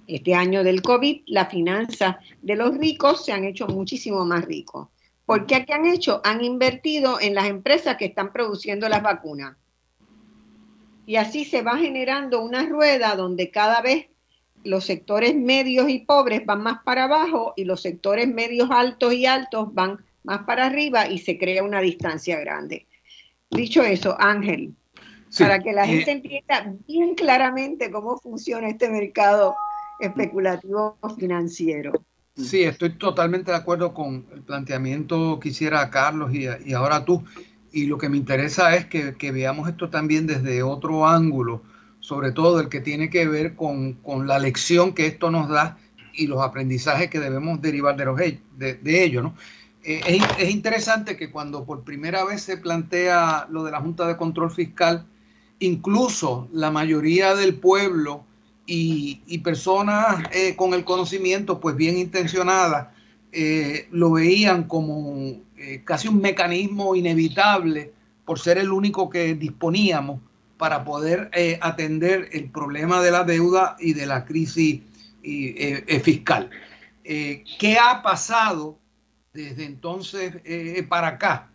Este 0.07 0.35
año 0.35 0.65
del 0.65 0.83
COVID, 0.83 1.23
la 1.27 1.47
finanza 1.47 2.19
de 2.43 2.57
los 2.57 2.77
ricos 2.77 3.25
se 3.25 3.33
han 3.33 3.45
hecho 3.45 3.67
muchísimo 3.69 4.25
más 4.25 4.45
ricos. 4.45 4.89
Porque 5.25 5.65
¿qué 5.65 5.73
han 5.73 5.87
hecho? 5.87 6.21
Han 6.25 6.45
invertido 6.45 7.21
en 7.21 7.35
las 7.35 7.47
empresas 7.47 7.97
que 7.97 8.07
están 8.07 8.33
produciendo 8.33 8.89
las 8.89 9.03
vacunas. 9.03 9.57
Y 11.07 11.17
así 11.17 11.45
se 11.45 11.63
va 11.63 11.79
generando 11.79 12.43
una 12.43 12.67
rueda 12.67 13.17
donde 13.17 13.51
cada 13.51 13.81
vez 13.81 14.07
los 14.65 14.85
sectores 14.85 15.35
medios 15.35 15.89
y 15.89 16.01
pobres 16.01 16.47
van 16.47 16.63
más 16.63 16.83
para 16.85 17.05
abajo 17.05 17.53
y 17.57 17.65
los 17.65 17.83
sectores 17.83 18.29
medios 18.29 18.71
altos 18.71 19.13
y 19.13 19.27
altos 19.27 19.75
van 19.75 20.05
más 20.25 20.45
para 20.45 20.67
arriba 20.67 21.09
y 21.09 21.19
se 21.19 21.39
crea 21.39 21.65
una 21.65 21.81
distancia 21.81 22.39
grande. 22.39 22.87
Dicho 23.51 23.83
eso, 23.83 24.17
Ángel, 24.19 24.75
para 25.39 25.59
que 25.59 25.73
la 25.73 25.87
gente 25.87 26.11
eh, 26.11 26.15
entienda 26.15 26.75
bien 26.87 27.15
claramente 27.15 27.91
cómo 27.91 28.19
funciona 28.19 28.69
este 28.69 28.89
mercado 28.89 29.55
especulativo 30.01 30.97
financiero. 31.19 31.93
Sí, 32.37 32.63
estoy 32.63 32.97
totalmente 32.97 33.51
de 33.51 33.59
acuerdo 33.59 33.93
con 33.93 34.27
el 34.33 34.43
planteamiento 34.43 35.39
que 35.39 35.51
hiciera 35.51 35.91
Carlos 35.91 36.33
y, 36.33 36.73
ahora 36.73 37.05
tú. 37.05 37.23
Y 37.73 37.87
lo 37.87 37.99
que 37.99 38.09
me 38.09 38.17
interesa 38.17 38.77
es 38.77 38.87
que, 38.87 39.33
veamos 39.33 39.69
esto 39.69 39.89
también 39.89 40.27
desde 40.27 40.63
otro 40.63 41.07
ángulo, 41.07 41.63
sobre 42.01 42.33
todo 42.33 42.61
el 42.61 42.69
que 42.69 42.81
tiene 42.81 43.09
que 43.11 43.27
ver 43.27 43.55
con, 43.55 43.97
la 44.27 44.39
lección 44.39 44.93
que 44.95 45.07
esto 45.07 45.31
nos 45.31 45.49
da 45.49 45.79
y 46.15 46.27
los 46.27 46.43
aprendizajes 46.43 47.09
que 47.09 47.19
debemos 47.19 47.63
derivar 47.63 47.97
de, 47.97 48.05
los, 48.05 48.21
ello. 48.21 49.33
Eh, 49.85 50.01
es, 50.07 50.23
es, 50.39 50.51
interesante 50.51 51.17
que 51.17 51.31
cuando 51.31 51.65
por 51.65 51.83
primera 51.83 52.25
vez 52.25 52.43
se 52.43 52.59
plantea 52.59 53.47
lo 53.51 53.65
de 53.65 53.73
la 53.73 53.81
Junta 53.81 54.07
de 54.07 54.17
Control 54.17 54.51
Fiscal, 54.51 55.07
incluso 55.59 56.49
la 56.53 56.71
mayoría 56.71 57.35
del 57.35 57.55
pueblo 57.55 58.25
y, 58.67 59.39
personas 59.39 60.25
eh, 60.33 60.57
con 60.57 60.75
el 60.75 60.85
conocimiento, 60.85 61.61
pues 61.61 61.77
bien 61.77 61.97
intencionadas, 61.99 62.89
eh, 63.33 63.89
lo 63.91 64.13
veían 64.13 64.65
como 64.65 65.41
eh, 65.63 65.83
casi 65.85 66.09
un 66.09 66.21
mecanismo 66.21 66.95
inevitable 66.95 67.93
por 68.25 68.39
ser 68.39 68.59
el 68.59 68.71
único 68.71 69.09
que 69.09 69.35
disponíamos 69.35 70.21
para 70.57 70.85
poder 70.85 71.29
atender 71.61 72.29
el 72.33 72.49
problema 72.51 73.03
de 73.03 73.11
la 73.11 73.25
deuda 73.25 73.77
y 73.81 73.95
de 73.95 74.07
la 74.07 74.25
crisis 74.25 74.81
fiscal. 76.05 76.51
¿Qué 77.03 77.79
ha 77.83 78.01
pasado 78.01 78.79
desde 79.33 79.65
entonces 79.65 80.37
para 80.89 81.09
acá? 81.09 81.51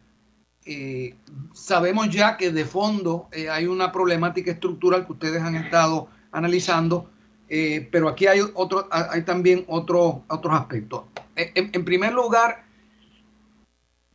sabemos 1.53 2.09
ya 2.09 2.35
que 2.35 2.51
de 2.51 2.65
fondo 2.65 3.29
hay 3.49 3.65
una 3.65 3.93
problemática 3.93 4.51
estructural 4.51 5.05
que 5.05 5.13
ustedes 5.13 5.41
han 5.41 5.55
estado 5.55 6.09
analizando, 6.31 7.09
eh, 7.49 7.87
pero 7.91 8.09
aquí 8.09 8.27
hay, 8.27 8.41
otro, 8.53 8.87
hay 8.91 9.21
también 9.23 9.63
otro, 9.67 10.23
otros 10.27 10.53
aspectos. 10.53 11.03
Eh, 11.35 11.51
en, 11.55 11.85
primer 11.85 12.13
lugar, 12.13 12.65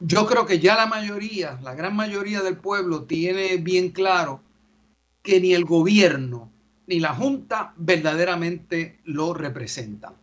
yo 0.04 0.26
creo 0.26 0.46
que 0.46 0.58
ya 0.58 0.74
la 0.74 0.86
mayoría, 0.86 1.58
la 1.62 1.74
gran 1.74 1.94
mayoría 1.94 2.40
del 2.42 2.56
pueblo 2.56 3.04
tiene 3.04 3.56
bien 3.58 3.90
claro 3.90 4.40
que 5.22 5.40
ni 5.40 5.54
el 5.54 5.64
gobierno 5.64 6.50
ni 6.88 6.98
la 6.98 7.14
Junta 7.14 7.72
verdaderamente 7.76 8.98
lo 9.04 9.32
representan. 9.32 10.14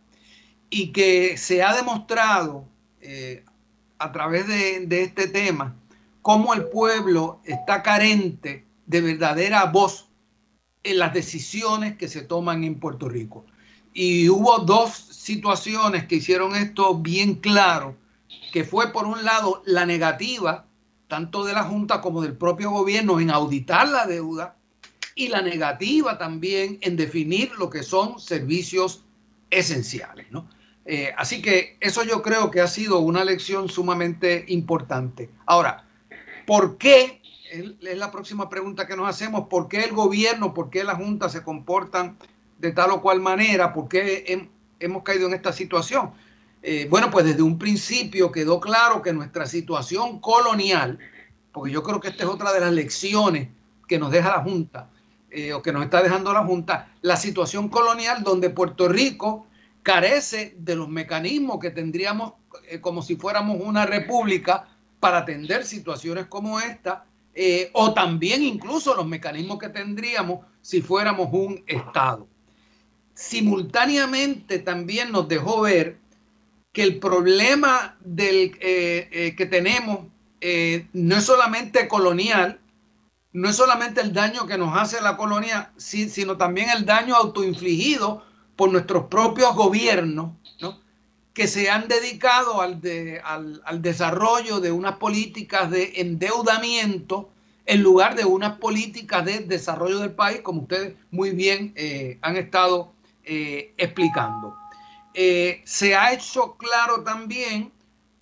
Y 0.68 0.92
que 0.92 1.36
se 1.38 1.62
ha 1.62 1.74
demostrado 1.74 2.68
eh, 3.00 3.44
a 3.98 4.12
través 4.12 4.46
de, 4.46 4.86
de 4.86 5.02
este 5.02 5.26
tema 5.26 5.74
cómo 6.20 6.52
el 6.52 6.66
pueblo 6.66 7.40
está 7.44 7.82
carente 7.82 8.66
de 8.86 9.00
verdadera 9.00 9.64
voz 9.64 10.08
en 10.82 10.98
las 10.98 11.14
decisiones 11.14 11.96
que 11.96 12.08
se 12.08 12.22
toman 12.22 12.64
en 12.64 12.78
Puerto 12.78 13.08
Rico. 13.08 13.46
Y 13.94 14.28
hubo 14.28 14.58
dos 14.58 14.92
situaciones 14.92 16.06
que 16.06 16.16
hicieron 16.16 16.54
esto 16.54 16.94
bien 16.96 17.36
claro, 17.36 17.96
que 18.52 18.64
fue 18.64 18.92
por 18.92 19.06
un 19.06 19.24
lado 19.24 19.62
la 19.66 19.86
negativa, 19.86 20.66
tanto 21.08 21.44
de 21.44 21.52
la 21.52 21.64
Junta 21.64 22.00
como 22.00 22.22
del 22.22 22.36
propio 22.36 22.70
gobierno, 22.70 23.20
en 23.20 23.30
auditar 23.30 23.88
la 23.88 24.06
deuda, 24.06 24.56
y 25.14 25.28
la 25.28 25.42
negativa 25.42 26.16
también 26.18 26.78
en 26.80 26.96
definir 26.96 27.52
lo 27.58 27.68
que 27.68 27.82
son 27.82 28.18
servicios 28.18 29.04
esenciales. 29.50 30.26
¿no? 30.30 30.48
Eh, 30.84 31.12
así 31.16 31.42
que 31.42 31.76
eso 31.80 32.04
yo 32.04 32.22
creo 32.22 32.50
que 32.50 32.60
ha 32.60 32.68
sido 32.68 33.00
una 33.00 33.24
lección 33.24 33.68
sumamente 33.68 34.44
importante. 34.48 35.30
Ahora, 35.46 35.84
¿por 36.46 36.78
qué? 36.78 37.20
Es 37.50 37.98
la 37.98 38.10
próxima 38.10 38.48
pregunta 38.48 38.86
que 38.86 38.96
nos 38.96 39.08
hacemos. 39.08 39.48
¿Por 39.48 39.68
qué 39.68 39.82
el 39.84 39.92
gobierno, 39.92 40.54
por 40.54 40.70
qué 40.70 40.84
la 40.84 40.94
Junta 40.94 41.28
se 41.28 41.42
comportan 41.42 42.16
de 42.58 42.72
tal 42.72 42.92
o 42.92 43.02
cual 43.02 43.20
manera? 43.20 43.72
¿Por 43.74 43.88
qué 43.88 44.48
hemos 44.78 45.02
caído 45.02 45.26
en 45.26 45.34
esta 45.34 45.52
situación? 45.52 46.12
Eh, 46.62 46.86
bueno, 46.90 47.10
pues 47.10 47.24
desde 47.24 47.42
un 47.42 47.58
principio 47.58 48.30
quedó 48.30 48.60
claro 48.60 49.00
que 49.00 49.12
nuestra 49.12 49.46
situación 49.46 50.20
colonial, 50.20 50.98
porque 51.52 51.72
yo 51.72 51.82
creo 51.82 52.00
que 52.00 52.08
esta 52.08 52.24
es 52.24 52.28
otra 52.28 52.52
de 52.52 52.60
las 52.60 52.72
lecciones 52.72 53.48
que 53.88 53.98
nos 53.98 54.10
deja 54.10 54.28
la 54.36 54.42
Junta, 54.42 54.90
eh, 55.30 55.52
o 55.54 55.62
que 55.62 55.72
nos 55.72 55.84
está 55.84 56.02
dejando 56.02 56.32
la 56.32 56.44
Junta, 56.44 56.92
la 57.00 57.16
situación 57.16 57.68
colonial 57.68 58.22
donde 58.22 58.50
Puerto 58.50 58.88
Rico 58.88 59.46
carece 59.82 60.54
de 60.58 60.76
los 60.76 60.88
mecanismos 60.88 61.58
que 61.60 61.70
tendríamos 61.70 62.34
eh, 62.68 62.80
como 62.80 63.00
si 63.00 63.16
fuéramos 63.16 63.58
una 63.62 63.86
república 63.86 64.68
para 64.98 65.18
atender 65.18 65.64
situaciones 65.64 66.26
como 66.26 66.60
esta, 66.60 67.06
o 67.72 67.94
también 67.94 68.42
incluso 68.42 68.94
los 68.94 69.06
mecanismos 69.06 69.58
que 69.58 69.70
tendríamos 69.70 70.40
si 70.60 70.82
fuéramos 70.82 71.28
un 71.32 71.64
Estado. 71.66 72.28
Simultáneamente 73.14 74.58
también 74.58 75.10
nos 75.10 75.26
dejó 75.26 75.62
ver 75.62 75.96
que 76.72 76.82
el 76.82 76.98
problema 76.98 77.96
del, 78.00 78.56
que 78.58 79.48
tenemos 79.50 80.06
no 80.92 81.16
es 81.16 81.24
solamente 81.24 81.88
colonial, 81.88 82.60
no 83.32 83.48
es 83.48 83.56
solamente 83.56 84.00
el 84.00 84.12
daño 84.12 84.46
que 84.46 84.58
nos 84.58 84.76
hace 84.76 85.00
la 85.00 85.16
colonia, 85.16 85.72
sino 85.76 86.36
también 86.36 86.68
el 86.70 86.84
daño 86.84 87.14
autoinfligido 87.14 88.24
por 88.56 88.70
nuestros 88.70 89.04
propios 89.06 89.54
gobiernos, 89.54 90.32
que 91.32 91.46
se 91.46 91.70
han 91.70 91.88
dedicado 91.88 92.60
al, 92.60 92.80
al, 93.64 93.82
desarrollo 93.82 94.60
de 94.60 94.72
unas 94.72 94.96
políticas 94.96 95.70
de 95.70 95.92
endeudamiento 95.96 97.30
en 97.66 97.82
lugar 97.82 98.16
de 98.16 98.24
unas 98.24 98.58
políticas 98.58 99.24
de 99.24 99.40
desarrollo 99.40 100.00
del 100.00 100.10
país, 100.10 100.40
como 100.40 100.62
ustedes 100.62 100.96
muy 101.10 101.30
bien 101.30 101.72
eh, 101.76 102.18
han 102.20 102.36
estado 102.36 102.92
eh, 103.24 103.72
explicando. 103.76 104.56
Eh, 105.14 105.62
se 105.64 105.96
ha 105.96 106.12
hecho 106.12 106.56
claro 106.56 107.02
también 107.02 107.72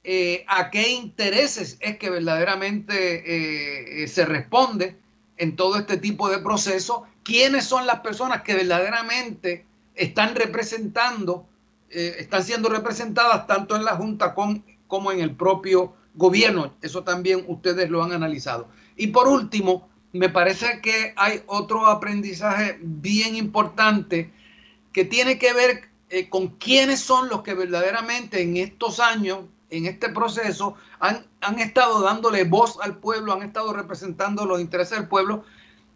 eh, 0.05 0.45
a 0.49 0.71
qué 0.71 0.89
intereses 0.89 1.77
es 1.81 1.99
que 1.99 2.09
verdaderamente 2.09 4.03
eh, 4.03 4.09
se 4.09 4.25
responde 4.25 4.97
en 5.37 5.55
todo 5.55 5.77
este 5.77 5.99
tipo 5.99 6.29
de 6.29 6.39
procesos, 6.39 7.03
quiénes 7.23 7.65
son 7.65 7.87
las 7.87 8.01
personas 8.01 8.43
que 8.43 8.55
verdaderamente 8.55 9.67
están 9.95 10.35
representando, 10.35 11.47
están 11.91 12.43
siendo 12.43 12.69
representadas 12.69 13.47
tanto 13.47 13.77
en 13.77 13.85
la 13.85 13.97
Junta 13.97 14.35
como 14.35 15.13
en 15.13 15.21
el 15.21 15.37
propio 15.37 15.95
gobierno. 16.15 16.75
Eso 16.83 17.05
también 17.05 17.45
ustedes 17.47 17.89
lo 17.89 18.03
han 18.03 18.13
analizado. 18.13 18.69
Y 18.97 19.09
por 19.09 19.29
último, 19.29 19.89
me 20.13 20.29
parece 20.29 20.81
que 20.83 21.13
hay 21.17 21.43
otro 21.47 21.87
aprendizaje 21.87 22.79
bien 22.81 23.37
importante 23.37 24.33
que 24.93 25.05
tiene 25.05 25.39
que 25.39 25.53
ver 25.53 25.89
con 26.31 26.49
quiénes 26.59 27.01
son 27.01 27.29
los 27.29 27.43
que 27.43 27.55
verdaderamente 27.55 28.43
en 28.43 28.57
estos 28.57 29.01
años 29.01 29.41
en 29.71 29.87
este 29.87 30.09
proceso 30.09 30.75
han, 30.99 31.27
han, 31.41 31.59
estado 31.59 32.01
dándole 32.01 32.45
voz 32.45 32.79
al 32.81 32.99
pueblo, 32.99 33.33
han 33.33 33.43
estado 33.43 33.73
representando 33.73 34.47
los 34.47 34.61
intereses 34.61 34.99
del 34.99 35.09
pueblo, 35.09 35.45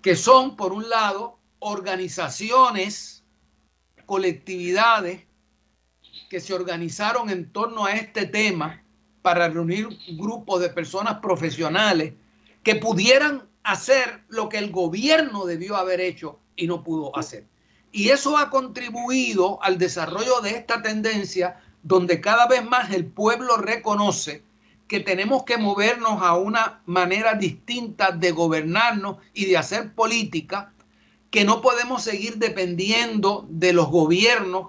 que 0.02 0.14
son, 0.16 0.56
por 0.56 0.72
un 0.72 0.88
lado, 0.90 1.38
organizaciones, 1.60 3.24
colectividades 4.04 5.24
que 6.28 6.40
se 6.40 6.52
organizaron 6.52 7.30
en 7.30 7.50
torno 7.50 7.84
a 7.86 7.92
este 7.94 8.26
tema 8.26 8.82
para 9.22 9.48
reunir 9.48 9.88
grupos 10.18 10.60
de 10.60 10.68
personas 10.68 11.20
profesionales 11.20 12.14
que 12.62 12.74
pudieran 12.74 13.48
hacer 13.62 14.24
lo 14.28 14.48
que 14.48 14.58
el 14.58 14.70
gobierno 14.70 15.44
debió 15.46 15.76
haber 15.76 16.00
hecho 16.00 16.40
y 16.56 16.66
no 16.66 16.82
pudo 16.82 17.16
hacer. 17.16 17.46
Y 17.92 18.08
eso 18.08 18.38
ha 18.38 18.48
contribuido 18.48 19.62
al 19.62 19.76
desarrollo 19.76 20.40
de 20.40 20.50
esta 20.50 20.80
tendencia 20.80 21.60
donde 21.82 22.22
cada 22.22 22.46
vez 22.46 22.64
más 22.64 22.90
el 22.90 23.04
pueblo 23.04 23.58
reconoce 23.58 24.42
que 24.88 25.00
tenemos 25.00 25.44
que 25.44 25.58
movernos 25.58 26.22
a 26.22 26.34
una 26.34 26.82
manera 26.86 27.34
distinta 27.34 28.10
de 28.10 28.30
gobernarnos 28.30 29.18
y 29.34 29.44
de 29.46 29.58
hacer 29.58 29.94
política, 29.94 30.72
que 31.30 31.44
no 31.44 31.60
podemos 31.60 32.02
seguir 32.02 32.36
dependiendo 32.36 33.46
de 33.48 33.72
los 33.72 33.88
gobiernos 33.88 34.68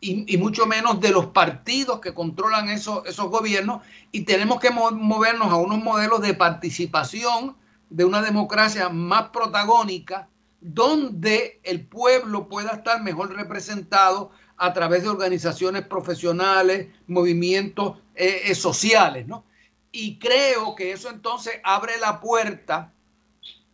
y, 0.00 0.36
mucho 0.36 0.66
menos 0.66 1.00
de 1.00 1.10
los 1.10 1.26
partidos 1.26 2.00
que 2.00 2.14
controlan 2.14 2.68
esos, 2.68 3.04
esos 3.06 3.28
gobiernos 3.28 3.82
y 4.12 4.22
tenemos 4.22 4.60
que 4.60 4.70
movernos 4.70 5.50
a 5.50 5.56
unos 5.56 5.82
modelos 5.82 6.20
de 6.20 6.34
participación 6.34 7.56
de 7.90 8.04
una 8.04 8.22
democracia 8.22 8.88
más 8.88 9.30
protagónica 9.30 10.28
donde 10.60 11.60
el 11.62 11.86
pueblo 11.86 12.48
pueda 12.48 12.72
estar 12.72 13.02
mejor 13.02 13.34
representado 13.34 14.30
a 14.56 14.72
través 14.72 15.02
de 15.02 15.10
organizaciones 15.10 15.86
profesionales, 15.86 16.88
movimientos 17.06 17.98
eh, 18.14 18.42
eh, 18.46 18.54
sociales, 18.54 19.26
¿no? 19.26 19.44
Y 19.92 20.18
creo 20.18 20.74
que 20.74 20.92
eso 20.92 21.10
entonces 21.10 21.54
abre 21.64 21.98
la 21.98 22.20
puerta 22.20 22.92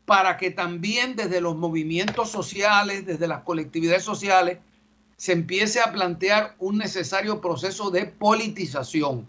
para 0.04 0.36
que 0.36 0.50
también 0.50 1.16
desde 1.16 1.40
los 1.40 1.56
movimientos 1.56 2.30
sociales, 2.30 3.06
desde 3.06 3.26
las 3.26 3.42
colectividades 3.42 4.04
sociales, 4.04 4.58
se 5.16 5.32
empiece 5.32 5.80
a 5.80 5.92
plantear 5.92 6.56
un 6.58 6.78
necesario 6.78 7.40
proceso 7.40 7.90
de 7.90 8.06
politización. 8.06 9.28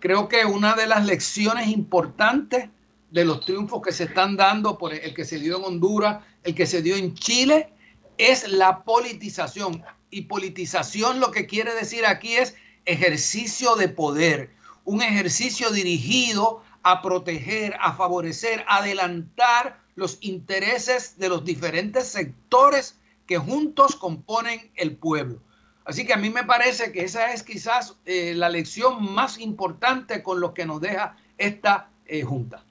Creo 0.00 0.28
que 0.28 0.44
una 0.44 0.74
de 0.74 0.86
las 0.86 1.04
lecciones 1.04 1.68
importantes 1.68 2.68
de 3.10 3.24
los 3.24 3.44
triunfos 3.44 3.82
que 3.82 3.92
se 3.92 4.04
están 4.04 4.36
dando, 4.36 4.76
por 4.76 4.92
el 4.92 5.14
que 5.14 5.24
se 5.24 5.38
dio 5.38 5.58
en 5.58 5.64
Honduras, 5.64 6.24
el 6.44 6.54
que 6.54 6.66
se 6.66 6.82
dio 6.82 6.96
en 6.96 7.14
Chile, 7.14 7.72
es 8.18 8.48
la 8.48 8.84
politización. 8.84 9.82
Y 10.10 10.22
politización 10.22 11.20
lo 11.20 11.30
que 11.30 11.46
quiere 11.46 11.74
decir 11.74 12.06
aquí 12.06 12.34
es 12.34 12.54
ejercicio 12.84 13.74
de 13.76 13.88
poder, 13.88 14.50
un 14.84 15.02
ejercicio 15.02 15.70
dirigido 15.70 16.62
a 16.82 17.02
proteger, 17.02 17.74
a 17.80 17.94
favorecer, 17.94 18.64
a 18.68 18.76
adelantar 18.76 19.80
los 19.96 20.18
intereses 20.20 21.18
de 21.18 21.28
los 21.28 21.44
diferentes 21.44 22.08
sectores 22.08 22.98
que 23.26 23.38
juntos 23.38 23.96
componen 23.96 24.70
el 24.76 24.96
pueblo. 24.96 25.40
Así 25.84 26.06
que 26.06 26.14
a 26.14 26.18
mí 26.18 26.30
me 26.30 26.44
parece 26.44 26.92
que 26.92 27.04
esa 27.04 27.32
es 27.32 27.42
quizás 27.42 27.96
eh, 28.04 28.34
la 28.34 28.48
lección 28.48 29.12
más 29.14 29.38
importante 29.38 30.22
con 30.22 30.40
lo 30.40 30.54
que 30.54 30.66
nos 30.66 30.80
deja 30.80 31.16
esta 31.38 31.90
eh, 32.06 32.22
junta. 32.22 32.64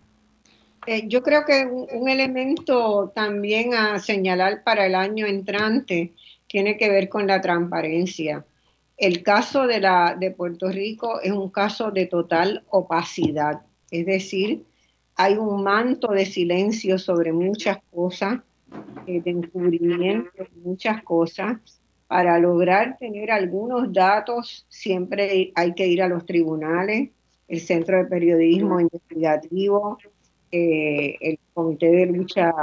Eh, 0.86 1.08
yo 1.08 1.24
creo 1.24 1.46
que 1.46 1.66
un, 1.66 2.10
elemento 2.10 3.12
también 3.16 3.74
a 3.74 4.00
señalar 4.00 4.64
para 4.64 4.86
el 4.86 4.96
año 4.96 5.26
entrante 5.26 6.14
tiene 6.48 6.78
que 6.78 6.90
ver 6.90 7.10
con 7.10 7.28
la 7.28 7.42
transparencia. 7.42 8.46
El 8.98 9.24
caso 9.24 9.66
de, 9.66 9.80
la, 9.80 10.16
de 10.20 10.32
Puerto 10.32 10.70
Rico 10.70 11.20
es 11.22 11.32
un 11.32 11.50
caso 11.50 11.92
de 11.92 12.06
total 12.06 12.64
opacidad, 12.70 13.62
es 13.90 14.06
decir, 14.06 14.64
hay 15.16 15.36
un 15.36 15.64
manto 15.64 16.12
de 16.12 16.26
silencio 16.26 16.98
sobre 16.98 17.32
muchas 17.32 17.78
cosas, 17.92 18.42
eh, 19.08 19.22
de 19.22 19.32
encubrimiento 19.32 20.32
de 20.38 20.50
muchas 20.64 21.04
cosas. 21.04 21.58
Para 22.08 22.38
lograr 22.40 22.98
tener 23.00 23.32
algunos 23.32 23.92
datos, 23.92 24.66
siempre 24.70 25.52
hay 25.56 25.74
que 25.74 25.88
ir 25.88 26.02
a 26.02 26.08
los 26.08 26.26
tribunales, 26.26 27.10
el 27.48 27.60
Centro 27.60 27.98
de 27.98 28.06
Periodismo 28.06 28.80
Investigativo, 28.80 29.98
eh, 30.56 31.18
el 31.20 31.40
Comité 31.52 31.90
de 31.90 32.06
Lucha 32.06 32.54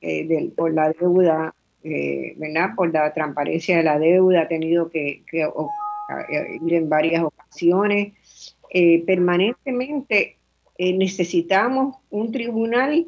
eh, 0.00 0.50
por 0.56 0.72
la 0.72 0.90
Deuda 0.90 1.54
eh, 1.84 2.34
¿verdad? 2.38 2.70
Por 2.74 2.90
la 2.94 3.12
transparencia 3.12 3.76
de 3.76 3.82
la 3.82 3.98
deuda, 3.98 4.40
ha 4.40 4.48
tenido 4.48 4.90
que, 4.90 5.22
ir 5.30 6.74
en 6.74 6.88
varias 6.88 7.22
ocasiones. 7.22 8.14
permanentemente 9.06 10.38
necesitamos 10.78 11.96
un 12.10 12.32
tribunal 12.32 13.06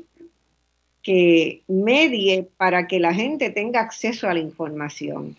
que 1.03 1.63
medie 1.67 2.49
para 2.57 2.87
que 2.87 3.01
la 3.01 3.15
gente 3.15 3.51
tenga 3.51 3.81
acceso 3.81 4.29
a 4.29 4.35
la 4.35 4.41
información. 4.41 5.37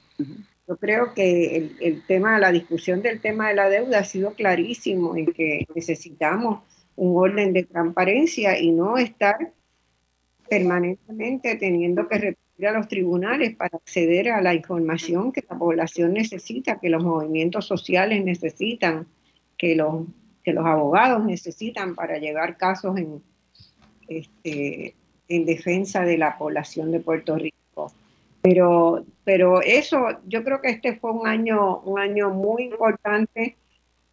Yo 0.67 0.75
creo 0.77 1.13
que 1.13 1.55
el, 1.55 1.75
el, 1.79 2.05
tema, 2.07 2.39
la 2.39 2.51
discusión 2.51 3.01
del 3.01 3.21
tema 3.21 3.49
de 3.49 3.55
la 3.55 3.69
deuda 3.69 3.99
ha 3.99 4.03
sido 4.03 4.33
clarísimo 4.33 5.15
en 5.15 5.27
que 5.27 5.65
necesitamos 5.75 6.59
un 6.99 7.15
orden 7.15 7.53
de 7.53 7.63
transparencia 7.63 8.59
y 8.59 8.71
no 8.71 8.97
estar 8.97 9.53
permanentemente 10.49 11.55
teniendo 11.55 12.09
que 12.09 12.17
recurrir 12.17 12.67
a 12.67 12.73
los 12.73 12.89
tribunales 12.89 13.55
para 13.55 13.77
acceder 13.77 14.29
a 14.29 14.41
la 14.41 14.53
información 14.53 15.31
que 15.31 15.45
la 15.49 15.57
población 15.57 16.13
necesita, 16.13 16.77
que 16.79 16.89
los 16.89 17.01
movimientos 17.01 17.65
sociales 17.65 18.23
necesitan, 18.25 19.07
que 19.57 19.77
los, 19.77 20.07
que 20.43 20.51
los 20.51 20.65
abogados 20.65 21.23
necesitan 21.25 21.95
para 21.95 22.17
llevar 22.17 22.57
casos 22.57 22.97
en, 22.97 23.23
este, 24.09 24.93
en 25.29 25.45
defensa 25.45 26.03
de 26.03 26.17
la 26.17 26.37
población 26.37 26.91
de 26.91 26.99
Puerto 26.99 27.37
Rico. 27.37 27.93
Pero, 28.41 29.05
pero 29.23 29.61
eso, 29.61 30.19
yo 30.27 30.43
creo 30.43 30.61
que 30.61 30.69
este 30.69 30.97
fue 30.97 31.11
un 31.11 31.27
año, 31.27 31.79
un 31.79 31.97
año 31.97 32.29
muy 32.29 32.63
importante 32.63 33.55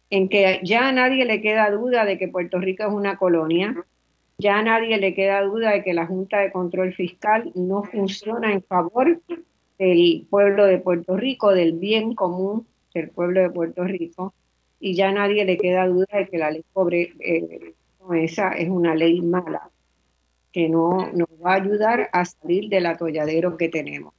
en 0.09 0.29
que 0.29 0.59
ya 0.63 0.87
a 0.87 0.91
nadie 0.91 1.25
le 1.25 1.41
queda 1.41 1.69
duda 1.71 2.05
de 2.05 2.17
que 2.17 2.27
Puerto 2.27 2.59
Rico 2.59 2.83
es 2.83 2.93
una 2.93 3.17
colonia, 3.17 3.85
ya 4.37 4.59
a 4.59 4.63
nadie 4.63 4.97
le 4.97 5.13
queda 5.13 5.41
duda 5.41 5.71
de 5.71 5.83
que 5.83 5.93
la 5.93 6.05
Junta 6.05 6.39
de 6.39 6.51
Control 6.51 6.93
Fiscal 6.93 7.51
no 7.55 7.83
funciona 7.83 8.53
en 8.53 8.63
favor 8.63 9.21
del 9.79 10.27
pueblo 10.29 10.65
de 10.65 10.77
Puerto 10.77 11.17
Rico, 11.17 11.53
del 11.53 11.73
bien 11.73 12.13
común 12.15 12.67
del 12.93 13.09
pueblo 13.09 13.41
de 13.41 13.49
Puerto 13.49 13.83
Rico, 13.83 14.33
y 14.79 14.95
ya 14.95 15.09
a 15.09 15.11
nadie 15.11 15.45
le 15.45 15.57
queda 15.57 15.87
duda 15.87 16.07
de 16.11 16.27
que 16.27 16.37
la 16.37 16.51
ley 16.51 16.63
pobre, 16.73 17.13
eh, 17.19 17.73
esa 18.15 18.51
es 18.53 18.69
una 18.69 18.95
ley 18.95 19.21
mala, 19.21 19.69
que 20.51 20.69
no 20.69 21.11
nos 21.13 21.29
va 21.43 21.53
a 21.53 21.55
ayudar 21.55 22.09
a 22.13 22.25
salir 22.25 22.69
del 22.69 22.85
atolladero 22.85 23.57
que 23.57 23.69
tenemos. 23.69 24.13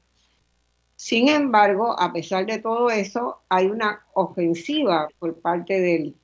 Sin 0.99 1.29
embargo, 1.29 1.95
a 1.97 2.13
pesar 2.13 2.45
de 2.45 2.59
todo 2.59 2.91
eso, 2.91 3.39
hay 3.49 3.67
una 3.67 4.05
ofensiva 4.15 5.09
por 5.21 5.41
parte 5.41 5.81
del 5.81 6.17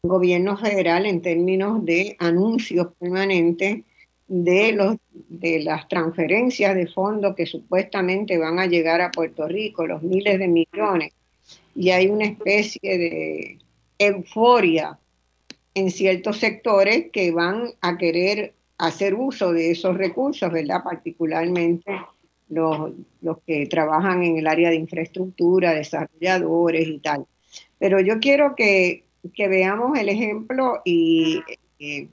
gobierno 0.00 0.56
federal 0.56 1.06
en 1.06 1.20
términos 1.20 1.84
de 1.84 2.14
anuncios 2.20 2.94
permanentes 3.00 3.82
de, 4.28 4.72
los, 4.74 4.96
de 5.10 5.64
las 5.64 5.88
transferencias 5.88 6.76
de 6.76 6.86
fondos 6.86 7.34
que 7.34 7.46
supuestamente 7.46 8.38
van 8.38 8.60
a 8.60 8.66
llegar 8.66 9.00
a 9.00 9.10
Puerto 9.10 9.48
Rico, 9.48 9.88
los 9.88 10.04
miles 10.04 10.38
de 10.38 10.46
millones. 10.46 11.12
Y 11.74 11.90
hay 11.90 12.06
una 12.06 12.26
especie 12.26 12.96
de 12.96 13.58
euforia 13.98 14.96
en 15.74 15.90
ciertos 15.90 16.38
sectores 16.38 17.10
que 17.12 17.32
van 17.32 17.70
a 17.80 17.98
querer 17.98 18.54
hacer 18.78 19.14
uso 19.14 19.52
de 19.52 19.72
esos 19.72 19.96
recursos, 19.96 20.52
¿verdad? 20.52 20.84
Particularmente 20.84 21.90
los, 22.48 22.92
los 23.20 23.38
que 23.46 23.66
trabajan 23.66 24.22
en 24.22 24.38
el 24.38 24.46
área 24.46 24.70
de 24.70 24.76
infraestructura, 24.76 25.72
desarrolladores 25.72 26.88
y 26.88 26.98
tal. 26.98 27.26
Pero 27.78 28.00
yo 28.00 28.18
quiero 28.20 28.54
que, 28.54 29.04
que 29.34 29.48
veamos 29.48 29.98
el 29.98 30.08
ejemplo 30.08 30.80
y 30.84 31.42
eh, 31.78 32.08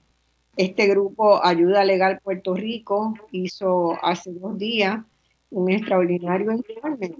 este 0.57 0.87
grupo 0.87 1.43
Ayuda 1.43 1.83
Legal 1.83 2.19
Puerto 2.23 2.53
Rico 2.53 3.13
hizo 3.31 3.97
hace 4.03 4.31
dos 4.33 4.57
días 4.57 4.99
un 5.49 5.69
extraordinario 5.69 6.51
informe 6.51 7.15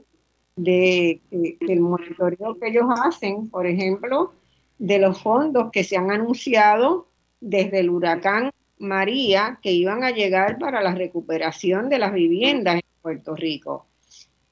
de, 0.55 1.22
de, 1.30 1.57
del 1.59 1.80
monitoreo 1.80 2.57
que 2.59 2.70
ellos 2.70 2.86
hacen, 3.03 3.49
por 3.49 3.68
ejemplo, 3.68 4.34
de 4.78 4.99
los 4.99 5.22
fondos 5.22 5.70
que 5.72 5.84
se 5.84 5.97
han 5.97 6.12
anunciado 6.12 7.07
desde 7.39 7.80
el 7.80 7.89
huracán 7.89 8.51
María 8.80 9.59
que 9.62 9.72
iban 9.72 10.03
a 10.03 10.12
llegar 10.12 10.57
para 10.57 10.82
la 10.82 10.95
recuperación 10.95 11.89
de 11.89 11.99
las 11.99 12.14
viviendas 12.14 12.76
en 12.76 12.82
Puerto 13.02 13.36
Rico. 13.36 13.88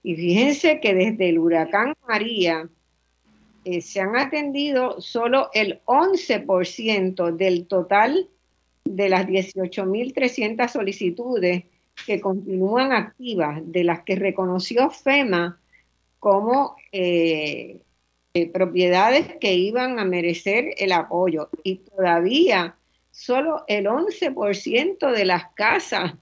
Y 0.04 0.16
fíjense 0.16 0.80
que 0.80 0.93
desde 0.93 1.30
el 1.30 1.39
huracán 1.39 1.93
María 2.08 2.70
eh, 3.66 3.82
se 3.82 4.00
han 4.02 4.16
atendido 4.16 5.02
solo 5.02 5.50
el 5.54 5.82
11% 5.86 7.36
del 7.36 7.68
total 7.68 8.30
de 8.86 9.10
las 9.10 9.28
18.300 9.28 10.70
solicitudes 10.70 11.66
que 12.06 12.22
continúan 12.22 12.93
activas, 12.93 13.62
de 13.66 13.84
las 13.84 14.04
que 14.04 14.16
reconoció 14.16 14.89
FEMA 14.89 15.60
como 16.20 16.76
eh, 16.91 17.82
eh, 18.34 18.50
propiedades 18.50 19.36
que 19.39 19.54
iban 19.54 20.00
a 20.00 20.06
merecer 20.06 20.74
el 20.78 20.93
apoyo. 20.93 21.50
Y 21.64 21.78
todavía 21.78 22.76
solo 23.12 23.66
el 23.68 23.88
11% 23.88 25.12
de 25.12 25.26
las 25.26 25.47
casas 25.54 26.14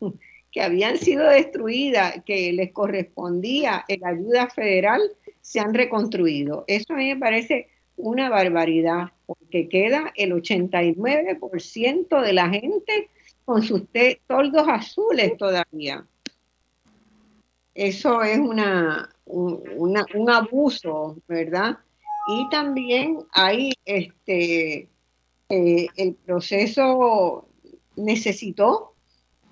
que 0.57 0.63
habían 0.63 0.97
sido 0.97 1.29
destruidas, 1.29 2.23
que 2.25 2.51
les 2.51 2.71
correspondía 2.71 3.85
la 3.99 4.07
ayuda 4.09 4.49
federal, 4.49 4.99
se 5.39 5.59
han 5.59 5.75
reconstruido. 5.75 6.63
Eso 6.65 6.93
a 6.93 6.95
mí 6.95 7.13
me 7.13 7.19
parece 7.19 7.67
una 7.95 8.27
barbaridad, 8.31 9.11
porque 9.27 9.69
queda 9.69 10.11
el 10.15 10.31
89% 10.31 12.21
de 12.23 12.33
la 12.33 12.49
gente 12.49 13.11
con 13.45 13.61
sus 13.61 13.83
toldos 14.25 14.67
azules 14.67 15.37
todavía. 15.37 16.07
Eso 17.75 18.23
es 18.23 18.39
una, 18.39 19.13
un, 19.25 19.61
un 20.15 20.29
abuso, 20.31 21.17
¿verdad? 21.27 21.77
Y 22.29 22.49
también 22.49 23.19
hay 23.31 23.73
este, 23.85 24.89
eh, 25.49 25.87
el 25.97 26.15
proceso 26.15 27.47
necesitó 27.95 28.95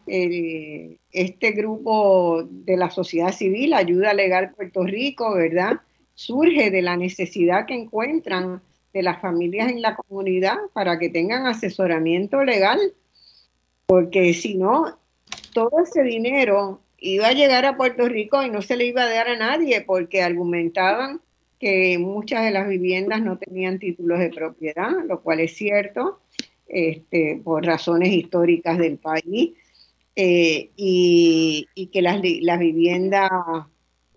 eh, 0.07 0.97
este 1.11 1.51
grupo 1.51 2.43
de 2.49 2.77
la 2.77 2.89
sociedad 2.89 3.31
civil, 3.31 3.73
Ayuda 3.73 4.13
Legal 4.13 4.51
Puerto 4.55 4.83
Rico, 4.83 5.33
¿verdad? 5.33 5.81
Surge 6.13 6.71
de 6.71 6.81
la 6.81 6.95
necesidad 6.95 7.65
que 7.65 7.73
encuentran 7.73 8.61
de 8.93 9.03
las 9.03 9.19
familias 9.19 9.71
en 9.71 9.81
la 9.81 9.95
comunidad 9.95 10.55
para 10.73 10.97
que 10.99 11.09
tengan 11.09 11.47
asesoramiento 11.47 12.43
legal, 12.43 12.79
porque 13.85 14.33
si 14.33 14.55
no, 14.55 14.97
todo 15.53 15.71
ese 15.83 16.03
dinero 16.03 16.79
iba 16.97 17.27
a 17.27 17.33
llegar 17.33 17.65
a 17.65 17.77
Puerto 17.77 18.07
Rico 18.07 18.41
y 18.43 18.49
no 18.49 18.61
se 18.61 18.77
le 18.77 18.85
iba 18.85 19.03
a 19.03 19.09
dar 19.09 19.27
a 19.27 19.37
nadie, 19.37 19.81
porque 19.81 20.21
argumentaban 20.21 21.21
que 21.59 21.97
muchas 21.97 22.43
de 22.43 22.51
las 22.51 22.67
viviendas 22.67 23.21
no 23.21 23.37
tenían 23.37 23.79
títulos 23.79 24.19
de 24.19 24.29
propiedad, 24.29 24.91
lo 25.07 25.21
cual 25.21 25.39
es 25.39 25.55
cierto, 25.55 26.19
este, 26.67 27.41
por 27.43 27.65
razones 27.65 28.09
históricas 28.11 28.77
del 28.77 28.97
país, 28.97 29.53
eh, 30.15 30.71
y, 30.75 31.89
que 31.91 32.01
las, 32.01 32.21
las 32.41 32.59
viviendas 32.59 33.29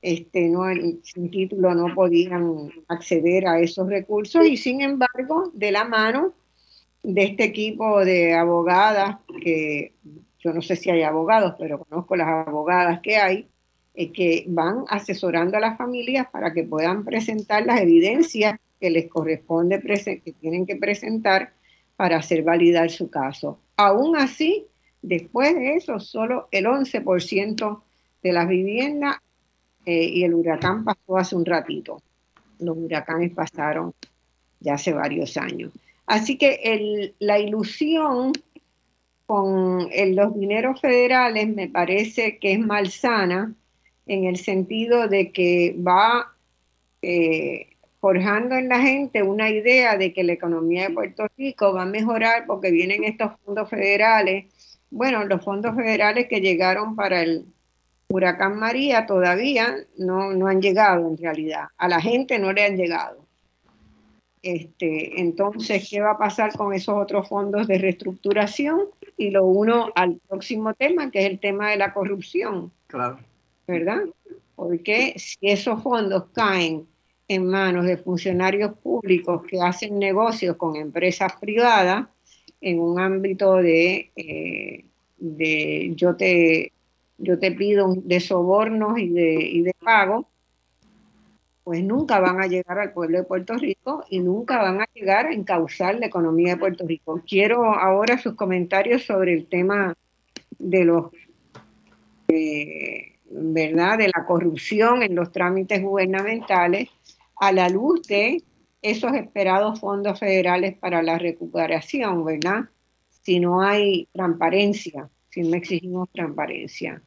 este, 0.01 0.49
no, 0.49 0.63
sin 1.03 1.31
título 1.31 1.75
no 1.75 1.95
podían 1.95 2.71
acceder 2.89 3.47
a 3.47 3.61
esos 3.61 3.89
recursos, 3.89 4.47
y 4.47 4.57
sin 4.57 4.81
embargo, 4.81 5.51
de 5.55 5.73
la 5.73 5.85
mano 5.85 6.35
de 7.03 7.25
este 7.25 7.45
equipo 7.45 8.05
de 8.05 8.35
abogadas, 8.35 9.19
que 9.43 9.93
yo 10.41 10.53
no 10.53 10.63
sé 10.63 10.77
si 10.77 10.91
hay 10.91 11.03
abogados, 11.03 11.55
pero 11.59 11.85
conozco 11.85 12.17
las 12.17 12.47
abogadas 12.47 13.01
que 13.01 13.17
hay, 13.17 13.49
eh, 13.95 14.13
que 14.13 14.45
van 14.47 14.85
asesorando 14.89 15.57
a 15.57 15.61
las 15.61 15.77
familias 15.77 16.29
para 16.31 16.53
que 16.53 16.65
puedan 16.65 17.05
presentar 17.05 17.67
las 17.67 17.81
evidencias 17.81 18.59
que 18.81 18.91
les 18.91 19.09
corresponde, 19.09 19.81
que 19.81 20.33
tienen 20.41 20.67
que 20.67 20.77
presentar 20.77 21.53
para 21.97 22.19
hacer 22.19 22.45
validar 22.45 22.91
su 22.91 23.11
caso. 23.11 23.59
Aún 23.77 24.17
así, 24.17 24.68
después 25.03 25.55
de 25.55 25.75
eso, 25.75 26.01
solo 26.01 26.49
el 26.51 26.67
11% 26.67 27.83
de 28.23 28.33
las 28.33 28.49
viviendas 28.49 29.17
eh, 29.87 30.05
y 30.05 30.25
el 30.25 30.35
huracán 30.35 30.85
pasó 30.85 31.17
hace 31.17 31.37
un 31.37 31.45
ratito. 31.45 32.03
Los 32.59 32.77
huracanes 32.77 33.33
pasaron 33.33 33.95
ya 34.61 34.75
hace 34.75 34.93
varios 34.93 35.37
años. 35.37 35.73
Así 36.07 36.37
que 36.37 37.15
la 37.19 37.39
ilusión 37.39 38.33
con 39.27 39.91
los 40.15 40.35
dineros 40.39 40.81
federales 40.81 41.55
me 41.55 41.69
parece 41.69 42.39
que 42.39 42.53
es 42.53 42.59
malsana 42.59 43.55
en 44.07 44.25
el 44.25 44.39
sentido 44.39 45.07
de 45.07 45.33
que 45.33 45.77
va 45.87 46.33
eh, 47.03 47.67
forjando 48.01 48.57
en 48.57 48.69
la 48.69 48.81
gente 48.81 49.23
una 49.23 49.51
idea 49.51 49.97
de 49.97 50.13
que 50.13 50.25
la 50.25 50.33
economía 50.33 50.89
de 50.89 50.95
Puerto 50.95 51.27
Rico 51.37 51.75
va 51.75 51.83
a 51.83 51.87
mejorar 51.87 52.47
porque 52.47 52.71
vienen 52.71 53.05
estos 53.05 53.33
fondos 53.45 53.69
federales. 53.69 54.47
Bueno, 54.91 55.25
los 55.25 55.45
fondos 55.45 55.75
federales 55.77 56.29
que 56.29 56.41
llegaron 56.41 56.97
para 56.97 57.23
el 57.23 57.47
huracán 58.09 58.59
María 58.59 59.07
todavía 59.07 59.77
no, 59.99 60.33
no 60.33 60.47
han 60.47 60.63
llegado 60.63 61.09
en 61.09 61.17
realidad. 61.19 61.69
A 61.77 61.89
la 61.89 62.01
gente 62.01 62.39
no 62.39 62.53
le 62.53 62.65
han 62.65 62.77
llegado. 62.77 63.19
Este, 64.41 65.21
entonces, 65.21 65.89
¿qué 65.91 66.01
va 66.01 66.13
a 66.13 66.19
pasar 66.19 66.57
con 66.57 66.73
esos 66.73 66.95
otros 66.97 67.29
fondos 67.29 67.67
de 67.67 67.79
reestructuración? 67.79 68.87
Y 69.17 69.31
lo 69.31 69.45
uno 69.45 69.91
al 69.95 70.21
próximo 70.29 70.75
tema, 70.75 71.11
que 71.11 71.27
es 71.27 71.31
el 71.31 71.41
tema 71.41 71.71
de 71.71 71.77
la 71.77 71.93
corrupción. 71.93 72.73
Claro. 72.87 73.19
¿verdad? 73.69 74.05
Porque 74.57 75.15
si 75.19 75.37
esos 75.43 75.81
fondos 75.83 76.25
caen 76.33 76.89
en 77.29 77.47
manos 77.47 77.85
de 77.85 77.99
funcionarios 77.99 78.73
públicos 78.79 79.43
que 79.47 79.61
hacen 79.61 79.99
negocios 79.99 80.57
con 80.57 80.75
empresas 80.75 81.35
privadas 81.39 82.07
en 82.61 82.81
un 82.81 82.99
ámbito 82.99 83.57
de, 83.57 84.11
eh, 84.17 84.85
de 85.19 85.93
yo 85.95 86.17
te 86.17 86.73
yo 87.19 87.39
te 87.39 87.51
pido 87.53 87.95
de 87.97 88.21
sobornos 88.21 88.99
y 88.99 89.09
de, 89.09 89.35
y 89.35 89.63
de 89.63 89.75
pago, 89.85 90.29
pues 91.65 91.83
nunca 91.83 92.21
van 92.21 92.41
a 92.41 92.47
llegar 92.47 92.79
al 92.79 92.93
pueblo 92.93 93.19
de 93.19 93.25
Puerto 93.25 93.55
Rico 93.55 94.05
y 94.09 94.21
nunca 94.21 94.63
van 94.63 94.81
a 94.81 94.89
llegar 94.95 95.27
a 95.27 95.33
encauzar 95.33 95.99
la 95.99 96.07
economía 96.07 96.55
de 96.55 96.61
Puerto 96.61 96.87
Rico. 96.87 97.21
Quiero 97.29 97.75
ahora 97.75 98.19
sus 98.19 98.35
comentarios 98.35 99.03
sobre 99.05 99.35
el 99.35 99.47
tema 99.49 99.95
de 100.59 100.85
los 100.85 101.11
eh, 102.29 103.17
verdad 103.31 103.99
de 103.99 104.11
la 104.15 104.25
corrupción 104.25 105.03
en 105.03 105.15
los 105.15 105.33
trámites 105.33 105.83
gubernamentales 105.83 106.89
a 107.37 107.53
la 107.53 107.69
luz 107.69 108.03
de 108.07 108.43
esos 108.91 109.13
esperados 109.15 109.81
fondos 109.81 110.19
federales 110.19 110.77
para 110.79 111.03
la 111.03 111.19
recuperación, 111.19 112.25
¿verdad? 112.25 112.69
Si 113.23 113.41
no 113.41 113.61
hay 113.61 114.09
transparencia, 114.13 115.09
si 115.31 115.43
no 115.43 115.57
exigimos 115.57 116.09
transparencia. 116.13 117.03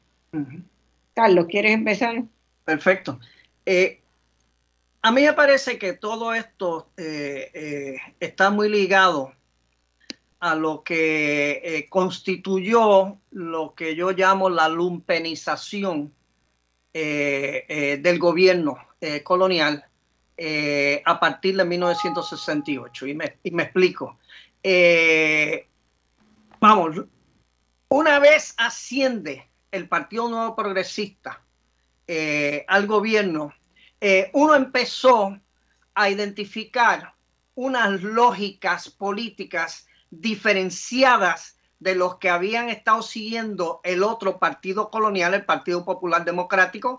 Carlos, 1.14 1.46
¿quieres 1.48 1.72
empezar? 1.72 2.24
Perfecto. 2.64 3.18
Eh, 3.66 4.00
a 5.02 5.10
mí 5.10 5.22
me 5.22 5.32
parece 5.32 5.78
que 5.78 5.94
todo 5.94 6.32
esto 6.32 6.90
eh, 6.96 7.50
eh, 7.52 7.96
está 8.20 8.50
muy 8.50 8.68
ligado 8.68 9.32
a 10.40 10.54
lo 10.54 10.82
que 10.82 11.86
constituyó 11.88 13.18
lo 13.30 13.74
que 13.74 13.94
yo 13.94 14.10
llamo 14.10 14.50
la 14.50 14.68
lumpenización 14.68 16.12
del 16.92 18.18
gobierno 18.18 18.76
colonial 19.22 19.84
a 21.04 21.20
partir 21.20 21.56
de 21.56 21.64
1968. 21.64 23.06
Y 23.06 23.14
me, 23.14 23.38
y 23.42 23.50
me 23.50 23.64
explico. 23.64 24.18
vamos, 26.60 27.04
una 27.88 28.18
vez 28.18 28.54
asciende 28.56 29.48
el 29.70 29.88
Partido 29.88 30.28
Nuevo 30.28 30.54
Progresista 30.54 31.42
eh, 32.06 32.64
al 32.68 32.86
gobierno, 32.86 33.52
eh, 34.00 34.30
uno 34.34 34.54
empezó 34.54 35.38
a 35.94 36.10
identificar 36.10 37.14
unas 37.54 38.02
lógicas 38.02 38.90
políticas 38.90 39.86
diferenciadas 40.10 41.56
de 41.80 41.94
los 41.94 42.16
que 42.16 42.30
habían 42.30 42.68
estado 42.68 43.02
siguiendo 43.02 43.80
el 43.84 44.02
otro 44.02 44.38
partido 44.38 44.90
colonial, 44.90 45.34
el 45.34 45.44
Partido 45.44 45.84
Popular 45.84 46.24
Democrático, 46.24 46.98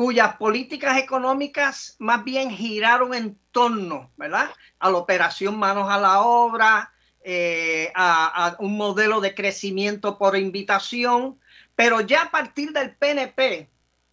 cuyas 0.00 0.36
políticas 0.36 0.96
económicas 0.96 1.96
más 1.98 2.24
bien 2.24 2.48
giraron 2.48 3.12
en 3.12 3.38
torno, 3.50 4.10
¿verdad? 4.16 4.48
A 4.78 4.90
la 4.90 4.96
operación 4.96 5.58
manos 5.58 5.90
a 5.90 5.98
la 5.98 6.22
obra, 6.22 6.90
eh, 7.22 7.92
a, 7.94 8.56
un 8.60 8.78
modelo 8.78 9.20
de 9.20 9.34
crecimiento 9.34 10.16
por 10.16 10.38
invitación, 10.38 11.38
pero 11.76 12.00
ya 12.00 12.22
a 12.22 12.30
partir 12.30 12.72
del 12.72 12.96
PNP, 12.96 13.68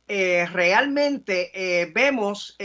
eh, 0.10 0.46
realmente 0.52 1.52
eh, 1.54 1.86
vemos 1.86 2.58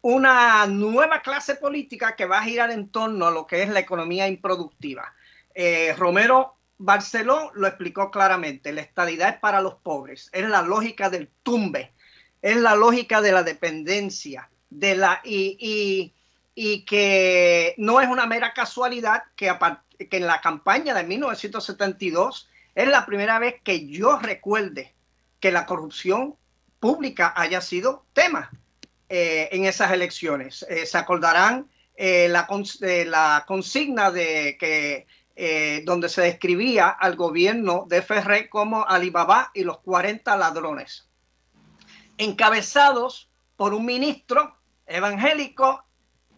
una 0.00 0.66
nueva 0.68 1.22
clase 1.22 1.56
política 1.56 2.14
que 2.14 2.26
va 2.26 2.38
a 2.38 2.44
girar 2.44 2.70
en 2.70 2.88
torno 2.88 3.26
a 3.26 3.32
lo 3.32 3.48
que 3.48 3.64
es 3.64 3.68
la 3.68 3.80
economía 3.80 4.28
improductiva. 4.28 5.12
Romero 5.96 6.54
Barceló 6.82 7.52
lo 7.54 7.66
explicó 7.66 8.10
claramente, 8.10 8.72
la 8.72 8.80
estadidad 8.80 9.28
es 9.28 9.38
para 9.38 9.60
los 9.60 9.74
pobres, 9.74 10.30
es 10.32 10.48
la 10.48 10.62
lógica 10.62 11.10
del 11.10 11.28
tumbe, 11.42 11.92
es 12.40 12.56
la 12.56 12.74
lógica 12.74 13.20
de 13.20 13.32
la 13.32 13.42
dependencia, 13.42 14.48
de 14.70 14.96
la, 14.96 15.20
y, 15.22 16.14
que 16.86 17.74
no 17.76 18.00
es 18.00 18.08
una 18.08 18.24
mera 18.24 18.54
casualidad 18.54 19.24
que, 19.36 19.52
en 19.98 20.26
la 20.26 20.40
campaña 20.40 20.94
de 20.94 21.04
1972 21.04 22.48
es 22.74 22.88
la 22.88 23.04
primera 23.04 23.38
vez 23.38 23.56
que 23.62 23.86
yo 23.86 24.18
recuerde 24.18 24.94
que 25.38 25.52
la 25.52 25.66
corrupción 25.66 26.36
pública 26.78 27.34
haya 27.36 27.60
sido 27.60 28.06
tema 28.14 28.50
eh, 29.10 29.50
en 29.52 29.66
esas 29.66 29.92
elecciones. 29.92 30.64
Eh, 30.70 30.86
se 30.86 30.96
acordarán 30.96 31.68
eh, 31.94 32.28
la, 32.30 32.48
la, 33.04 33.44
consigna 33.46 34.10
de 34.10 34.56
que 34.58 35.06
donde 35.84 36.08
se 36.10 36.20
describía 36.22 36.88
al 36.88 37.16
gobierno 37.16 37.86
de 37.88 38.02
Ferré 38.02 38.50
como 38.50 38.86
Alibaba 38.86 39.50
y 39.54 39.64
los 39.64 39.78
40 39.78 40.36
ladrones, 40.36 41.08
encabezados 42.18 43.30
por 43.56 43.72
un 43.72 43.86
ministro 43.86 44.56
evangélico 44.86 45.84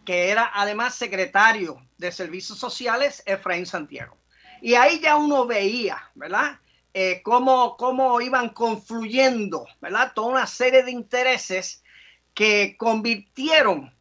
que 0.04 0.30
era 0.30 0.50
además 0.54 0.94
secretario 0.94 1.80
de 1.98 2.12
Servicios 2.12 2.58
Sociales, 2.58 3.22
Efraín 3.26 3.66
Santiago. 3.66 4.16
Y 4.60 4.74
ahí 4.74 5.00
ya 5.00 5.16
uno 5.16 5.46
veía, 5.46 6.10
¿verdad? 6.14 6.58
Eh, 6.94 7.22
cómo, 7.22 7.76
cómo 7.76 8.20
iban 8.20 8.50
confluyendo, 8.50 9.66
¿verdad? 9.80 10.12
Toda 10.14 10.28
una 10.28 10.46
serie 10.46 10.82
de 10.82 10.90
intereses 10.90 11.82
que 12.34 12.76
convirtieron 12.78 13.94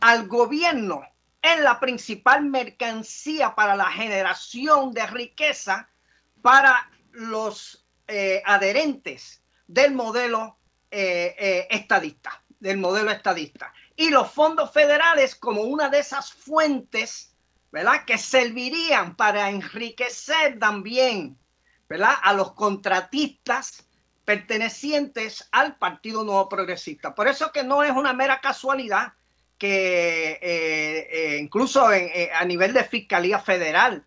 al 0.00 0.26
gobierno 0.26 1.02
en 1.44 1.62
la 1.62 1.78
principal 1.78 2.44
mercancía 2.44 3.54
para 3.54 3.76
la 3.76 3.90
generación 3.90 4.92
de 4.92 5.06
riqueza 5.06 5.88
para 6.40 6.90
los 7.12 7.86
eh, 8.08 8.42
adherentes 8.44 9.42
del 9.66 9.94
modelo 9.94 10.58
eh, 10.90 11.66
estadista, 11.70 12.42
del 12.58 12.78
modelo 12.78 13.10
estadista. 13.10 13.72
Y 13.94 14.10
los 14.10 14.30
fondos 14.30 14.72
federales 14.72 15.34
como 15.34 15.62
una 15.62 15.88
de 15.88 15.98
esas 15.98 16.32
fuentes 16.32 17.34
¿verdad? 17.74 18.04
Que 18.04 18.18
servirían 18.18 19.16
para 19.16 19.50
enriquecer 19.50 20.60
también, 20.60 21.36
¿verdad? 21.88 22.14
A 22.22 22.32
los 22.32 22.52
contratistas 22.52 23.84
pertenecientes 24.24 25.48
al 25.50 25.76
Partido 25.76 26.22
Nuevo 26.22 26.48
Progresista. 26.48 27.16
Por 27.16 27.26
eso 27.26 27.50
que 27.50 27.64
no 27.64 27.82
es 27.82 27.90
una 27.90 28.12
mera 28.12 28.40
casualidad 28.40 29.14
eh, 29.66 31.08
eh, 31.10 31.38
incluso 31.40 31.90
eh, 31.92 32.30
a 32.34 32.44
nivel 32.44 32.72
de 32.72 32.84
Fiscalía 32.84 33.38
Federal 33.38 34.04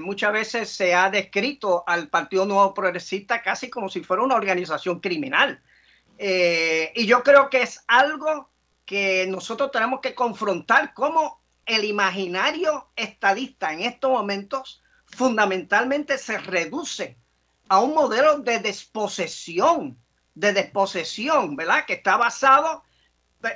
muchas 0.00 0.32
veces 0.32 0.68
se 0.68 0.94
ha 0.94 1.10
descrito 1.10 1.82
al 1.84 2.08
Partido 2.08 2.46
Nuevo 2.46 2.72
Progresista 2.72 3.42
casi 3.42 3.68
como 3.68 3.88
si 3.88 4.00
fuera 4.00 4.22
una 4.22 4.36
organización 4.36 5.00
criminal. 5.00 5.60
y 6.16 7.04
yo 7.04 7.24
creo 7.24 7.50
que 7.50 7.62
es 7.62 7.82
algo 7.88 8.48
que 8.86 9.26
nosotros 9.26 9.72
tenemos 9.72 10.00
que 10.00 10.14
confrontar 10.14 10.94
como 10.94 11.40
el 11.66 11.82
imaginario 11.82 12.90
estadista 12.94 13.72
en 13.72 13.80
estos 13.80 14.08
momentos 14.08 14.82
fundamentalmente 15.06 16.16
se 16.16 16.38
reduce 16.38 17.16
a 17.68 17.80
un 17.80 17.92
modelo 17.92 18.38
de 18.38 18.60
desposesión, 18.60 19.98
de 20.36 20.52
desposesión, 20.52 21.56
¿verdad? 21.56 21.86
Que 21.86 21.94
está 21.94 22.16
basado 22.16 22.84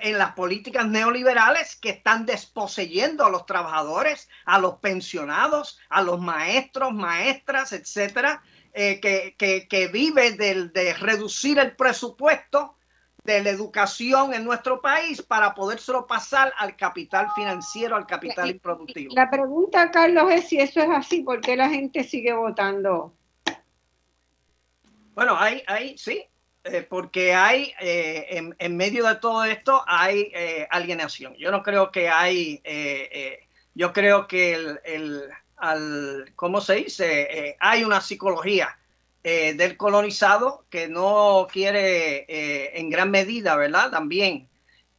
en 0.00 0.18
las 0.18 0.32
políticas 0.32 0.86
neoliberales 0.86 1.76
que 1.76 1.90
están 1.90 2.26
desposeyendo 2.26 3.24
a 3.24 3.30
los 3.30 3.46
trabajadores, 3.46 4.28
a 4.44 4.58
los 4.58 4.78
pensionados, 4.78 5.78
a 5.88 6.02
los 6.02 6.20
maestros, 6.20 6.92
maestras, 6.92 7.72
etcétera, 7.72 8.42
eh, 8.72 9.00
que, 9.00 9.36
que, 9.68 9.88
vive 9.88 10.32
de 10.32 10.94
reducir 10.94 11.58
el 11.58 11.76
presupuesto 11.76 12.76
de 13.24 13.42
la 13.42 13.50
educación 13.50 14.34
en 14.34 14.44
nuestro 14.44 14.80
país 14.80 15.22
para 15.22 15.54
podérselo 15.54 16.06
pasar 16.06 16.52
al 16.58 16.76
capital 16.76 17.28
financiero, 17.34 17.96
al 17.96 18.06
capital 18.06 18.50
improductivo. 18.50 19.14
La 19.14 19.30
pregunta, 19.30 19.90
Carlos, 19.90 20.30
es 20.30 20.48
si 20.48 20.60
eso 20.60 20.80
es 20.80 20.90
así, 20.90 21.22
¿por 21.22 21.40
qué 21.40 21.56
la 21.56 21.70
gente 21.70 22.04
sigue 22.04 22.34
votando? 22.34 23.14
Bueno, 25.14 25.36
hay, 25.38 25.62
hay 25.66 25.96
sí, 25.96 26.22
eh, 26.64 26.82
porque 26.82 27.34
hay, 27.34 27.72
eh, 27.80 28.42
en, 28.58 28.76
medio 28.76 29.06
de 29.06 29.16
todo 29.16 29.44
esto, 29.44 29.84
hay 29.86 30.32
eh, 30.34 30.66
alienación. 30.70 31.34
Yo 31.36 31.50
no 31.50 31.62
creo 31.62 31.90
que 31.90 32.08
hay, 32.08 32.62
yo 33.74 33.92
creo 33.92 34.26
que 34.26 34.54
el, 34.54 34.80
el 34.84 35.22
al, 35.56 36.32
¿cómo 36.34 36.60
se 36.60 36.74
dice? 36.76 37.56
hay 37.60 37.84
una 37.84 38.00
psicología 38.00 38.76
eh, 39.26 39.54
del 39.54 39.78
colonizado 39.78 40.66
que 40.68 40.86
no 40.86 41.46
quiere 41.50 42.26
eh, 42.28 42.78
en 42.78 42.90
gran 42.90 43.10
medida, 43.10 43.56
¿verdad? 43.56 43.90
También 43.90 44.50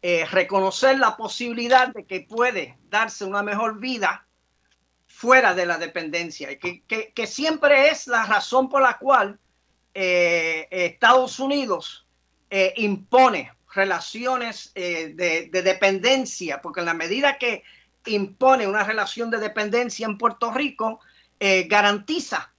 eh, 0.01 0.25
reconocer 0.25 0.97
la 0.97 1.15
posibilidad 1.15 1.89
de 1.89 2.07
que 2.07 2.21
puede 2.21 2.75
darse 2.89 3.23
una 3.23 3.43
mejor 3.43 3.79
vida 3.79 4.25
fuera 5.05 5.53
de 5.53 5.67
la 5.67 5.77
dependencia, 5.77 6.51
y 6.51 6.57
que, 6.57 7.27
siempre 7.27 7.89
es 7.89 8.07
la 8.07 8.25
razón 8.25 8.67
por 8.67 8.81
la 8.81 8.97
cual 8.97 9.39
Estados 9.95 11.39
Unidos 11.39 12.05
impone 12.75 13.51
relaciones 13.73 14.71
de, 14.73 15.49
de 15.51 15.61
dependencia, 15.61 16.61
porque 16.61 16.81
en 16.81 16.85
la 16.85 16.93
medida 16.93 17.37
que 17.37 17.63
impone 18.05 18.67
una 18.67 18.83
relación 18.83 19.29
de 19.31 19.39
dependencia 19.39 20.05
en 20.05 20.17
Puerto 20.17 20.51
Rico, 20.51 20.99
garantiza 21.39 22.51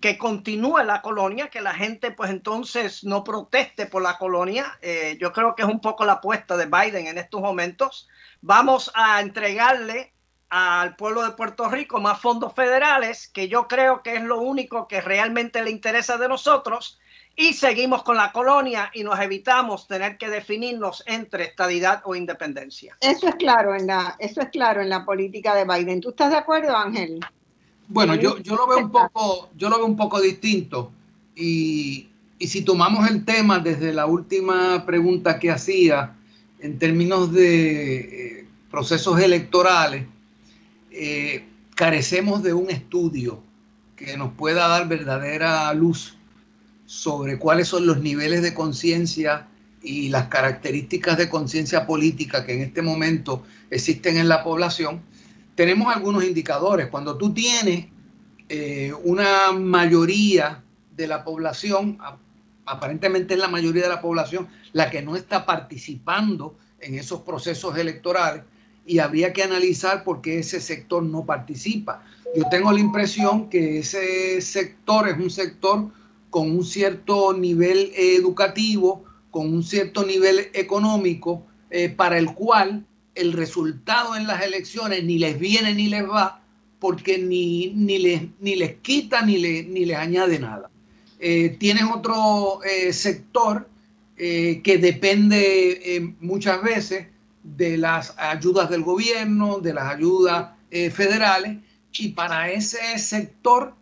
que 0.00 0.16
continúe 0.16 0.78
la 0.78 1.02
colonia, 1.02 1.48
que 1.48 1.60
la 1.60 1.74
gente 1.74 2.10
pues 2.10 2.30
entonces 2.30 3.04
no 3.04 3.22
proteste 3.22 3.86
por 3.86 4.02
la 4.02 4.16
colonia. 4.16 4.78
Eh, 4.80 5.18
yo 5.20 5.32
creo 5.32 5.54
que 5.54 5.62
es 5.62 5.68
un 5.68 5.80
poco 5.80 6.04
la 6.04 6.14
apuesta 6.14 6.56
de 6.56 6.66
Biden 6.66 7.06
en 7.06 7.18
estos 7.18 7.40
momentos. 7.40 8.08
Vamos 8.40 8.90
a 8.94 9.20
entregarle 9.20 10.14
al 10.50 10.96
pueblo 10.96 11.22
de 11.22 11.30
Puerto 11.30 11.68
Rico 11.68 12.00
más 12.00 12.20
fondos 12.20 12.52
federales, 12.54 13.28
que 13.28 13.48
yo 13.48 13.68
creo 13.68 14.02
que 14.02 14.16
es 14.16 14.22
lo 14.22 14.40
único 14.40 14.88
que 14.88 15.00
realmente 15.00 15.62
le 15.62 15.70
interesa 15.70 16.18
de 16.18 16.28
nosotros, 16.28 16.98
y 17.36 17.54
seguimos 17.54 18.02
con 18.02 18.16
la 18.16 18.32
colonia 18.32 18.90
y 18.92 19.04
nos 19.04 19.18
evitamos 19.20 19.86
tener 19.86 20.18
que 20.18 20.28
definirnos 20.28 21.02
entre 21.06 21.44
estadidad 21.44 22.02
o 22.04 22.14
independencia. 22.14 22.96
Eso 23.00 23.28
es 23.28 23.36
claro 23.36 23.74
en 23.74 23.86
la, 23.86 24.16
eso 24.18 24.40
es 24.42 24.48
claro 24.48 24.82
en 24.82 24.90
la 24.90 25.04
política 25.04 25.54
de 25.54 25.64
Biden. 25.64 26.00
¿Tú 26.00 26.10
estás 26.10 26.30
de 26.30 26.36
acuerdo, 26.36 26.76
Ángel? 26.76 27.20
Bueno, 27.88 28.14
yo, 28.16 28.38
yo 28.38 28.56
lo 28.56 28.66
veo 28.66 28.78
un 28.78 28.90
poco, 28.90 29.48
yo 29.56 29.70
lo 29.70 29.78
veo 29.78 29.86
un 29.86 29.96
poco 29.96 30.20
distinto. 30.20 30.92
Y, 31.34 32.08
y 32.38 32.46
si 32.48 32.62
tomamos 32.62 33.08
el 33.08 33.24
tema 33.24 33.58
desde 33.60 33.92
la 33.92 34.06
última 34.06 34.84
pregunta 34.84 35.38
que 35.38 35.50
hacía, 35.50 36.14
en 36.58 36.78
términos 36.78 37.32
de 37.32 38.40
eh, 38.40 38.46
procesos 38.70 39.18
electorales, 39.18 40.04
eh, 40.90 41.46
carecemos 41.74 42.42
de 42.42 42.52
un 42.52 42.70
estudio 42.70 43.42
que 43.96 44.16
nos 44.16 44.32
pueda 44.34 44.68
dar 44.68 44.88
verdadera 44.88 45.72
luz 45.74 46.16
sobre 46.86 47.38
cuáles 47.38 47.68
son 47.68 47.86
los 47.86 48.00
niveles 48.00 48.42
de 48.42 48.54
conciencia 48.54 49.48
y 49.82 50.08
las 50.08 50.26
características 50.28 51.16
de 51.16 51.28
conciencia 51.28 51.86
política 51.86 52.44
que 52.44 52.54
en 52.54 52.62
este 52.62 52.82
momento 52.82 53.44
existen 53.70 54.16
en 54.16 54.28
la 54.28 54.42
población, 54.42 55.00
tenemos 55.54 55.94
algunos 55.94 56.24
indicadores. 56.24 56.88
Cuando 56.88 57.16
tú 57.16 57.32
tienes 57.32 57.86
eh, 58.48 58.92
una 59.04 59.52
mayoría 59.52 60.62
de 60.96 61.06
la 61.06 61.24
población, 61.24 61.98
aparentemente 62.66 63.34
es 63.34 63.40
la 63.40 63.48
mayoría 63.48 63.84
de 63.84 63.88
la 63.88 64.00
población 64.00 64.48
la 64.72 64.90
que 64.90 65.02
no 65.02 65.16
está 65.16 65.46
participando 65.46 66.56
en 66.80 66.94
esos 66.94 67.20
procesos 67.20 67.76
electorales 67.76 68.42
y 68.90 68.98
habría 68.98 69.32
que 69.32 69.44
analizar 69.44 70.02
por 70.02 70.20
qué 70.20 70.40
ese 70.40 70.60
sector 70.60 71.04
no 71.04 71.24
participa. 71.24 72.02
Yo 72.34 72.42
tengo 72.50 72.72
la 72.72 72.80
impresión 72.80 73.48
que 73.48 73.78
ese 73.78 74.40
sector 74.40 75.08
es 75.08 75.16
un 75.16 75.30
sector 75.30 75.88
con 76.28 76.50
un 76.50 76.64
cierto 76.64 77.32
nivel 77.32 77.92
educativo, 77.94 79.04
con 79.30 79.54
un 79.54 79.62
cierto 79.62 80.04
nivel 80.04 80.48
económico, 80.54 81.46
eh, 81.70 81.88
para 81.88 82.18
el 82.18 82.34
cual 82.34 82.84
el 83.14 83.32
resultado 83.32 84.16
en 84.16 84.26
las 84.26 84.42
elecciones 84.42 85.04
ni 85.04 85.20
les 85.20 85.38
viene 85.38 85.72
ni 85.72 85.86
les 85.86 86.02
va, 86.02 86.42
porque 86.80 87.16
ni, 87.16 87.68
ni, 87.68 87.98
les, 87.98 88.22
ni 88.40 88.56
les 88.56 88.74
quita 88.78 89.24
ni, 89.24 89.36
ni 89.36 89.84
les 89.84 89.96
añade 89.96 90.40
nada. 90.40 90.68
Eh, 91.20 91.56
tienes 91.60 91.84
otro 91.84 92.60
eh, 92.64 92.92
sector 92.92 93.68
que 94.16 94.78
depende 94.78 96.14
muchas 96.20 96.62
veces 96.62 97.06
de 97.42 97.76
las 97.76 98.14
ayudas 98.18 98.70
del 98.70 98.82
gobierno, 98.82 99.60
de 99.60 99.74
las 99.74 99.94
ayudas 99.94 100.50
federales, 100.70 101.58
y 101.92 102.10
para 102.10 102.50
ese 102.50 102.98
sector 102.98 103.74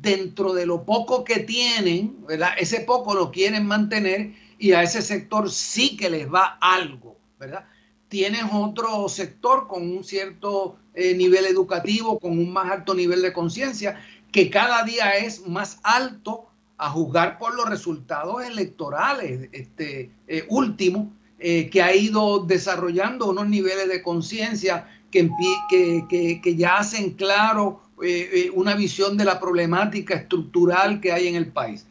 dentro 0.00 0.54
de 0.54 0.64
lo 0.64 0.84
poco 0.84 1.22
que 1.22 1.40
tienen, 1.40 2.24
¿verdad? 2.26 2.50
Ese 2.58 2.80
poco 2.80 3.14
lo 3.14 3.30
quieren 3.30 3.66
mantener 3.66 4.32
y 4.58 4.72
a 4.72 4.82
ese 4.82 5.02
sector 5.02 5.50
sí 5.50 5.96
que 5.96 6.08
les 6.08 6.32
va 6.32 6.56
algo, 6.60 7.18
¿verdad? 7.38 7.66
Tienes 8.08 8.44
otro 8.52 9.08
sector 9.08 9.66
con 9.68 9.82
un 9.82 10.02
cierto 10.02 10.76
eh, 10.94 11.14
nivel 11.14 11.44
educativo, 11.44 12.18
con 12.18 12.38
un 12.38 12.52
más 12.52 12.70
alto 12.70 12.94
nivel 12.94 13.22
de 13.22 13.32
conciencia, 13.32 14.00
que 14.30 14.48
cada 14.50 14.82
día 14.84 15.16
es 15.16 15.46
más 15.46 15.78
alto 15.82 16.46
a 16.78 16.88
juzgar 16.90 17.38
por 17.38 17.54
los 17.54 17.68
resultados 17.68 18.44
electorales 18.44 19.48
este, 19.52 20.10
eh, 20.26 20.46
últimos, 20.48 21.08
eh, 21.44 21.68
que 21.70 21.82
ha 21.82 21.92
ido 21.92 22.38
desarrollando 22.38 23.28
unos 23.28 23.48
niveles 23.48 23.88
de 23.88 24.00
conciencia 24.00 24.86
que, 25.10 25.28
que, 25.68 26.40
que, 26.40 26.56
ya 26.56 26.78
hacen 26.78 27.14
claro 27.14 27.82
eh, 28.00 28.30
eh, 28.32 28.50
una 28.54 28.76
visión 28.76 29.16
de 29.16 29.24
la 29.24 29.40
problemática 29.40 30.14
estructural 30.14 31.00
que 31.00 31.10
hay 31.10 31.26
en 31.26 31.34
el 31.34 31.48
país. 31.48 31.88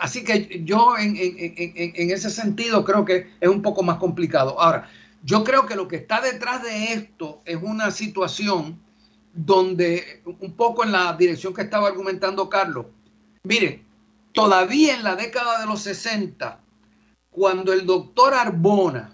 Así 0.00 0.24
que 0.24 0.62
yo 0.64 0.96
en, 0.96 1.16
ese 1.18 2.30
sentido 2.30 2.82
creo 2.84 3.04
que 3.04 3.28
es 3.40 3.48
un 3.48 3.60
poco 3.60 3.82
más 3.82 3.98
complicado. 3.98 4.58
Ahora, 4.58 4.88
yo 5.22 5.44
creo 5.44 5.66
que 5.66 5.74
lo 5.74 5.86
que 5.86 5.96
está 5.96 6.22
detrás 6.22 6.62
de 6.62 6.94
esto 6.94 7.42
es 7.44 7.58
una 7.60 7.90
situación 7.90 8.80
donde, 9.34 10.22
un 10.24 10.52
poco 10.54 10.84
en 10.84 10.92
la 10.92 11.12
dirección 11.14 11.52
que 11.52 11.62
estaba 11.62 11.88
argumentando 11.88 12.48
Carlos, 12.48 12.86
mire, 13.42 13.82
todavía 14.32 14.94
en 14.94 15.04
la 15.04 15.14
década 15.14 15.60
de 15.60 15.66
los 15.66 15.82
60, 15.82 16.60
cuando 17.34 17.72
el 17.72 17.84
doctor 17.84 18.32
Arbona 18.32 19.12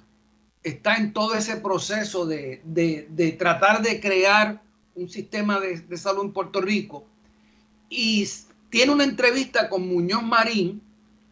está 0.63 0.97
en 0.97 1.15
todo 1.15 1.35
ese 1.35 1.57
proceso 1.57 2.27
de, 2.27 2.61
de 2.65 3.33
tratar 3.33 3.81
de 3.81 3.99
crear 3.99 4.63
un 4.95 5.09
sistema 5.09 5.59
de, 5.59 5.97
salud 5.97 6.27
en 6.27 6.33
Puerto 6.35 6.61
Rico, 6.61 7.07
y 7.89 8.29
tiene 8.69 8.93
una 8.93 9.05
entrevista 9.05 9.71
con 9.71 9.89
Muñoz 9.89 10.23
Marín 10.23 10.83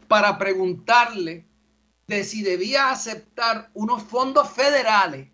para 0.09 0.39
preguntarle 0.39 1.45
de 2.07 2.25
si 2.25 2.43
debía 2.43 2.91
aceptar 2.91 3.71
unos 3.75 4.03
fondos 4.03 4.51
federales 4.51 5.29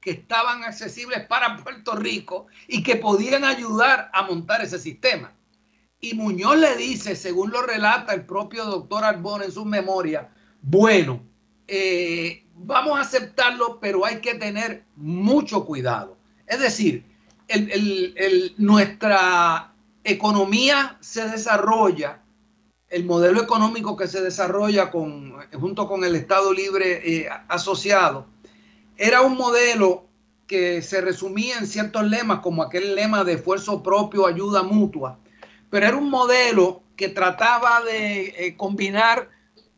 que 0.00 0.12
estaban 0.12 0.64
accesibles 0.64 1.26
para 1.26 1.62
Puerto 1.62 1.94
Rico 1.96 2.46
y 2.66 2.82
que 2.82 2.96
podían 2.96 3.44
ayudar 3.44 4.10
a 4.14 4.22
montar 4.22 4.62
ese 4.62 4.78
sistema. 4.78 5.34
Y 6.00 6.14
Muñoz 6.14 6.56
le 6.56 6.76
dice, 6.76 7.14
según 7.14 7.50
lo 7.50 7.60
relata 7.60 8.14
el 8.14 8.24
propio 8.24 8.64
doctor 8.64 9.04
Arbón 9.04 9.42
en 9.42 9.52
su 9.52 9.66
memoria, 9.66 10.33
bueno, 10.66 11.20
eh, 11.68 12.42
vamos 12.54 12.96
a 12.96 13.02
aceptarlo, 13.02 13.78
pero 13.80 14.04
hay 14.04 14.20
que 14.20 14.34
tener 14.34 14.84
mucho 14.96 15.66
cuidado. 15.66 16.16
Es 16.46 16.60
decir, 16.60 17.04
nuestra 18.56 19.74
economía 20.04 20.96
se 21.00 21.28
desarrolla, 21.28 22.22
el 22.88 23.04
modelo 23.04 23.42
económico 23.42 23.96
que 23.96 24.06
se 24.06 24.22
desarrolla 24.22 24.90
con, 24.90 25.34
junto 25.52 25.86
con 25.86 26.02
el 26.02 26.14
Estado 26.14 26.52
Libre 26.52 27.02
eh, 27.04 27.28
asociado, 27.48 28.26
era 28.96 29.20
un 29.20 29.36
modelo 29.36 30.06
que 30.46 30.80
se 30.80 31.02
resumía 31.02 31.58
en 31.58 31.66
ciertos 31.66 32.04
lemas, 32.04 32.40
como 32.40 32.62
aquel 32.62 32.94
lema 32.94 33.22
de 33.24 33.34
esfuerzo 33.34 33.82
propio, 33.82 34.26
ayuda 34.26 34.62
mutua, 34.62 35.18
pero 35.68 35.86
era 35.86 35.96
un 35.96 36.08
modelo 36.08 36.82
que 36.96 37.08
trataba 37.08 37.82
de 37.82 38.34
eh, 38.38 38.56
combinar, 38.56 39.28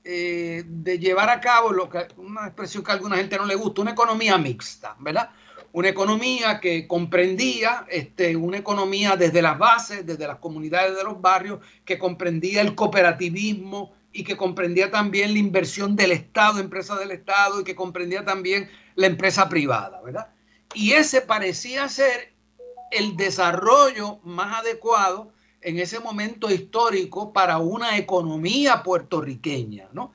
eh, 0.09 0.63
de 0.67 0.99
llevar 0.99 1.29
a 1.31 1.41
cabo 1.41 1.73
lo 1.73 1.89
que, 1.89 2.07
una 2.17 2.47
expresión 2.47 2.85
que 2.85 2.93
a 2.93 2.95
alguna 2.95 3.17
gente 3.17 3.37
no 3.37 3.45
le 3.45 3.57
gusta, 3.57 3.83
una 3.83 3.91
economía 3.91 4.39
mixta, 4.39 4.95
¿verdad? 5.01 5.31
una 5.77 5.91
economía 5.91 6.59
que 6.59 6.87
comprendía 6.87 7.85
este, 7.91 8.35
una 8.35 8.57
economía 8.57 9.15
desde 9.15 9.43
las 9.43 9.59
bases, 9.59 10.07
desde 10.07 10.27
las 10.27 10.39
comunidades 10.39 10.97
de 10.97 11.05
los 11.05 11.21
barrios, 11.21 11.61
que 11.85 11.99
comprendía 11.99 12.63
el 12.63 12.75
cooperativismo 12.75 13.93
y 14.11 14.25
que 14.25 14.39
comprendía 14.39 14.91
también 14.91 15.35
la 15.35 15.39
inversión 15.39 15.95
del 15.95 16.13
Estado, 16.13 16.61
empresas 16.61 16.99
del 16.99 17.11
Estado, 17.11 17.61
y 17.61 17.65
que 17.65 17.75
comprendía 17.75 18.25
también 18.25 18.71
la 18.95 19.07
empresa 19.07 19.51
privada, 19.51 20.01
¿verdad? 20.01 20.29
Y 20.73 20.93
ese 20.93 21.21
parecía 21.21 21.91
ser 21.91 22.33
el 22.91 23.15
desarrollo 23.19 24.21
más 24.23 24.61
adecuado 24.61 25.31
en 25.67 25.81
ese 25.81 25.99
momento 25.99 26.49
histórico 26.49 27.33
para 27.33 27.59
una 27.59 27.99
economía 27.99 28.85
puertorriqueña, 28.85 29.89
¿no? 29.93 30.13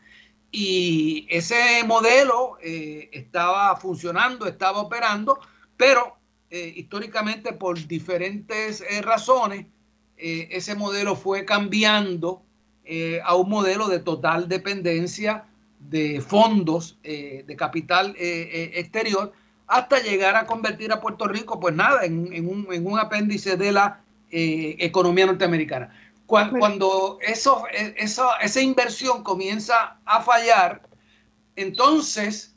Y 0.50 1.28
ese 1.30 1.84
modelo 1.86 2.58
eh, 2.64 3.10
estaba 3.12 3.76
funcionando, 3.76 4.48
estaba 4.48 4.80
operando, 4.80 5.42
pero 5.76 6.16
eh, 6.50 6.72
históricamente 6.78 7.52
por 7.52 7.86
diferentes 7.86 8.80
eh, 8.80 9.02
razones, 9.02 9.66
ese 10.16 10.76
modelo 10.76 11.16
fue 11.16 11.46
cambiando 11.46 12.44
a 13.24 13.36
un 13.36 13.50
modelo 13.50 13.88
de 13.88 13.98
total 13.98 14.48
dependencia 14.48 15.46
de 15.80 16.22
fondos 16.22 17.00
de 17.02 17.56
capital 17.58 18.14
exterior 18.20 19.34
hasta 19.66 20.00
llegar 20.00 20.36
a 20.36 20.46
convertir 20.46 20.92
a 20.92 21.02
Puerto 21.02 21.28
Rico, 21.28 21.60
pues 21.60 21.74
nada, 21.74 22.06
en, 22.06 22.20
un, 22.48 22.68
en 22.72 22.86
un 22.86 23.00
apéndice 23.00 23.58
de 23.58 23.72
la 23.72 24.04
economía 24.32 25.26
norteamericana. 25.26 25.94
Cuando, 26.26 27.20
eso, 27.22 27.66
e, 27.74 27.94
eso, 27.98 28.30
esa 28.42 28.62
inversión 28.62 29.22
comienza 29.22 29.98
a 30.06 30.22
fallar, 30.22 30.82
entonces 31.58 32.56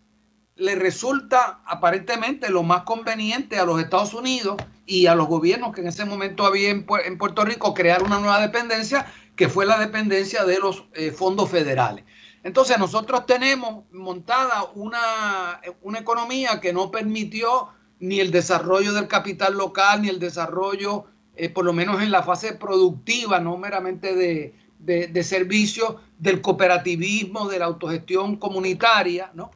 le 0.56 0.76
resulta 0.76 1.60
aparentemente 1.66 2.50
lo 2.50 2.62
más 2.62 2.82
conveniente 2.82 3.58
a 3.58 3.64
los 3.64 3.80
Estados 3.80 4.14
Unidos 4.14 4.56
y 4.86 5.06
a 5.06 5.16
los 5.16 5.26
gobiernos 5.26 5.74
que 5.74 5.80
en 5.80 5.88
ese 5.88 6.04
momento 6.04 6.46
había 6.46 6.70
en, 6.70 6.84
Puerto 6.84 7.44
Rico 7.44 7.74
crear 7.74 8.04
una 8.04 8.20
nueva 8.20 8.40
dependencia, 8.40 9.06
que 9.34 9.48
fue 9.48 9.66
la 9.66 9.78
dependencia 9.78 10.44
de 10.44 10.58
los 10.60 10.84
eh, 10.92 11.10
fondos 11.10 11.50
federales. 11.50 12.04
Entonces 12.44 12.78
nosotros 12.78 13.26
tenemos 13.26 13.84
montada 13.90 14.64
una, 14.74 15.60
una 15.82 15.98
economía 15.98 16.60
que 16.60 16.72
no 16.72 16.92
permitió 16.92 17.70
ni 17.98 18.20
el 18.20 18.30
desarrollo 18.30 18.92
del 18.92 19.08
capital 19.08 19.54
local, 19.54 20.02
ni 20.02 20.10
el 20.10 20.18
desarrollo 20.18 21.06
eh, 21.36 21.48
por 21.48 21.64
lo 21.64 21.72
menos 21.72 22.02
en 22.02 22.10
la 22.10 22.22
fase 22.22 22.54
productiva, 22.54 23.40
no 23.40 23.56
meramente 23.56 24.14
de, 24.14 24.54
de, 24.78 25.22
servicio, 25.24 26.00
del 26.18 26.40
cooperativismo, 26.40 27.48
de 27.48 27.58
la 27.58 27.64
autogestión 27.64 28.36
comunitaria, 28.36 29.30
¿no? 29.34 29.50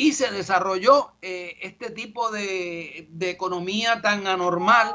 y 0.00 0.12
se 0.12 0.30
desarrolló 0.30 1.12
eh, 1.20 1.58
este 1.60 1.90
tipo 1.90 2.30
de, 2.30 3.10
economía 3.20 4.00
tan 4.00 4.26
anormal 4.26 4.94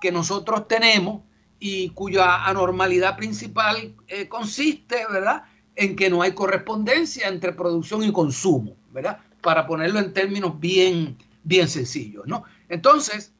que 0.00 0.12
nosotros 0.12 0.68
tenemos 0.68 1.22
y 1.58 1.90
cuya 1.90 2.44
anormalidad 2.44 3.16
principal 3.16 3.96
eh, 4.06 4.28
consiste, 4.28 5.06
¿verdad?, 5.10 5.42
en 5.74 5.96
que 5.96 6.08
no 6.08 6.22
hay 6.22 6.32
correspondencia 6.32 7.26
entre 7.26 7.52
producción 7.52 8.04
y 8.04 8.12
consumo, 8.12 8.76
¿verdad? 8.92 9.18
Para 9.40 9.66
ponerlo 9.66 9.98
en 9.98 10.12
términos 10.12 10.60
bien, 10.60 11.18
bien 11.42 11.66
sencillos, 11.66 12.24
¿no? 12.26 12.44
Entonces, 12.68 13.33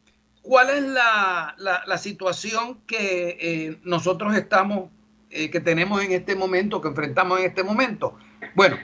¿cuál 0.44 0.70
es 0.70 0.84
la, 0.84 1.98
situación 1.98 2.80
que 2.86 3.36
eh, 3.40 3.80
nosotros 3.82 4.36
estamos, 4.36 4.90
que 5.28 5.60
tenemos 5.60 6.00
en 6.04 6.12
este 6.12 6.36
momento, 6.36 6.80
que 6.80 6.88
enfrentamos 6.88 7.40
en 7.40 7.46
este 7.46 7.64
momento? 7.64 8.16
Bueno, 8.54 8.76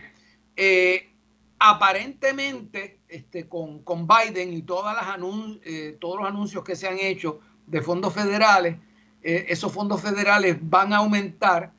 aparentemente 1.60 3.00
este, 3.06 3.48
con, 3.48 3.84
Biden 3.84 4.52
y 4.52 4.62
todas 4.62 4.96
las 4.96 5.18
eh, 5.64 5.96
todos 6.00 6.20
los 6.20 6.28
anuncios 6.28 6.64
que 6.64 6.74
se 6.74 6.88
han 6.88 6.98
hecho 6.98 7.40
de 7.66 7.82
fondos 7.82 8.14
federales, 8.14 8.76
eh, 9.22 9.46
esos 9.48 9.72
fondos 9.72 10.00
federales 10.00 10.56
van 10.60 10.92
a 10.92 10.98
aumentar 10.98 11.72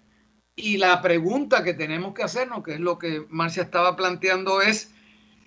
y 0.56 0.78
la 0.78 1.02
pregunta 1.02 1.64
que 1.64 1.74
tenemos 1.74 2.14
que 2.14 2.24
hacernos, 2.24 2.64
que 2.64 2.76
es 2.76 2.80
lo 2.80 3.00
que 3.00 3.26
Marcia 3.30 3.64
estaba 3.64 3.96
planteando, 3.96 4.62
es 4.62 4.92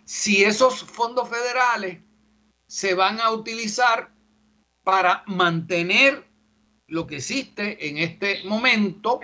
si 0.05 0.43
esos 0.43 0.83
fondos 0.83 1.29
federales 1.29 1.99
se 2.67 2.95
van 2.95 3.21
a 3.21 3.31
utilizar 3.31 4.11
para 4.85 5.25
mantener 5.27 6.25
lo 6.87 7.07
que 7.07 7.17
existe 7.17 7.89
en 7.89 7.99
este 7.99 8.45
momento 8.45 9.21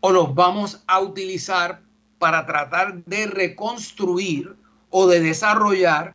o 0.00 0.10
los 0.10 0.34
vamos 0.34 0.82
a 0.86 1.00
utilizar 1.00 1.82
para 2.18 2.44
tratar 2.44 3.04
de 3.04 3.26
reconstruir 3.26 4.56
o 4.90 5.06
de 5.06 5.20
desarrollar 5.20 6.14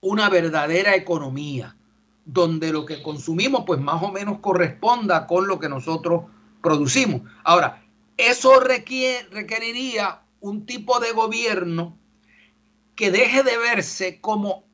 una 0.00 0.28
verdadera 0.28 0.94
economía, 0.94 1.76
donde 2.24 2.72
lo 2.72 2.86
que 2.86 3.02
consumimos 3.02 3.64
pues 3.66 3.80
más 3.80 4.02
o 4.02 4.12
menos 4.12 4.38
corresponda 4.40 5.26
con 5.26 5.48
lo 5.48 5.58
que 5.58 5.68
nosotros 5.68 6.24
producimos. 6.62 7.22
Ahora, 7.42 7.82
eso 8.16 8.60
requeriría 8.60 10.20
un 10.40 10.66
tipo 10.66 11.00
de 11.00 11.12
gobierno 11.12 11.98
que 12.94 13.10
deje 13.10 13.42
de 13.42 13.56
verse 13.56 14.20
como, 14.20 14.64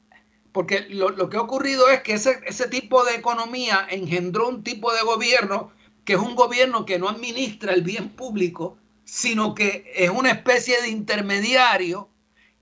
porque 0.57 0.87
lo, 0.89 1.29
que 1.29 1.37
ha 1.37 1.43
ocurrido 1.43 1.91
es 1.91 2.01
que 2.01 2.15
ese, 2.15 2.41
ese 2.47 2.67
tipo 2.67 3.05
de 3.05 3.15
economía 3.15 3.87
engendró 3.91 4.49
un 4.49 4.65
tipo 4.65 4.91
de 4.95 5.03
gobierno 5.03 5.71
que 6.07 6.15
es 6.15 6.19
un 6.19 6.35
gobierno 6.35 6.87
que 6.87 6.99
no 6.99 7.11
administra 7.11 7.75
el 7.75 7.83
bien 7.83 8.09
público, 8.09 8.79
sino 9.05 9.55
que 9.55 9.93
es 9.95 10.09
una 10.09 10.31
especie 10.31 10.81
de 10.81 10.89
intermediario 10.89 12.09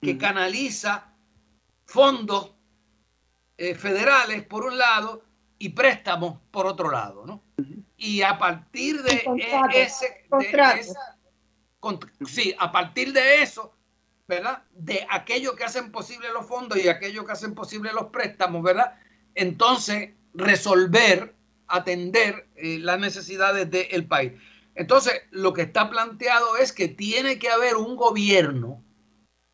que 0.03 0.19
canaliza 0.19 1.15
fondos 1.87 2.57
eh, 3.59 3.77
federales 3.77 4.45
por 4.45 4.65
un 4.65 4.77
lado 4.77 5.23
y 5.61 5.69
préstamos 5.69 6.41
por 6.51 6.67
otro 6.67 6.91
lado, 6.91 7.25
¿no? 7.25 7.45
Y 7.97 8.23
a 8.23 8.37
partir 8.37 9.05
de, 9.05 9.25
ese, 9.73 10.27
sí, 12.27 12.57
a 12.59 12.73
partir 12.73 13.13
de 13.13 13.43
eso, 13.45 13.74
¿verdad? 14.27 14.63
De 14.73 15.07
aquello 15.11 15.55
que 15.55 15.65
hacen 15.65 15.93
posible 15.93 16.29
los 16.33 16.47
fondos 16.47 16.79
y 16.79 16.89
aquello 16.89 17.25
que 17.25 17.33
hacen 17.33 17.55
posible 17.55 17.93
los 17.93 18.07
préstamos, 18.07 18.63
¿verdad? 18.63 18.99
Entonces, 19.35 20.11
resolver, 20.33 21.35
atender 21.67 22.49
eh, 22.57 22.79
las 22.79 22.99
necesidades 22.99 23.71
del 23.71 24.07
país. 24.07 24.33
Entonces, 24.75 25.15
lo 25.31 25.53
que 25.53 25.63
está 25.63 25.91
planteado 25.91 26.57
es 26.57 26.73
que 26.73 26.89
tiene 26.89 27.39
que 27.39 27.51
haber 27.51 27.77
un 27.77 27.97
gobierno, 27.97 28.83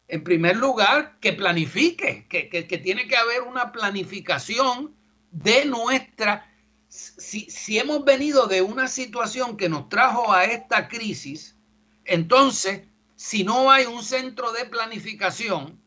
en 0.08 0.24
primer 0.24 0.56
lugar, 0.56 1.18
que 1.20 1.32
planifique, 1.32 2.26
que, 2.28 2.78
tiene 2.78 3.06
que 3.06 3.16
haber 3.16 3.42
una 3.42 3.72
planificación 3.72 4.94
de 5.30 5.64
nuestra... 5.66 6.46
Si, 6.88 7.42
si 7.48 7.78
hemos 7.78 8.04
venido 8.04 8.48
de 8.48 8.62
una 8.62 8.88
situación 8.88 9.56
que 9.56 9.68
nos 9.68 9.88
trajo 9.88 10.32
a 10.32 10.44
esta 10.44 10.88
crisis, 10.88 11.56
entonces, 12.04 12.82
si 13.20 13.44
no 13.44 13.70
hay 13.70 13.84
un 13.84 14.02
centro 14.02 14.50
de 14.50 14.64
planificación 14.64 15.78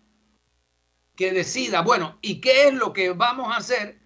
que 1.15 1.31
decida, 1.31 1.81
bueno, 1.81 2.19
¿y 2.21 2.39
qué 2.39 2.67
es 2.67 2.75
lo 2.75 2.93
que 2.93 3.09
vamos 3.09 3.51
a 3.51 3.57
hacer 3.57 3.99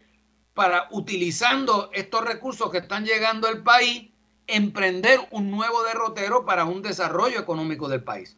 para, 0.54 0.88
utilizando 0.92 1.90
estos 1.92 2.24
recursos 2.24 2.72
que 2.72 2.78
están 2.78 3.04
llegando 3.04 3.50
al 3.50 3.64
país, 3.64 4.12
emprender 4.48 5.20
un 5.32 5.52
nuevo 5.52 5.84
derrotero 5.84 6.46
para 6.46 6.64
un 6.64 6.82
desarrollo 6.82 7.38
económico 7.38 7.90
del 7.90 8.02
país. 8.02 8.38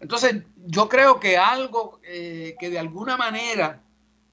Entonces, 0.00 0.42
yo 0.66 0.90
creo 0.90 1.18
que 1.18 1.38
algo 1.38 1.98
eh, 2.02 2.56
que 2.60 2.68
de 2.68 2.78
alguna 2.78 3.16
manera, 3.16 3.82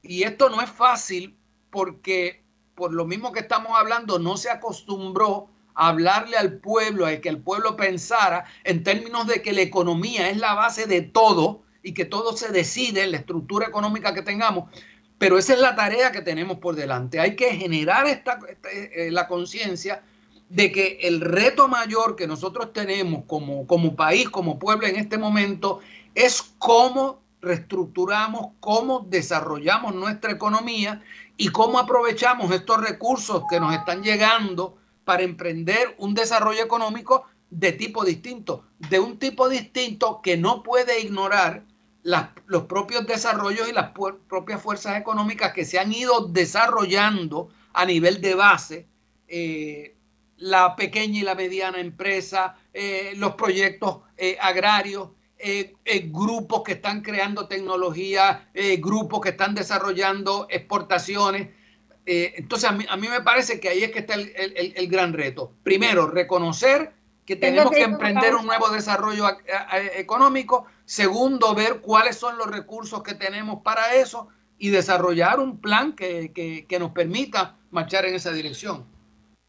y 0.02 0.24
esto 0.24 0.50
no 0.50 0.62
es 0.62 0.70
fácil 0.70 1.40
porque 1.70 2.44
por 2.76 2.92
lo 2.92 3.06
mismo 3.06 3.32
que 3.32 3.40
estamos 3.40 3.72
hablando, 3.80 4.20
no 4.20 4.36
se 4.36 4.50
acostumbró 4.50 5.53
hablarle 5.76 6.38
al 6.38 6.54
pueblo, 6.54 7.06
a 7.06 7.16
que 7.18 7.30
el 7.30 7.40
pueblo 7.40 7.76
pensara 7.76 8.46
en 8.64 8.84
términos 8.84 9.28
de 9.28 9.42
que 9.42 9.54
la 9.54 9.62
economía 9.62 10.30
es 10.30 10.38
la 10.38 10.54
base 10.54 10.86
de 10.86 11.02
todo 11.02 11.62
y 11.82 11.94
que 11.94 12.06
todo 12.06 12.36
se 12.36 12.52
decide 12.52 13.04
en 13.04 13.12
la 13.12 13.18
estructura 13.18 13.68
económica 13.68 14.14
que 14.14 14.22
tengamos. 14.22 14.70
Pero 15.18 15.38
esa 15.38 15.54
es 15.54 15.60
la 15.60 15.76
tarea 15.76 16.12
que 16.12 16.22
tenemos 16.22 16.58
por 16.58 16.76
delante. 16.76 17.20
Hay 17.20 17.36
que 17.36 17.54
generar 17.56 18.08
esta, 18.08 18.40
eh, 18.72 19.10
la 19.12 19.28
conciencia 19.28 20.02
de 20.50 20.72
que 20.72 21.00
el 21.02 21.22
reto 21.22 21.68
mayor 21.68 22.16
que 22.16 22.28
nosotros 22.28 22.74
tenemos 22.74 23.24
como, 23.26 23.66
como 23.66 23.96
país, 23.96 24.30
como 24.30 24.60
pueblo 24.60 24.88
en 24.88 24.98
este 24.98 25.18
momento, 25.18 25.80
es 26.14 26.42
cómo 26.60 27.22
reestructuramos, 27.42 28.52
cómo 28.60 29.06
desarrollamos 29.10 29.94
nuestra 29.96 30.32
economía 30.32 31.02
y 31.38 31.50
cómo 31.50 31.80
aprovechamos 31.80 32.52
estos 32.52 32.82
recursos 32.82 33.44
que 33.50 33.60
nos 33.60 33.74
están 33.74 34.04
llegando 34.04 34.78
para 35.04 35.24
emprender 35.24 35.96
un 35.98 36.14
desarrollo 36.14 36.64
económico 36.64 37.26
de 37.50 37.72
tipo 37.72 38.04
distinto, 38.04 38.66
de 38.90 39.00
un 39.00 39.20
tipo 39.20 39.48
distinto 39.50 40.22
que 40.22 40.38
no 40.38 40.64
puede 40.64 41.02
ignorar 41.02 41.66
los 42.04 42.64
propios 42.64 43.06
desarrollos 43.08 43.70
y 43.70 43.74
las 43.74 43.92
propias 44.28 44.62
fuerzas 44.62 44.98
económicas 45.00 45.54
que 45.54 45.64
se 45.64 45.80
han 45.80 45.94
ido 45.94 46.28
desarrollando 46.28 47.50
a 47.74 47.86
nivel 47.86 48.22
de 48.22 48.36
base 48.36 48.88
eh, 49.28 49.96
la 50.38 50.76
pequeña 50.76 51.20
y 51.20 51.24
la 51.24 51.36
mediana 51.36 51.80
empresa, 51.80 52.58
eh, 52.74 53.14
los 53.16 53.36
proyectos 53.36 54.00
eh, 54.18 54.38
agrarios, 54.42 55.10
grupos 56.06 56.64
que 56.64 56.74
están 56.74 57.02
creando 57.02 57.48
tecnología, 57.48 58.50
grupos 58.78 59.20
que 59.20 59.30
están 59.30 59.54
desarrollando 59.54 60.48
exportaciones. 60.50 61.50
Entonces, 62.06 62.70
a 62.70 62.74
mí, 62.74 62.86
a 62.90 62.98
mí, 62.98 63.08
me 63.08 63.22
parece 63.22 63.60
que 63.60 63.70
ahí 63.70 63.84
es 63.84 63.92
que 63.92 64.00
está 64.00 64.16
el, 64.16 64.88
gran 64.88 65.14
reto. 65.14 65.54
Primero, 65.64 66.08
reconocer 66.08 66.92
que 67.26 67.36
tenemos 67.36 67.72
que 67.72 67.84
emprender 67.84 68.36
un 68.36 68.46
nuevo 68.46 68.70
desarrollo 68.70 69.26
económico. 69.96 70.66
Segundo, 70.86 71.56
ver 71.56 71.80
cuáles 71.80 72.18
son 72.18 72.38
los 72.38 72.48
recursos 72.48 73.02
que 73.04 73.14
tenemos 73.14 73.62
para 73.64 73.96
eso 73.96 74.28
y 74.58 74.70
desarrollar 74.70 75.40
un 75.40 75.60
plan 75.60 75.94
que, 75.94 76.32
que 76.68 76.80
nos 76.80 76.92
permita 76.92 77.58
marchar 77.72 78.06
en 78.06 78.16
esa 78.16 78.32
dirección. 78.32 78.86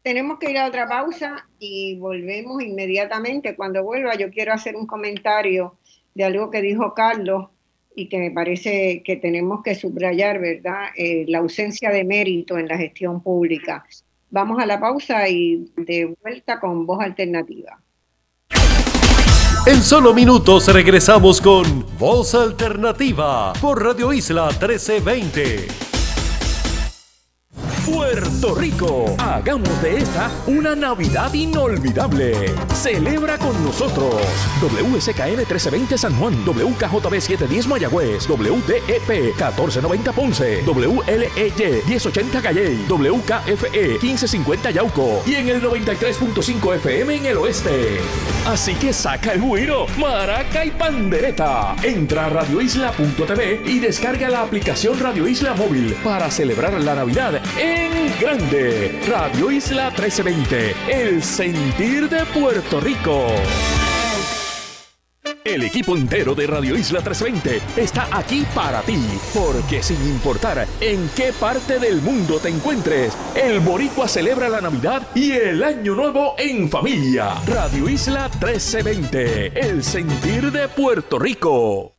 Tenemos 0.05 0.37
que 0.37 0.51
ir 0.51 0.59
a 0.59 0.67
otra 0.67 0.87
pausa 0.87 1.47
y 1.57 1.97
volvemos 1.97 2.61
inmediatamente. 2.61 3.55
Cuando 3.55 3.83
vuelva 3.83 4.13
yo 4.15 4.29
quiero 4.29 4.53
hacer 4.53 4.75
un 4.75 4.85
comentario 4.85 5.77
de 6.13 6.25
algo 6.25 6.51
que 6.51 6.61
dijo 6.61 6.93
Carlos 6.93 7.49
y 7.95 8.07
que 8.07 8.17
me 8.17 8.31
parece 8.31 9.01
que 9.03 9.15
tenemos 9.15 9.63
que 9.63 9.75
subrayar, 9.75 10.39
¿verdad? 10.39 10.89
Eh, 10.97 11.25
la 11.27 11.39
ausencia 11.39 11.89
de 11.91 12.03
mérito 12.03 12.57
en 12.57 12.67
la 12.67 12.77
gestión 12.77 13.21
pública. 13.21 13.85
Vamos 14.29 14.61
a 14.61 14.65
la 14.65 14.79
pausa 14.79 15.29
y 15.29 15.71
de 15.77 16.13
vuelta 16.21 16.59
con 16.59 16.85
voz 16.85 17.01
alternativa. 17.01 17.79
En 19.65 19.81
solo 19.81 20.13
minutos 20.13 20.71
regresamos 20.71 21.41
con 21.41 21.85
Voz 21.97 22.35
Alternativa 22.35 23.53
por 23.59 23.83
Radio 23.83 24.13
Isla 24.13 24.49
1320. 24.49 25.94
Puerto 27.85 28.55
Rico. 28.55 29.15
Hagamos 29.19 29.81
de 29.81 29.97
esta 29.97 30.31
una 30.47 30.75
Navidad 30.75 31.31
inolvidable. 31.33 32.33
Celebra 32.73 33.37
con 33.37 33.63
nosotros. 33.63 34.15
WSKN 34.61 35.37
1320 35.37 35.97
San 35.97 36.15
Juan, 36.15 36.33
WKJB 36.45 37.21
710 37.21 37.67
Mayagüez, 37.67 38.27
WDEP 38.27 39.09
1490 39.09 40.11
Ponce, 40.13 40.63
WLEY 40.63 41.83
1080 41.87 42.41
Calley, 42.41 42.85
WKFE 42.89 43.99
1550 44.01 44.71
Yauco 44.71 45.21
y 45.25 45.35
en 45.35 45.49
el 45.49 45.61
93.5 45.61 46.75
FM 46.75 47.15
en 47.15 47.25
el 47.27 47.37
oeste. 47.37 47.99
Así 48.47 48.73
que 48.75 48.93
saca 48.93 49.33
el 49.33 49.41
buiro, 49.41 49.85
maraca 49.97 50.65
y 50.65 50.71
pandereta. 50.71 51.75
Entra 51.83 52.25
a 52.25 52.29
radioisla.tv 52.29 53.61
y 53.65 53.79
descarga 53.79 54.29
la 54.29 54.41
aplicación 54.41 54.99
Radio 54.99 55.27
Isla 55.27 55.53
Móvil 55.53 55.93
para 56.03 56.31
celebrar 56.31 56.73
la 56.81 56.95
Navidad 56.95 57.41
en 57.57 57.74
grande. 58.19 59.01
Radio 59.07 59.51
Isla 59.51 59.89
1320, 59.89 60.75
el 60.89 61.23
sentir 61.23 62.09
de 62.09 62.25
Puerto 62.25 62.79
Rico. 62.79 63.27
El 65.43 65.63
equipo 65.63 65.95
entero 65.95 66.33
de 66.33 66.47
Radio 66.47 66.75
Isla 66.75 67.01
320 67.01 67.81
está 67.81 68.07
aquí 68.11 68.45
para 68.55 68.81
ti, 68.81 68.99
porque 69.33 69.83
sin 69.83 70.01
importar 70.07 70.67
en 70.81 71.07
qué 71.15 71.33
parte 71.39 71.77
del 71.77 72.01
mundo 72.01 72.39
te 72.39 72.49
encuentres, 72.49 73.15
el 73.35 73.59
Boricua 73.59 74.07
celebra 74.07 74.49
la 74.49 74.61
Navidad 74.61 75.03
y 75.13 75.33
el 75.33 75.63
Año 75.63 75.93
Nuevo 75.93 76.33
en 76.39 76.69
familia. 76.69 77.35
Radio 77.45 77.87
Isla 77.87 78.27
1320, 78.29 79.59
el 79.59 79.83
sentir 79.83 80.51
de 80.51 80.67
Puerto 80.67 81.19
Rico. 81.19 81.95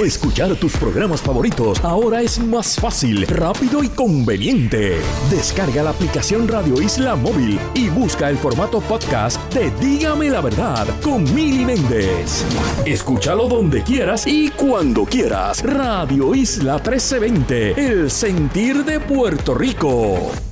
Escuchar 0.00 0.54
tus 0.56 0.76
programas 0.76 1.22
favoritos 1.22 1.82
ahora 1.82 2.20
es 2.20 2.38
más 2.38 2.76
fácil, 2.76 3.26
rápido 3.26 3.82
y 3.82 3.88
conveniente. 3.88 4.98
Descarga 5.30 5.82
la 5.82 5.90
aplicación 5.90 6.46
Radio 6.46 6.82
Isla 6.82 7.16
Móvil 7.16 7.58
y 7.72 7.88
busca 7.88 8.28
el 8.28 8.36
formato 8.36 8.80
podcast 8.82 9.40
de 9.54 9.70
Dígame 9.80 10.28
la 10.28 10.42
verdad 10.42 10.86
con 11.02 11.24
Mili 11.34 11.64
Méndez. 11.64 12.44
Escúchalo 12.84 13.48
donde 13.48 13.82
quieras 13.82 14.26
y 14.26 14.50
cuando 14.50 15.06
quieras. 15.06 15.62
Radio 15.62 16.34
Isla 16.34 16.74
1320, 16.74 17.88
el 17.88 18.10
sentir 18.10 18.84
de 18.84 19.00
Puerto 19.00 19.54
Rico. 19.54 20.45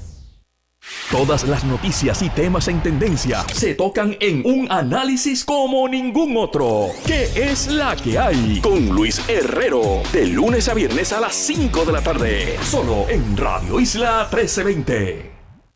Todas 1.14 1.44
las 1.44 1.62
noticias 1.62 2.22
y 2.22 2.28
temas 2.28 2.66
en 2.66 2.82
tendencia 2.82 3.44
se 3.52 3.76
tocan 3.76 4.16
en 4.18 4.42
un 4.44 4.66
análisis 4.68 5.44
como 5.44 5.88
ningún 5.88 6.36
otro. 6.36 6.88
¿Qué 7.06 7.30
es 7.36 7.68
la 7.68 7.94
que 7.94 8.18
hay? 8.18 8.60
Con 8.60 8.88
Luis 8.88 9.22
Herrero. 9.28 10.02
De 10.12 10.26
lunes 10.26 10.68
a 10.68 10.74
viernes 10.74 11.12
a 11.12 11.20
las 11.20 11.36
5 11.36 11.84
de 11.84 11.92
la 11.92 12.00
tarde. 12.00 12.58
Solo 12.64 13.08
en 13.08 13.36
Radio 13.36 13.78
Isla 13.78 14.28
1320. 14.28 15.30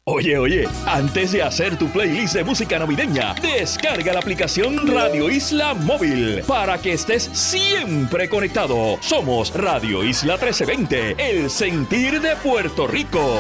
Oye, 0.07 0.39
oye, 0.39 0.69
antes 0.87 1.31
de 1.31 1.45
hacer 1.45 1.79
tu 1.79 1.87
playlist 1.87 2.35
de 2.35 2.43
música 2.43 2.77
navideña, 2.81 3.35
descarga 3.35 4.15
la 4.15 4.19
aplicación 4.19 4.89
Radio 4.89 5.31
Isla 5.31 5.75
Móvil 5.75 6.43
para 6.49 6.79
que 6.79 6.95
estés 6.95 7.31
siempre 7.33 8.29
conectado. 8.29 8.99
Somos 9.01 9.55
Radio 9.55 10.03
Isla 10.03 10.33
1320, 10.33 11.15
el 11.17 11.49
sentir 11.49 12.21
de 12.21 12.35
Puerto 12.35 12.89
Rico. 12.89 13.39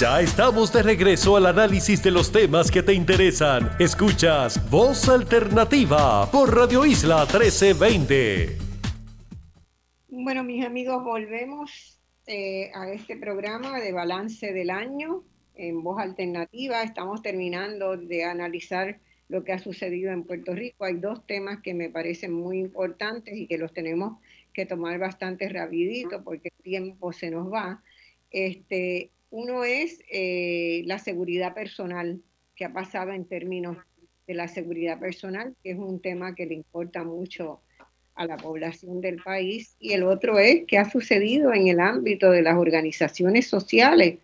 Ya 0.00 0.22
estamos 0.22 0.72
de 0.72 0.82
regreso 0.82 1.36
al 1.36 1.44
análisis 1.44 2.02
de 2.02 2.10
los 2.10 2.32
temas 2.32 2.70
que 2.70 2.82
te 2.82 2.94
interesan. 2.94 3.68
Escuchas 3.78 4.70
Voz 4.70 5.06
Alternativa 5.10 6.26
por 6.30 6.56
Radio 6.56 6.86
Isla 6.86 7.26
1320. 7.26 8.56
Bueno, 10.08 10.42
mis 10.42 10.64
amigos, 10.64 11.04
volvemos 11.04 12.00
eh, 12.26 12.70
a 12.72 12.90
este 12.90 13.18
programa 13.18 13.78
de 13.78 13.92
balance 13.92 14.54
del 14.54 14.70
año 14.70 15.22
en 15.54 15.82
Voz 15.82 16.00
Alternativa. 16.00 16.82
Estamos 16.82 17.20
terminando 17.20 17.98
de 17.98 18.24
analizar 18.24 18.98
lo 19.28 19.44
que 19.44 19.52
ha 19.52 19.58
sucedido 19.58 20.12
en 20.12 20.24
Puerto 20.24 20.54
Rico. 20.54 20.86
Hay 20.86 20.94
dos 20.94 21.26
temas 21.26 21.60
que 21.60 21.74
me 21.74 21.90
parecen 21.90 22.32
muy 22.32 22.58
importantes 22.58 23.36
y 23.36 23.46
que 23.46 23.58
los 23.58 23.74
tenemos 23.74 24.18
que 24.54 24.64
tomar 24.64 24.98
bastante 24.98 25.46
rapidito 25.50 26.24
porque 26.24 26.48
el 26.56 26.62
tiempo 26.62 27.12
se 27.12 27.30
nos 27.30 27.52
va. 27.52 27.82
Este, 28.30 29.10
uno 29.30 29.64
es 29.64 30.02
eh, 30.10 30.82
la 30.86 30.98
seguridad 30.98 31.54
personal, 31.54 32.20
que 32.56 32.64
ha 32.64 32.72
pasado 32.72 33.12
en 33.12 33.24
términos 33.24 33.76
de 34.26 34.34
la 34.34 34.48
seguridad 34.48 34.98
personal, 34.98 35.54
que 35.62 35.70
es 35.70 35.78
un 35.78 36.00
tema 36.00 36.34
que 36.34 36.46
le 36.46 36.54
importa 36.54 37.04
mucho 37.04 37.60
a 38.14 38.26
la 38.26 38.36
población 38.36 39.00
del 39.00 39.16
país. 39.22 39.76
Y 39.80 39.92
el 39.92 40.02
otro 40.02 40.38
es 40.38 40.64
qué 40.66 40.78
ha 40.78 40.90
sucedido 40.90 41.54
en 41.54 41.68
el 41.68 41.80
ámbito 41.80 42.30
de 42.30 42.42
las 42.42 42.56
organizaciones 42.56 43.46
sociales, 43.46 44.18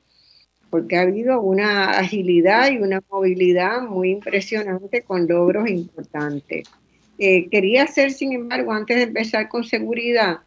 porque 0.70 0.96
ha 0.96 1.02
habido 1.02 1.40
una 1.40 1.90
agilidad 1.90 2.70
y 2.70 2.78
una 2.78 3.02
movilidad 3.10 3.82
muy 3.82 4.10
impresionante 4.10 5.02
con 5.02 5.26
logros 5.26 5.68
importantes. 5.70 6.68
Eh, 7.18 7.48
quería 7.48 7.84
hacer, 7.84 8.12
sin 8.12 8.32
embargo, 8.32 8.72
antes 8.72 8.96
de 8.96 9.04
empezar 9.04 9.48
con 9.48 9.64
seguridad, 9.64 10.40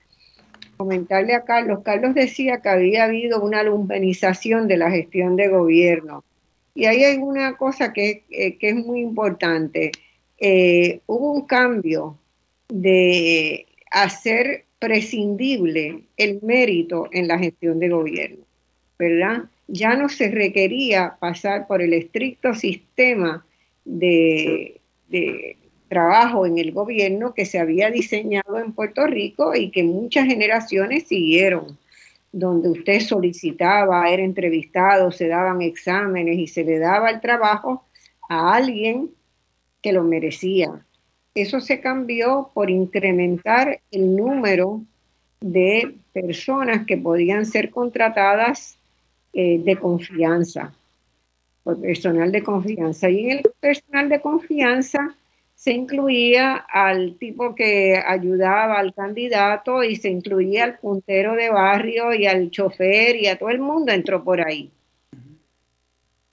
comentarle 0.79 1.33
a 1.35 1.43
Carlos, 1.43 1.81
Carlos 1.83 2.15
decía 2.15 2.61
que 2.61 2.69
había 2.69 3.03
habido 3.03 3.41
una 3.41 3.63
lumpenización 3.63 4.69
de 4.69 4.77
la 4.77 4.89
gestión 4.89 5.35
de 5.35 5.49
gobierno. 5.49 6.23
Y 6.73 6.85
ahí 6.85 7.03
hay 7.03 7.17
una 7.17 7.57
cosa 7.57 7.91
que, 7.91 8.23
eh, 8.29 8.57
es 8.57 8.75
muy 8.75 9.01
importante. 9.01 9.91
Eh, 10.37 11.01
hubo 11.05 11.33
un 11.33 11.45
cambio 11.47 12.17
de 12.69 13.67
hacer 13.91 14.63
prescindible 14.79 16.03
el 16.15 16.39
mérito 16.43 17.09
en 17.11 17.27
la 17.27 17.37
gestión 17.37 17.79
de 17.79 17.89
gobierno, 17.89 18.45
¿verdad? 18.97 19.49
Ya 19.67 19.97
no 19.97 20.07
se 20.07 20.31
requería 20.31 21.17
pasar 21.19 21.67
por 21.67 21.81
el 21.81 21.91
estricto 21.91 22.55
sistema 22.55 23.45
de, 23.83 24.79
de 25.09 25.57
trabajo 25.89 26.45
en 26.45 26.57
el 26.57 26.71
gobierno 26.71 27.33
que 27.33 27.45
se 27.45 27.59
había 27.59 27.89
diseñado 27.89 28.59
en 28.59 28.73
Puerto 28.73 29.05
Rico 29.07 29.55
y 29.55 29.71
que 29.71 29.83
muchas 29.83 30.27
generaciones 30.27 31.07
siguieron, 31.07 31.77
donde 32.31 32.69
usted 32.69 33.01
solicitaba, 33.01 34.09
era 34.09 34.23
entrevistado, 34.23 35.11
se 35.11 35.27
daban 35.27 35.61
exámenes 35.61 36.37
y 36.37 36.47
se 36.47 36.63
le 36.63 36.79
daba 36.79 37.09
el 37.09 37.19
trabajo 37.19 37.83
a 38.29 38.53
alguien 38.53 39.09
que 39.81 39.91
lo 39.91 40.03
merecía. 40.03 40.85
Eso 41.33 41.59
se 41.59 41.81
cambió 41.81 42.51
por 42.53 42.69
incrementar 42.69 43.79
el 43.91 44.15
número 44.15 44.81
de 45.41 45.95
personas 46.13 46.85
que 46.85 46.97
podían 46.97 47.45
ser 47.45 47.71
contratadas 47.71 48.77
eh, 49.33 49.59
de 49.63 49.75
confianza, 49.77 50.73
por 51.63 51.79
personal 51.79 52.31
de 52.31 52.43
confianza. 52.43 53.09
Y 53.09 53.29
en 53.29 53.37
el 53.37 53.43
personal 53.59 54.09
de 54.09 54.21
confianza 54.21 55.15
se 55.59 55.73
incluía 55.73 56.55
al 56.55 57.17
tipo 57.17 57.53
que 57.53 57.97
ayudaba 57.97 58.79
al 58.79 58.93
candidato 58.93 59.83
y 59.83 59.97
se 59.97 60.09
incluía 60.09 60.63
al 60.63 60.79
puntero 60.79 61.35
de 61.35 61.49
barrio 61.49 62.13
y 62.13 62.25
al 62.27 62.49
chofer 62.49 63.17
y 63.17 63.27
a 63.27 63.37
todo 63.37 63.49
el 63.49 63.59
mundo 63.59 63.91
entró 63.91 64.23
por 64.23 64.39
ahí. 64.39 64.71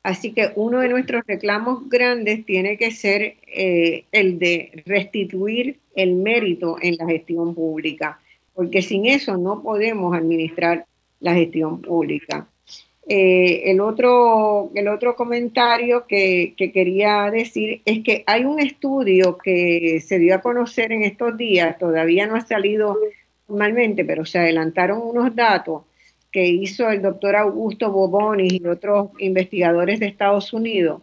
Así 0.04 0.32
que 0.32 0.52
uno 0.54 0.78
de 0.78 0.90
nuestros 0.90 1.24
reclamos 1.26 1.88
grandes 1.88 2.46
tiene 2.46 2.78
que 2.78 2.92
ser 2.92 3.38
eh, 3.48 4.04
el 4.12 4.38
de 4.38 4.84
restituir 4.86 5.80
el 5.96 6.14
mérito 6.14 6.76
en 6.80 6.94
la 6.96 7.06
gestión 7.06 7.52
pública, 7.52 8.20
porque 8.54 8.80
sin 8.80 9.06
eso 9.06 9.36
no 9.36 9.60
podemos 9.60 10.16
administrar 10.16 10.86
la 11.18 11.34
gestión 11.34 11.82
pública. 11.82 12.46
Eh, 13.08 13.70
el, 13.70 13.80
otro, 13.80 14.72
el 14.74 14.88
otro 14.88 15.14
comentario 15.14 16.06
que, 16.08 16.54
quería 16.56 17.30
decir 17.30 17.80
es 17.84 18.02
que 18.02 18.24
hay 18.26 18.44
un 18.44 18.58
estudio 18.58 19.38
que 19.38 20.00
se 20.00 20.18
dio 20.18 20.34
a 20.34 20.40
conocer 20.40 20.90
en 20.90 21.04
estos 21.04 21.36
días, 21.36 21.78
todavía 21.78 22.26
no 22.26 22.34
ha 22.34 22.40
salido 22.40 22.98
formalmente, 23.46 24.04
pero 24.04 24.24
se 24.24 24.40
adelantaron 24.40 25.00
unos 25.02 25.36
datos 25.36 25.82
que 26.32 26.48
hizo 26.48 26.90
el 26.90 27.00
doctor 27.00 27.36
Augusto 27.36 27.92
Bobonis 27.92 28.54
y 28.54 28.66
otros 28.66 29.10
investigadores 29.20 30.00
de 30.00 30.06
Estados 30.06 30.52
Unidos 30.52 31.02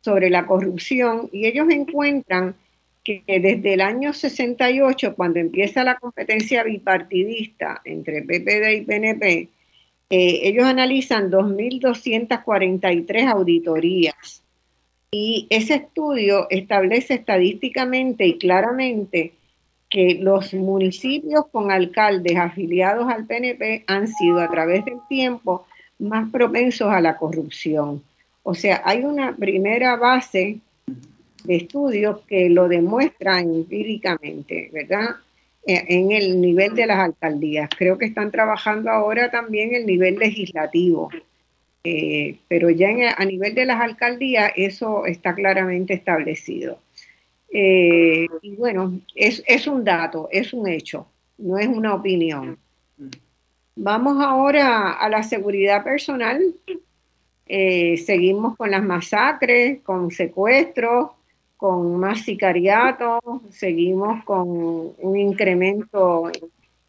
sobre 0.00 0.30
la 0.30 0.44
corrupción 0.44 1.28
y 1.32 1.46
ellos 1.46 1.68
encuentran 1.70 2.56
que 3.04 3.22
desde 3.26 3.74
el 3.74 3.80
año 3.80 4.12
68, 4.12 5.14
cuando 5.14 5.38
empieza 5.38 5.84
la 5.84 5.98
competencia 5.98 6.64
bipartidista 6.64 7.80
entre 7.84 8.22
PPD 8.22 8.72
y 8.76 8.80
PNP, 8.82 9.48
eh, 10.10 10.40
ellos 10.44 10.64
analizan 10.64 11.30
2.243 11.30 13.28
auditorías 13.30 14.42
y 15.10 15.46
ese 15.50 15.74
estudio 15.76 16.46
establece 16.50 17.14
estadísticamente 17.14 18.26
y 18.26 18.38
claramente 18.38 19.32
que 19.88 20.18
los 20.20 20.52
municipios 20.54 21.46
con 21.50 21.70
alcaldes 21.70 22.36
afiliados 22.36 23.08
al 23.08 23.26
PNP 23.26 23.84
han 23.86 24.06
sido 24.08 24.40
a 24.40 24.50
través 24.50 24.84
del 24.84 24.98
tiempo 25.08 25.66
más 25.98 26.30
propensos 26.30 26.90
a 26.90 27.00
la 27.00 27.16
corrupción. 27.16 28.02
O 28.42 28.54
sea, 28.54 28.82
hay 28.84 29.02
una 29.04 29.34
primera 29.34 29.96
base 29.96 30.58
de 31.44 31.56
estudios 31.56 32.20
que 32.26 32.50
lo 32.50 32.68
demuestran 32.68 33.54
empíricamente, 33.54 34.70
¿verdad? 34.72 35.16
En 35.68 36.12
el 36.12 36.40
nivel 36.40 36.74
de 36.74 36.86
las 36.86 36.98
alcaldías. 36.98 37.68
Creo 37.76 37.98
que 37.98 38.06
están 38.06 38.30
trabajando 38.30 38.90
ahora 38.90 39.30
también 39.30 39.74
el 39.74 39.84
nivel 39.84 40.16
legislativo, 40.16 41.10
eh, 41.84 42.38
pero 42.48 42.70
ya 42.70 42.88
a 43.16 43.24
nivel 43.26 43.54
de 43.54 43.66
las 43.66 43.80
alcaldías 43.80 44.50
eso 44.56 45.04
está 45.04 45.34
claramente 45.34 45.92
establecido. 45.92 46.78
Eh, 47.52 48.26
y 48.40 48.56
bueno, 48.56 48.98
es, 49.14 49.42
es, 49.46 49.66
un 49.66 49.84
dato, 49.84 50.28
es 50.32 50.54
un 50.54 50.68
hecho, 50.68 51.06
no 51.36 51.58
es 51.58 51.68
una 51.68 51.94
opinión. 51.94 52.58
Vamos 53.76 54.24
ahora 54.24 54.92
a 54.92 55.08
la 55.10 55.22
seguridad 55.22 55.84
personal. 55.84 56.42
Eh, 57.46 57.98
seguimos 57.98 58.56
con 58.56 58.70
las 58.70 58.82
masacres, 58.82 59.80
con 59.82 60.10
secuestros, 60.10 61.10
con 61.58 61.98
más 61.98 62.20
sicariatos, 62.22 63.20
seguimos 63.50 64.24
con 64.24 64.48
un 64.96 65.18
incremento 65.18 66.30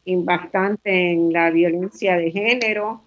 bastante 0.06 1.12
en 1.12 1.34
la 1.34 1.50
violencia 1.50 2.16
de 2.16 2.32
género. 2.32 3.02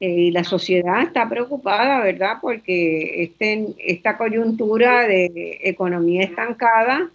y 0.00 0.30
la 0.30 0.44
sociedad 0.44 1.02
está 1.02 1.28
preocupada, 1.28 2.00
¿verdad? 2.04 2.38
Porque 2.40 3.24
este, 3.24 3.74
esta 3.78 4.16
coyuntura 4.16 5.08
de 5.08 5.58
economía 5.64 6.22
estancada 6.22 7.10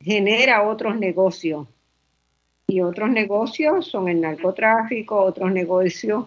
genera 0.00 0.62
otros 0.62 0.96
negocios. 0.96 1.66
Y 2.68 2.80
otros 2.80 3.10
negocios 3.10 3.88
son 3.88 4.08
el 4.08 4.20
narcotráfico, 4.20 5.20
otros 5.20 5.50
negocios 5.50 6.26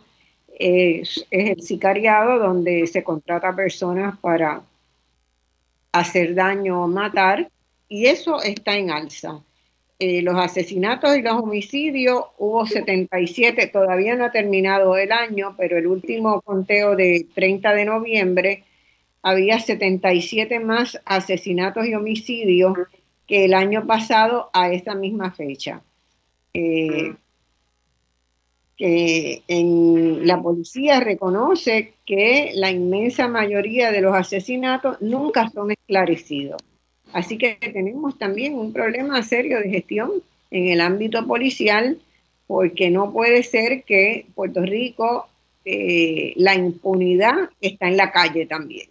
es, 0.59 1.26
el 1.32 1.61
sicariado, 1.61 2.38
donde 2.39 2.86
se 2.88 3.03
contrata 3.03 3.55
personas 3.55 4.17
para 4.19 4.63
hacer 5.91 6.35
daño 6.35 6.83
o 6.83 6.87
matar, 6.87 7.49
y 7.87 8.05
eso 8.05 8.41
está 8.41 8.77
en 8.77 8.91
alza. 8.91 9.41
Eh, 9.99 10.21
los 10.23 10.35
asesinatos 10.35 11.15
y 11.15 11.21
los 11.21 11.33
homicidios 11.33 12.23
hubo 12.39 12.65
77, 12.65 13.67
todavía 13.67 14.15
no 14.15 14.25
ha 14.25 14.31
terminado 14.31 14.97
el 14.97 15.11
año, 15.11 15.53
pero 15.57 15.77
el 15.77 15.85
último 15.85 16.41
conteo 16.41 16.95
de 16.95 17.27
30 17.35 17.73
de 17.73 17.85
noviembre 17.85 18.63
había 19.21 19.59
77 19.59 20.59
más 20.59 20.99
asesinatos 21.05 21.85
y 21.85 21.93
homicidios 21.93 22.73
que 23.27 23.45
el 23.45 23.53
año 23.53 23.85
pasado 23.85 24.49
a 24.53 24.71
esta 24.71 24.95
misma 24.95 25.31
fecha. 25.31 25.81
Eh, 26.53 27.13
que 28.75 29.43
en 29.47 30.25
la 30.25 30.41
policía 30.41 30.99
reconoce 30.99 31.93
que 32.12 32.51
la 32.55 32.70
inmensa 32.70 33.30
mayoría 33.30 33.89
de 33.89 34.01
los 34.01 34.14
asesinatos 34.14 35.01
nunca 35.01 35.49
son 35.49 35.72
esclarecidos. 35.72 36.62
Así 37.14 37.38
que 37.38 37.57
tenemos 37.72 38.18
también 38.18 38.53
un 38.53 38.74
problema 38.74 39.24
serio 39.24 39.59
de 39.59 39.70
gestión 39.70 40.12
en 40.49 40.68
el 40.68 40.82
ámbito 40.82 41.26
policial, 41.26 41.97
porque 42.47 42.89
no 42.89 43.14
puede 43.14 43.43
ser 43.43 43.84
que 43.84 44.26
Puerto 44.36 44.62
Rico 44.62 45.30
eh, 45.64 46.34
la 46.36 46.53
impunidad 46.53 47.49
está 47.62 47.88
en 47.88 47.95
la 47.95 48.12
calle 48.12 48.45
también. 48.45 48.89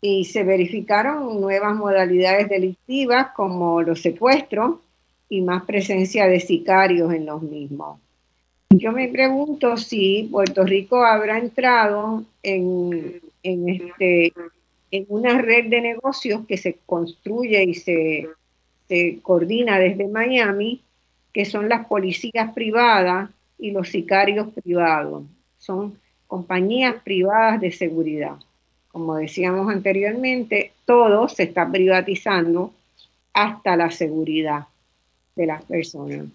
Y 0.00 0.24
se 0.24 0.42
verificaron 0.42 1.40
nuevas 1.40 1.76
modalidades 1.76 2.48
delictivas 2.48 3.28
como 3.36 3.82
los 3.82 4.02
secuestros 4.02 4.80
y 5.28 5.42
más 5.42 5.62
presencia 5.62 6.26
de 6.26 6.40
sicarios 6.40 7.14
en 7.14 7.24
los 7.24 7.40
mismos. 7.40 8.00
Yo 8.70 8.92
me 8.92 9.08
pregunto 9.08 9.76
si 9.76 10.28
Puerto 10.30 10.64
Rico 10.64 11.04
habrá 11.04 11.38
entrado 11.38 12.24
en, 12.42 13.20
en 13.42 13.68
este, 13.68 14.32
en 14.90 15.06
una 15.08 15.38
red 15.40 15.66
de 15.66 15.80
negocios 15.80 16.46
que 16.46 16.56
se 16.56 16.78
construye 16.84 17.62
y 17.64 17.74
se, 17.74 18.28
coordina 19.22 19.78
desde 19.78 20.08
Miami, 20.08 20.80
que 21.32 21.44
son 21.44 21.68
las 21.68 21.86
policías 21.86 22.52
privadas 22.54 23.30
y 23.58 23.70
los 23.70 23.88
sicarios 23.88 24.48
privados. 24.62 25.24
Son 25.58 25.98
compañías 26.26 26.96
privadas 27.02 27.60
de 27.60 27.72
seguridad. 27.72 28.36
Como 28.92 29.16
decíamos 29.16 29.72
anteriormente, 29.72 30.72
todo 30.84 31.28
se 31.28 31.44
está 31.44 31.70
privatizando 31.70 32.72
hasta 33.32 33.76
la 33.76 33.90
seguridad 33.90 34.66
de 35.34 35.46
las 35.46 35.64
personas. 35.64 36.26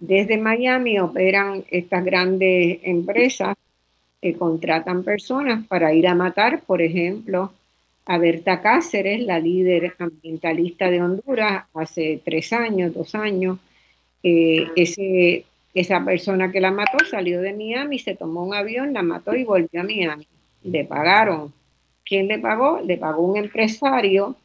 Desde 0.00 0.36
Miami 0.36 0.98
operan 1.00 1.64
estas 1.70 2.04
grandes 2.04 2.78
empresas 2.82 3.56
que 4.20 4.34
contratan 4.34 5.02
personas 5.02 5.66
para 5.66 5.92
ir 5.92 6.06
a 6.06 6.14
matar, 6.14 6.62
por 6.62 6.82
ejemplo, 6.82 7.52
a 8.06 8.16
Berta 8.18 8.60
Cáceres, 8.60 9.20
la 9.20 9.38
líder 9.38 9.94
ambientalista 9.98 10.90
de 10.90 11.02
Honduras, 11.02 11.64
hace 11.74 12.20
tres 12.24 12.52
años, 12.52 12.94
dos 12.94 13.14
años. 13.14 13.58
Eh, 14.22 14.66
esa 15.74 16.04
persona 16.04 16.50
que 16.50 16.60
la 16.60 16.70
mató 16.70 17.04
salió 17.04 17.40
de 17.40 17.52
Miami, 17.52 17.98
se 17.98 18.14
tomó 18.14 18.44
un 18.44 18.54
avión, 18.54 18.92
la 18.92 19.02
mató 19.02 19.34
y 19.34 19.44
volvió 19.44 19.80
a 19.80 19.84
Miami. 19.84 20.26
Le 20.62 20.84
pagaron. 20.84 21.52
¿Quién 22.04 22.28
le 22.28 22.38
pagó? 22.38 22.80
Le 22.80 22.96
pagó 22.96 23.22
un 23.22 23.36
empresario 23.36 24.36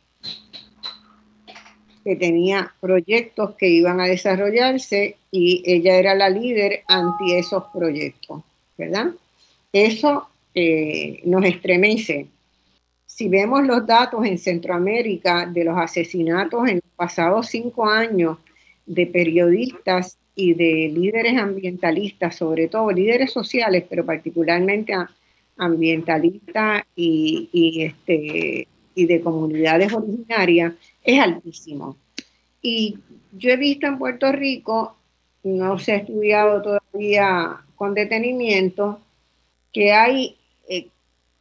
que 2.03 2.15
tenía 2.15 2.73
proyectos 2.79 3.55
que 3.55 3.69
iban 3.69 3.99
a 4.01 4.05
desarrollarse 4.05 5.17
y 5.31 5.63
ella 5.65 5.97
era 5.97 6.15
la 6.15 6.29
líder 6.29 6.81
anti 6.87 7.33
esos 7.33 7.63
proyectos, 7.73 8.43
¿verdad? 8.77 9.11
Eso 9.71 10.27
eh, 10.53 11.21
nos 11.25 11.45
estremece 11.45 12.27
si 13.13 13.27
vemos 13.29 13.63
los 13.65 13.85
datos 13.85 14.25
en 14.25 14.39
Centroamérica 14.39 15.45
de 15.45 15.63
los 15.63 15.77
asesinatos 15.77 16.67
en 16.67 16.75
los 16.75 16.93
pasados 16.95 17.47
cinco 17.47 17.85
años 17.87 18.39
de 18.87 19.05
periodistas 19.05 20.17
y 20.35 20.55
de 20.55 20.91
líderes 20.91 21.37
ambientalistas, 21.37 22.35
sobre 22.35 22.67
todo 22.67 22.91
líderes 22.91 23.31
sociales, 23.31 23.83
pero 23.87 24.03
particularmente 24.03 24.95
ambientalistas 25.57 26.83
este, 26.95 28.67
y 28.95 29.05
de 29.05 29.21
comunidades 29.21 29.93
originarias, 29.93 30.73
es 31.03 31.19
altísimo. 31.19 31.97
Y 32.61 32.97
yo 33.33 33.51
he 33.51 33.57
visto 33.57 33.87
en 33.87 33.97
Puerto 33.97 34.31
Rico, 34.31 34.95
no 35.43 35.77
se 35.79 35.93
ha 35.93 35.95
estudiado 35.97 36.61
todavía 36.61 37.61
con 37.75 37.93
detenimiento, 37.93 38.99
que 39.73 39.91
hay 39.91 40.37
eh, 40.69 40.87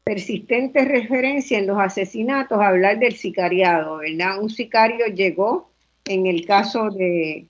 persistente 0.03 0.85
referencia 0.85 1.59
en 1.59 1.67
los 1.67 1.79
asesinatos 1.79 2.59
a 2.59 2.69
hablar 2.69 2.99
del 2.99 3.15
sicariado, 3.15 3.99
¿verdad? 3.99 4.43
Un 4.43 4.51
sicario 4.51 5.07
llegó 5.07 5.71
en 6.07 6.27
el 6.27 6.45
caso 6.47 6.91
de, 6.91 7.47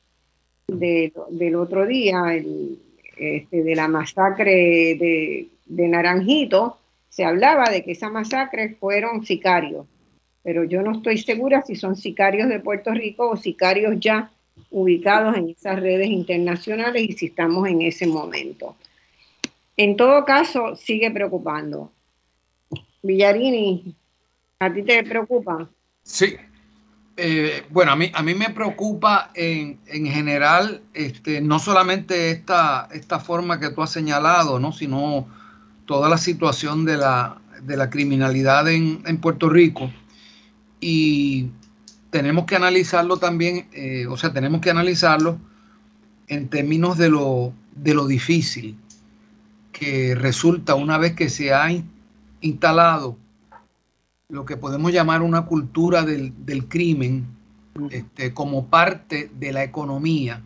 del 0.69 1.57
otro 1.57 1.87
día, 1.87 2.21
este, 3.17 3.63
de 3.63 3.75
la 3.75 3.89
masacre 3.89 4.97
de, 4.97 5.49
de 5.67 5.89
Naranjito, 5.89 6.79
se 7.09 7.25
hablaba 7.25 7.71
de 7.71 7.83
que 7.83 7.93
esa 7.93 8.11
masacre 8.11 8.77
fueron 8.81 9.25
sicarios, 9.25 9.87
pero 10.43 10.65
yo 10.65 10.83
no 10.83 10.93
estoy 10.93 11.19
segura 11.19 11.63
si 11.63 11.77
son 11.77 11.97
sicarios 11.97 12.49
de 12.49 12.61
Puerto 12.61 12.93
Rico 12.93 13.31
o 13.31 13.37
sicarios 13.37 13.97
ya 13.99 14.31
ubicados 14.71 15.37
en 15.37 15.51
esas 15.51 15.81
redes 15.81 16.09
internacionales 16.09 17.03
y 17.03 17.13
si 17.13 17.27
estamos 17.27 17.69
en 17.69 17.83
ese 17.83 18.07
momento. 18.07 18.77
En 19.77 19.97
todo 19.97 20.25
caso, 20.25 20.77
sigue 20.77 21.11
preocupando. 21.11 21.91
Villarini, 23.03 23.95
¿a 24.59 24.73
ti 24.73 24.83
te 24.83 25.03
preocupa? 25.05 25.69
Sí. 26.03 26.37
Eh, 27.17 27.65
bueno, 27.69 27.93
a 27.93 27.97
mí, 27.97 28.11
a 28.15 28.23
mí 28.23 28.35
me 28.35 28.51
preocupa 28.51 29.31
en, 29.35 29.79
general 29.87 30.81
este, 30.95 31.41
no 31.41 31.59
solamente 31.59 32.31
esta, 32.31 32.89
esta 32.93 33.21
forma 33.21 33.61
que 33.61 33.71
tú 33.71 33.83
has 33.83 33.91
señalado, 33.91 34.59
¿no? 34.59 34.73
sino 34.73 35.29
toda 35.85 36.09
la 36.09 36.17
situación 36.17 36.85
de 36.85 36.97
la, 36.97 37.39
criminalidad 37.91 38.69
en, 38.69 39.03
Puerto 39.21 39.49
Rico. 39.49 39.91
Y 40.83 41.47
tenemos 42.11 42.45
que 42.45 42.57
analizarlo 42.57 43.17
también, 43.17 43.69
eh, 43.73 44.07
o 44.09 44.17
sea, 44.17 44.33
tenemos 44.33 44.61
que 44.61 44.71
analizarlo 44.71 45.39
en 46.27 46.49
términos 46.49 46.99
de 46.99 47.09
lo, 47.09 47.53
de 47.77 47.95
lo 47.95 48.07
difícil 48.09 48.77
que 49.71 50.17
resulta 50.17 50.75
una 50.75 50.99
vez 50.99 51.15
que 51.15 51.31
se 51.31 51.55
ha 51.55 51.69
instalado 52.41 53.17
lo 54.29 54.45
que 54.45 54.57
podemos 54.57 54.93
llamar 54.93 55.23
una 55.23 55.47
cultura 55.47 56.03
del, 56.05 56.67
crimen 56.69 57.27
este, 57.91 58.35
como 58.35 58.67
parte 58.67 59.31
de 59.39 59.53
la 59.53 59.63
economía, 59.63 60.43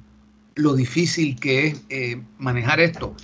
lo 0.54 0.74
difícil 0.74 1.40
que 1.40 1.68
es 1.68 1.82
eh, 1.88 2.20
manejar 2.38 2.78
esto. 2.80 3.14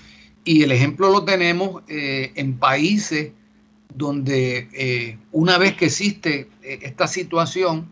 Y 0.45 0.62
el 0.62 0.73
ejemplo 0.73 1.11
lo 1.11 1.24
tenemos 1.24 1.82
eh, 1.89 2.32
en 2.36 2.57
países 2.57 3.32
donde 3.94 4.69
eh, 4.73 5.19
una 5.32 5.59
vez 5.59 5.77
que 5.77 5.86
existe 5.86 6.48
esta 6.62 7.06
situación, 7.06 7.89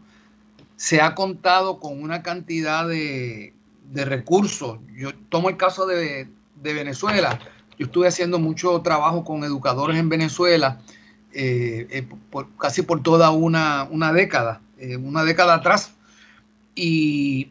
se 0.77 1.01
ha 1.01 1.15
contado 1.15 1.79
con 1.79 2.03
una 2.03 2.23
cantidad 2.23 2.89
de, 2.89 3.55
recursos. 3.93 4.79
Yo 4.97 5.13
tomo 5.29 5.49
el 5.49 5.57
caso 5.57 5.85
de, 5.85 6.29
de 6.63 6.75
Venezuela 6.75 7.39
yo 7.81 7.87
estuve 7.87 8.09
haciendo 8.09 8.39
mucho 8.39 8.79
trabajo 8.83 9.25
con 9.25 9.43
educadores 9.43 9.97
en 9.97 10.11
Venezuela, 10.11 10.83
eh, 11.33 11.87
eh, 11.89 12.07
casi 12.59 12.83
por 12.83 13.03
toda 13.03 13.31
una, 13.31 13.89
década, 14.13 14.61
eh, 14.77 14.99
una 14.99 15.25
década 15.25 15.55
atrás. 15.55 15.95
Y 16.75 17.49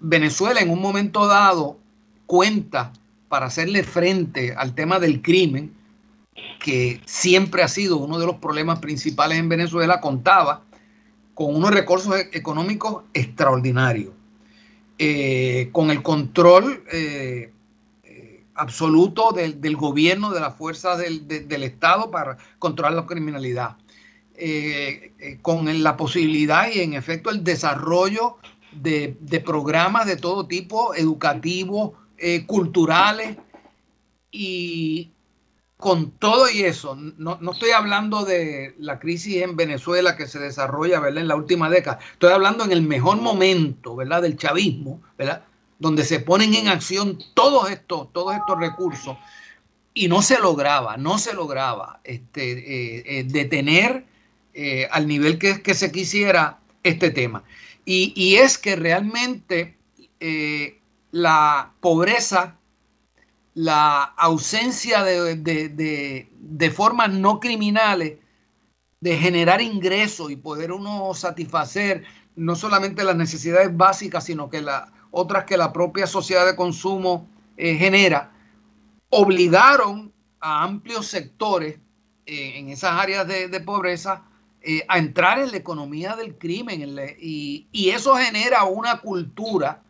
Venezuela 0.00 0.60
en 0.60 0.70
un 0.70 0.80
momento 0.80 1.26
dado 1.26 1.76
cuenta 2.24 2.94
para 3.28 3.44
hacerle 3.44 3.82
frente 3.82 4.54
al 4.54 4.74
tema 4.74 4.98
del 4.98 5.20
crimen, 5.20 5.74
que 6.60 7.00
siempre 7.06 7.62
ha 7.62 7.68
sido 7.68 7.96
uno 7.96 8.18
de 8.18 8.26
los 8.26 8.36
problemas 8.36 8.78
principales 8.78 9.38
en 9.38 9.48
Venezuela, 9.48 10.00
contaba 10.00 10.62
con 11.34 11.54
unos 11.54 11.70
recursos 11.70 12.14
e-, 12.16 12.30
económicos 12.32 13.04
extraordinarios, 13.14 14.12
con 15.72 15.90
el 15.90 16.02
control 16.02 16.84
absoluto 18.60 19.32
del, 19.32 19.76
gobierno, 19.76 20.32
de 20.32 20.40
las 20.40 20.54
fuerzas 20.54 20.98
del, 20.98 21.62
Estado 21.62 22.10
para 22.10 22.36
controlar 22.58 22.92
la 22.92 23.06
criminalidad. 23.06 23.76
Eh, 24.42 25.12
eh, 25.18 25.38
con 25.42 25.82
la 25.82 25.98
posibilidad 25.98 26.72
y 26.72 26.80
en 26.80 26.94
efecto 26.94 27.28
el 27.28 27.44
desarrollo 27.44 28.38
de, 28.72 29.14
programas 29.44 30.06
de 30.06 30.16
todo 30.16 30.46
tipo, 30.46 30.94
educativos, 30.94 31.92
eh, 32.16 32.46
culturales, 32.46 33.36
y 34.30 35.10
con 35.80 36.12
todo 36.12 36.48
y 36.50 36.62
eso, 36.62 36.94
no, 36.94 37.38
no, 37.40 37.52
estoy 37.52 37.70
hablando 37.70 38.24
de 38.24 38.74
la 38.78 39.00
crisis 39.00 39.42
en 39.42 39.56
Venezuela 39.56 40.16
que 40.16 40.28
se 40.28 40.38
desarrolla 40.38 41.00
¿verdad? 41.00 41.22
en 41.22 41.28
la 41.28 41.36
última 41.36 41.68
década, 41.68 41.98
estoy 42.12 42.32
hablando 42.32 42.64
en 42.64 42.72
el 42.72 42.82
mejor 42.82 43.20
momento 43.20 43.96
¿verdad? 43.96 44.22
del 44.22 44.36
chavismo, 44.36 45.02
¿verdad? 45.18 45.44
donde 45.78 46.04
se 46.04 46.20
ponen 46.20 46.54
en 46.54 46.68
acción 46.68 47.18
todos 47.34 47.70
estos, 47.70 48.12
todos 48.12 48.36
estos 48.36 48.58
recursos 48.60 49.16
y 49.94 50.08
no 50.08 50.22
se 50.22 50.38
lograba, 50.38 50.96
no 50.96 51.18
se 51.18 51.34
lograba 51.34 52.00
este, 52.04 52.52
eh, 52.52 53.02
eh, 53.06 53.24
detener 53.24 54.04
eh, 54.54 54.86
al 54.90 55.06
nivel 55.08 55.38
que, 55.38 55.62
que, 55.62 55.74
se 55.74 55.90
quisiera 55.90 56.58
este 56.82 57.10
tema. 57.10 57.42
Y, 57.84 58.12
y 58.14 58.36
es 58.36 58.58
que 58.58 58.76
realmente 58.76 59.76
la 61.12 61.72
pobreza 61.80 62.59
la 63.54 64.02
ausencia 64.16 65.02
de, 65.02 66.72
formas 66.74 67.10
no 67.10 67.40
criminales 67.40 68.18
de 69.00 69.16
generar 69.16 69.60
ingresos 69.60 70.30
y 70.30 70.36
poder 70.36 70.72
uno 70.72 71.14
satisfacer 71.14 72.04
no 72.36 72.54
solamente 72.54 73.02
las 73.04 73.16
necesidades 73.16 73.76
básicas, 73.76 74.24
sino 74.24 74.48
que 74.48 74.60
las 74.60 74.88
otras 75.10 75.44
que 75.44 75.56
la 75.56 75.72
propia 75.72 76.06
sociedad 76.06 76.46
de 76.46 76.54
consumo 76.54 77.28
eh, 77.56 77.74
genera, 77.74 78.32
obligaron 79.08 80.12
a 80.38 80.62
amplios 80.62 81.06
sectores 81.06 81.78
eh, 82.26 82.52
en 82.56 82.68
esas 82.68 82.92
áreas 82.92 83.26
de, 83.26 83.60
pobreza 83.60 84.22
eh, 84.62 84.84
a 84.88 84.98
entrar 84.98 85.40
en 85.40 85.50
la 85.50 85.56
economía 85.56 86.14
del 86.14 86.38
crimen 86.38 86.96
y 87.18 87.90
eso 87.90 88.14
genera 88.14 88.64
una 88.64 89.00
cultura 89.00 89.82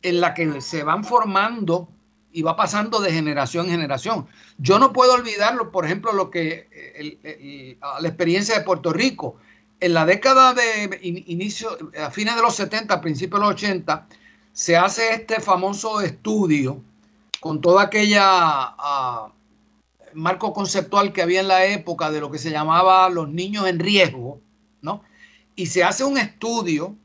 en 0.00 0.20
la 0.20 0.32
que 0.32 0.60
se 0.60 0.82
van 0.82 1.04
formando 1.04 1.88
y 2.34 2.42
va 2.42 2.56
pasando 2.56 3.00
de 3.00 3.12
generación 3.12 3.66
en 3.66 3.72
generación. 3.72 4.26
Yo 4.58 4.80
no 4.80 4.92
puedo 4.92 5.14
olvidarlo, 5.14 5.70
por 5.70 5.84
ejemplo, 5.84 6.12
lo 6.12 6.30
que 6.30 7.78
la 7.80 8.08
experiencia 8.08 8.58
de 8.58 8.64
Puerto 8.64 8.92
Rico. 8.92 9.36
En 9.78 9.94
la 9.94 10.04
década 10.04 10.52
de 10.52 10.98
inicio, 11.02 11.78
a 11.96 12.10
fines 12.10 12.34
de 12.34 12.42
los 12.42 12.56
70, 12.56 13.00
principios 13.00 13.40
de 13.40 13.46
los 13.46 13.54
80, 13.54 14.08
se 14.52 14.76
hace 14.76 15.12
este 15.14 15.40
famoso 15.40 16.00
estudio 16.00 16.82
con 17.38 17.60
toda 17.60 17.84
aquella 17.84 18.74
uh, 18.78 19.30
marco 20.14 20.52
conceptual 20.52 21.12
que 21.12 21.22
había 21.22 21.40
en 21.40 21.48
la 21.48 21.66
época 21.66 22.10
de 22.10 22.20
lo 22.20 22.32
que 22.32 22.38
se 22.38 22.50
llamaba 22.50 23.08
los 23.10 23.28
niños 23.28 23.68
en 23.68 23.78
riesgo, 23.78 24.40
¿no? 24.82 25.02
Y 25.54 25.66
se 25.66 25.84
hace 25.84 26.02
un 26.02 26.18
estudio 26.18 26.96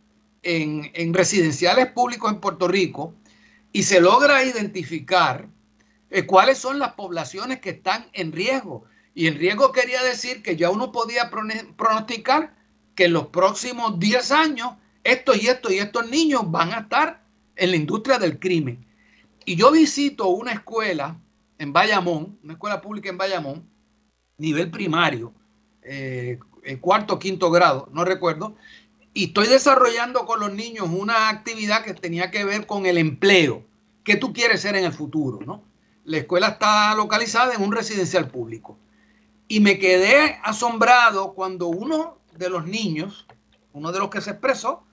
en, 0.41 0.89
en 0.95 1.13
residenciales 1.13 1.87
públicos 1.87 2.31
en 2.31 2.39
Puerto 2.39 2.67
Rico 2.67 3.13
y 3.71 3.83
se 3.83 4.01
logra 4.01 4.43
identificar 4.43 5.47
eh, 6.09 6.25
cuáles 6.25 6.57
son 6.57 6.79
las 6.79 6.93
poblaciones 6.93 7.59
que 7.59 7.71
están 7.71 8.07
en 8.13 8.31
riesgo. 8.31 8.85
Y 9.13 9.27
en 9.27 9.37
riesgo 9.37 9.71
quería 9.71 10.01
decir 10.03 10.41
que 10.41 10.55
ya 10.55 10.69
uno 10.69 10.91
podía 10.91 11.29
pronosticar 11.77 12.55
que 12.95 13.05
en 13.05 13.13
los 13.13 13.27
próximos 13.27 13.99
10 13.99 14.31
años 14.31 14.73
estos 15.03 15.41
y 15.41 15.47
estos 15.47 15.71
y 15.71 15.77
estos 15.77 16.09
niños 16.09 16.49
van 16.49 16.73
a 16.73 16.79
estar 16.79 17.23
en 17.55 17.71
la 17.71 17.77
industria 17.77 18.17
del 18.17 18.39
crimen. 18.39 18.85
Y 19.45 19.55
yo 19.55 19.71
visito 19.71 20.27
una 20.27 20.53
escuela 20.53 21.19
en 21.57 21.73
Bayamón, 21.73 22.39
una 22.43 22.53
escuela 22.53 22.81
pública 22.81 23.09
en 23.09 23.17
Bayamón, 23.17 23.69
nivel 24.37 24.71
primario, 24.71 25.33
eh, 25.81 26.39
cuarto, 26.79 27.19
quinto 27.19 27.49
grado, 27.51 27.89
no 27.91 28.05
recuerdo, 28.05 28.55
y 29.19 29.25
estoy 29.25 29.47
desarrollando 29.47 30.25
con 30.25 30.39
los 30.39 30.53
niños 30.53 30.87
una 30.89 31.27
actividad 31.27 31.83
que 31.83 31.93
tenía 31.93 32.31
que 32.31 32.45
ver 32.45 32.65
con 32.65 32.85
el 32.85 32.97
empleo. 32.97 33.65
¿Qué 34.05 34.15
tú 34.15 34.31
quieres 34.31 34.61
ser 34.61 34.77
en 34.77 34.85
el 34.85 34.93
futuro? 34.93 35.39
¿no? 35.45 35.61
La 36.05 36.19
escuela 36.19 36.47
está 36.47 36.95
localizada 36.95 37.53
en 37.53 37.61
un 37.61 37.73
residencial 37.73 38.29
público. 38.29 38.79
Y 39.49 39.59
me 39.59 39.77
quedé 39.77 40.39
asombrado 40.41 41.33
cuando 41.33 41.67
uno 41.67 42.19
de 42.37 42.49
los 42.49 42.65
niños, 42.65 43.27
uno 43.73 43.91
de 43.91 43.99
los 43.99 44.09
que 44.09 44.21
se 44.21 44.29
expresó, 44.29 44.85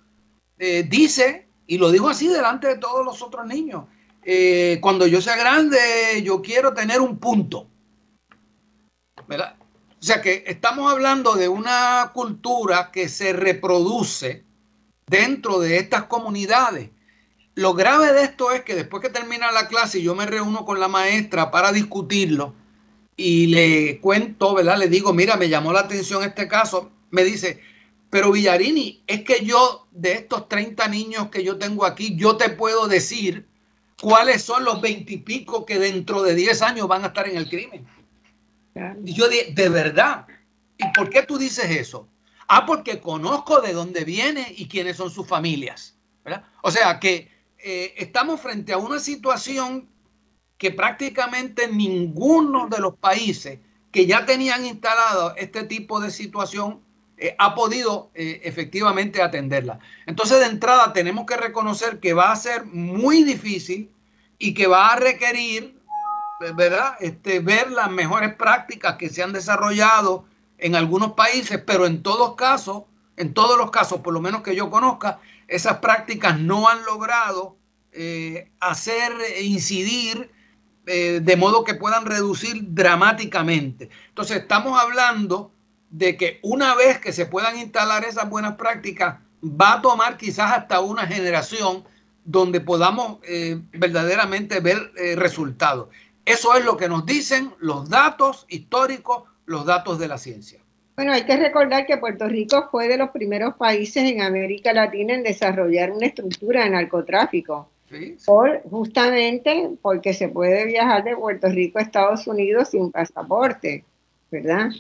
eh, 0.58 0.82
dice, 0.82 1.46
y 1.68 1.78
lo 1.78 1.92
dijo 1.92 2.08
así 2.08 2.26
delante 2.26 2.66
de 2.66 2.78
todos 2.78 3.04
los 3.04 3.22
otros 3.22 3.46
niños, 3.46 3.84
eh, 4.24 4.80
cuando 4.82 5.06
yo 5.06 5.20
sea 5.20 5.36
grande, 5.36 5.78
yo 6.24 6.42
quiero 6.42 6.74
tener 6.74 7.00
un 7.00 7.18
punto. 7.18 7.68
¿Verdad? 9.28 9.54
O 10.00 10.04
sea 10.04 10.20
que 10.20 10.44
estamos 10.46 10.90
hablando 10.90 11.34
de 11.34 11.48
una 11.48 12.10
cultura 12.14 12.90
que 12.92 13.08
se 13.08 13.32
reproduce 13.32 14.44
dentro 15.06 15.58
de 15.58 15.78
estas 15.78 16.04
comunidades. 16.04 16.90
Lo 17.54 17.72
grave 17.72 18.12
de 18.12 18.22
esto 18.22 18.52
es 18.52 18.62
que 18.62 18.74
después 18.74 19.02
que 19.02 19.08
termina 19.08 19.50
la 19.52 19.68
clase 19.68 20.02
yo 20.02 20.14
me 20.14 20.26
reúno 20.26 20.64
con 20.66 20.78
la 20.78 20.88
maestra 20.88 21.50
para 21.50 21.72
discutirlo 21.72 22.54
y 23.16 23.46
le 23.46 23.98
cuento, 24.00 24.54
¿verdad? 24.54 24.76
Le 24.78 24.88
digo, 24.88 25.14
mira, 25.14 25.36
me 25.36 25.48
llamó 25.48 25.72
la 25.72 25.80
atención 25.80 26.22
este 26.22 26.46
caso. 26.48 26.90
Me 27.10 27.24
dice, 27.24 27.60
pero 28.10 28.30
Villarini, 28.30 29.02
es 29.06 29.22
que 29.22 29.44
yo 29.44 29.86
de 29.90 30.12
estos 30.12 30.48
30 30.48 30.86
niños 30.88 31.30
que 31.30 31.42
yo 31.42 31.56
tengo 31.56 31.86
aquí, 31.86 32.14
yo 32.16 32.36
te 32.36 32.50
puedo 32.50 32.86
decir 32.86 33.46
cuáles 34.00 34.42
son 34.42 34.64
los 34.64 34.82
20 34.82 35.14
y 35.14 35.16
pico 35.18 35.64
que 35.64 35.78
dentro 35.78 36.22
de 36.22 36.34
10 36.34 36.60
años 36.62 36.88
van 36.88 37.04
a 37.04 37.08
estar 37.08 37.26
en 37.26 37.38
el 37.38 37.48
crimen. 37.48 37.86
Yo 39.02 39.28
de 39.28 39.68
verdad. 39.68 40.26
¿Y 40.78 40.84
por 40.92 41.08
qué 41.08 41.22
tú 41.22 41.38
dices 41.38 41.70
eso? 41.70 42.08
Ah, 42.48 42.66
porque 42.66 43.00
conozco 43.00 43.60
de 43.60 43.72
dónde 43.72 44.04
viene 44.04 44.52
y 44.56 44.68
quiénes 44.68 44.96
son 44.96 45.10
sus 45.10 45.26
familias. 45.26 45.96
O 46.62 46.70
sea 46.70 46.98
que 47.00 47.30
eh, 47.58 47.94
estamos 47.96 48.40
frente 48.40 48.72
a 48.72 48.78
una 48.78 48.98
situación 48.98 49.88
que 50.58 50.70
prácticamente 50.70 51.68
ninguno 51.68 52.68
de 52.68 52.78
los 52.78 52.96
países 52.96 53.60
que 53.92 54.06
ya 54.06 54.26
tenían 54.26 54.66
instalado 54.66 55.34
este 55.36 55.64
tipo 55.64 56.00
de 56.00 56.10
situación 56.10 56.80
eh, 57.18 57.34
ha 57.38 57.54
podido 57.54 58.10
eh, 58.14 58.40
efectivamente 58.44 59.22
atenderla. 59.22 59.78
Entonces, 60.06 60.40
de 60.40 60.46
entrada, 60.46 60.92
tenemos 60.92 61.24
que 61.24 61.36
reconocer 61.36 61.98
que 61.98 62.12
va 62.12 62.30
a 62.30 62.36
ser 62.36 62.66
muy 62.66 63.22
difícil 63.22 63.90
y 64.38 64.52
que 64.52 64.66
va 64.66 64.88
a 64.88 64.96
requerir 64.96 65.75
¿verdad? 66.38 66.96
Este, 67.00 67.40
ver 67.40 67.70
las 67.70 67.90
mejores 67.90 68.34
prácticas 68.34 68.96
que 68.96 69.08
se 69.08 69.22
han 69.22 69.32
desarrollado 69.32 70.24
en 70.58 70.74
algunos 70.74 71.12
países, 71.12 71.60
pero 71.66 71.86
en 71.86 72.02
todos 72.02 72.34
casos, 72.34 72.84
en 73.16 73.34
todos 73.34 73.56
los 73.58 73.70
casos, 73.70 74.00
por 74.00 74.12
lo 74.12 74.20
menos 74.20 74.42
que 74.42 74.54
yo 74.54 74.70
conozca, 74.70 75.18
esas 75.48 75.78
prácticas 75.78 76.38
no 76.38 76.68
han 76.68 76.84
logrado 76.84 77.56
eh, 77.92 78.50
hacer 78.60 79.12
incidir 79.40 80.30
eh, 80.86 81.20
de 81.22 81.36
modo 81.36 81.64
que 81.64 81.74
puedan 81.74 82.04
reducir 82.04 82.60
dramáticamente. 82.68 83.90
Entonces, 84.08 84.38
estamos 84.38 84.78
hablando 84.78 85.50
de 85.90 86.16
que 86.16 86.38
una 86.42 86.74
vez 86.74 86.98
que 86.98 87.12
se 87.12 87.26
puedan 87.26 87.58
instalar 87.58 88.04
esas 88.04 88.28
buenas 88.28 88.56
prácticas, 88.56 89.16
va 89.42 89.74
a 89.74 89.82
tomar 89.82 90.16
quizás 90.16 90.52
hasta 90.52 90.80
una 90.80 91.06
generación 91.06 91.84
donde 92.24 92.60
podamos 92.60 93.18
eh, 93.22 93.60
verdaderamente 93.72 94.60
ver 94.60 94.92
resultados. 95.16 95.88
Eso 96.26 96.54
es 96.56 96.64
lo 96.64 96.76
que 96.76 96.88
nos 96.88 97.06
dicen 97.06 97.52
los 97.60 97.88
datos 97.88 98.46
históricos, 98.48 99.22
los 99.46 99.64
datos 99.64 99.98
de 100.00 100.08
la 100.08 100.18
ciencia. 100.18 100.60
Bueno, 100.96 101.12
hay 101.12 101.24
que 101.24 101.36
recordar 101.36 101.86
que 101.86 101.98
Puerto 101.98 102.26
Rico 102.26 102.68
fue 102.70 102.88
de 102.88 102.96
los 102.96 103.10
primeros 103.10 103.54
países 103.54 104.10
en 104.10 104.22
América 104.22 104.72
Latina 104.72 105.14
en 105.14 105.22
desarrollar 105.22 105.92
una 105.92 106.06
estructura 106.06 106.64
de 106.64 106.70
narcotráfico. 106.70 107.70
Por, 108.24 108.62
justamente 108.68 109.70
porque 109.80 110.12
se 110.12 110.28
puede 110.28 110.64
viajar 110.66 111.04
de 111.04 111.14
Puerto 111.14 111.48
Rico 111.48 111.78
a 111.78 111.82
Estados 111.82 112.26
Unidos 112.26 112.70
sin 112.70 112.90
pasaporte, 112.90 113.84
¿verdad? 114.30 114.70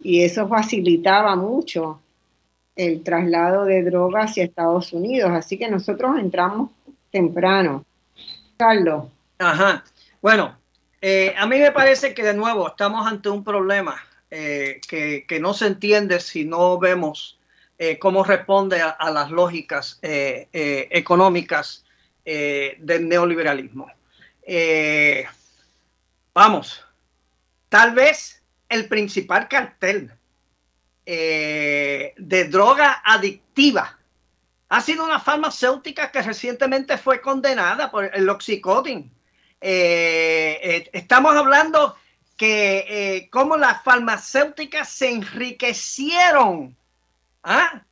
Y 0.00 0.22
eso 0.22 0.48
facilitaba 0.48 1.36
mucho 1.36 2.00
el 2.76 3.02
traslado 3.02 3.66
de 3.66 3.82
drogas 3.82 4.30
hacia 4.30 4.44
Estados 4.44 4.92
Unidos. 4.94 5.30
Así 5.32 5.58
que 5.58 5.68
nosotros 5.68 6.18
entramos 6.18 6.70
temprano. 7.10 7.84
Carlos. 8.56 9.04
Ajá. 9.38 9.84
Bueno, 10.22 10.56
eh, 11.06 11.34
a 11.36 11.44
mí 11.44 11.58
me 11.58 11.70
parece 11.70 12.14
que 12.14 12.22
de 12.22 12.32
nuevo 12.32 12.66
estamos 12.66 13.06
ante 13.06 13.28
un 13.28 13.44
problema 13.44 14.02
eh, 14.30 14.80
que, 14.88 15.38
no 15.38 15.52
se 15.52 15.66
entiende 15.66 16.18
si 16.18 16.46
no 16.46 16.78
vemos 16.78 17.38
eh, 17.76 17.98
cómo 17.98 18.24
responde 18.24 18.80
a, 18.80 19.10
las 19.10 19.30
lógicas 19.30 19.98
económicas 20.00 21.84
del 22.24 23.06
neoliberalismo. 23.06 23.86
vamos, 26.32 26.82
tal 27.68 27.94
vez 27.94 28.42
el 28.70 28.88
principal 28.88 29.46
cartel 29.46 30.10
de 31.04 32.48
droga 32.50 33.02
adictiva 33.04 33.98
ha 34.70 34.80
sido 34.80 35.04
una 35.04 35.20
farmacéutica 35.20 36.10
que 36.10 36.22
recientemente 36.22 36.96
fue 36.96 37.20
condenada 37.20 37.90
por 37.90 38.10
el 38.14 38.26
oxicodin 38.30 39.12
eh, 39.66 40.60
eh, 40.62 40.90
estamos 40.92 41.34
hablando 41.34 41.96
que 42.36 42.84
eh, 42.86 43.30
cómo 43.30 43.56
las 43.56 43.82
farmacéuticas 43.82 44.90
se 44.90 45.10
enriquecieron 45.10 46.76
¿ah? 47.42 47.82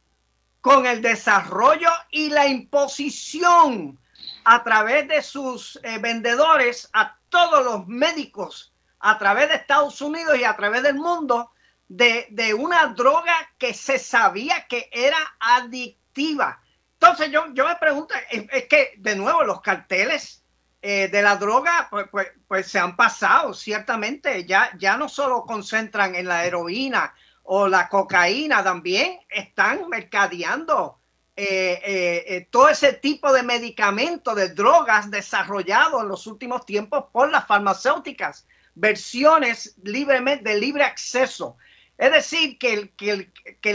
con 0.61 0.85
el 0.85 1.01
desarrollo 1.01 1.89
y 2.11 2.29
la 2.29 2.47
imposición 2.47 3.99
a 4.45 4.63
través 4.63 5.09
de 5.09 5.23
sus 5.23 5.81
vendedores 6.03 6.91
a 6.93 7.17
todos 7.31 7.65
los 7.65 7.87
médicos 7.87 8.75
a 8.99 9.19
través 9.19 9.49
de 9.49 9.55
Estados 9.55 10.03
Unidos 10.03 10.37
y 10.39 10.45
a 10.45 10.55
través 10.55 10.83
del 10.83 10.97
mundo 10.97 11.53
de, 11.89 12.27
de 12.33 12.53
una 12.53 12.89
droga 12.89 13.35
que 13.57 13.73
se 13.73 13.99
sabía 13.99 14.67
que 14.69 14.91
era 14.93 15.17
adictiva. 15.41 16.61
Entonces 17.01 17.31
yo, 17.31 17.47
yo 17.55 17.67
me 17.67 17.77
pregunto, 17.77 18.15
es, 18.31 18.67
que 18.69 18.93
de 18.99 19.17
nuevo 19.17 19.43
los 19.43 19.63
carteles 19.63 20.42
eh, 20.85 21.07
de 21.07 21.23
la 21.23 21.37
droga 21.37 21.87
pues, 21.89 22.09
pues, 22.11 22.27
pues, 22.49 22.67
se 22.67 22.81
han 22.81 22.97
pasado, 22.97 23.55
ciertamente, 23.55 24.45
ya, 24.45 24.77
ya 24.77 24.97
no 24.97 25.09
solo 25.09 25.45
concentran 25.45 26.17
en 26.17 26.27
la 26.27 26.45
heroína 26.45 27.15
o 27.45 27.69
la 27.69 27.89
cocaína, 27.89 28.65
también 28.65 29.21
están 29.29 29.89
mercadeando 29.89 30.99
eh, 31.37 31.81
eh, 31.85 32.49
todo 32.51 32.69
ese 32.69 32.95
tipo 32.95 33.33
de 33.33 33.45
medicamentos, 33.45 34.35
de 34.35 34.49
drogas 34.49 35.09
desarrollados 35.09 36.03
en 36.03 36.09
los 36.09 36.27
últimos 36.27 36.67
tiempos 36.67 37.05
por 37.13 37.31
las 37.31 37.47
farmacéuticas, 37.47 38.49
versiones 38.75 39.77
libremente 39.85 40.51
de 40.51 40.59
libre 40.59 40.83
acceso. 40.83 41.57
Es 41.97 42.11
decir, 42.11 42.59
que, 42.59 42.91
que, 42.97 43.31
que 43.61 43.71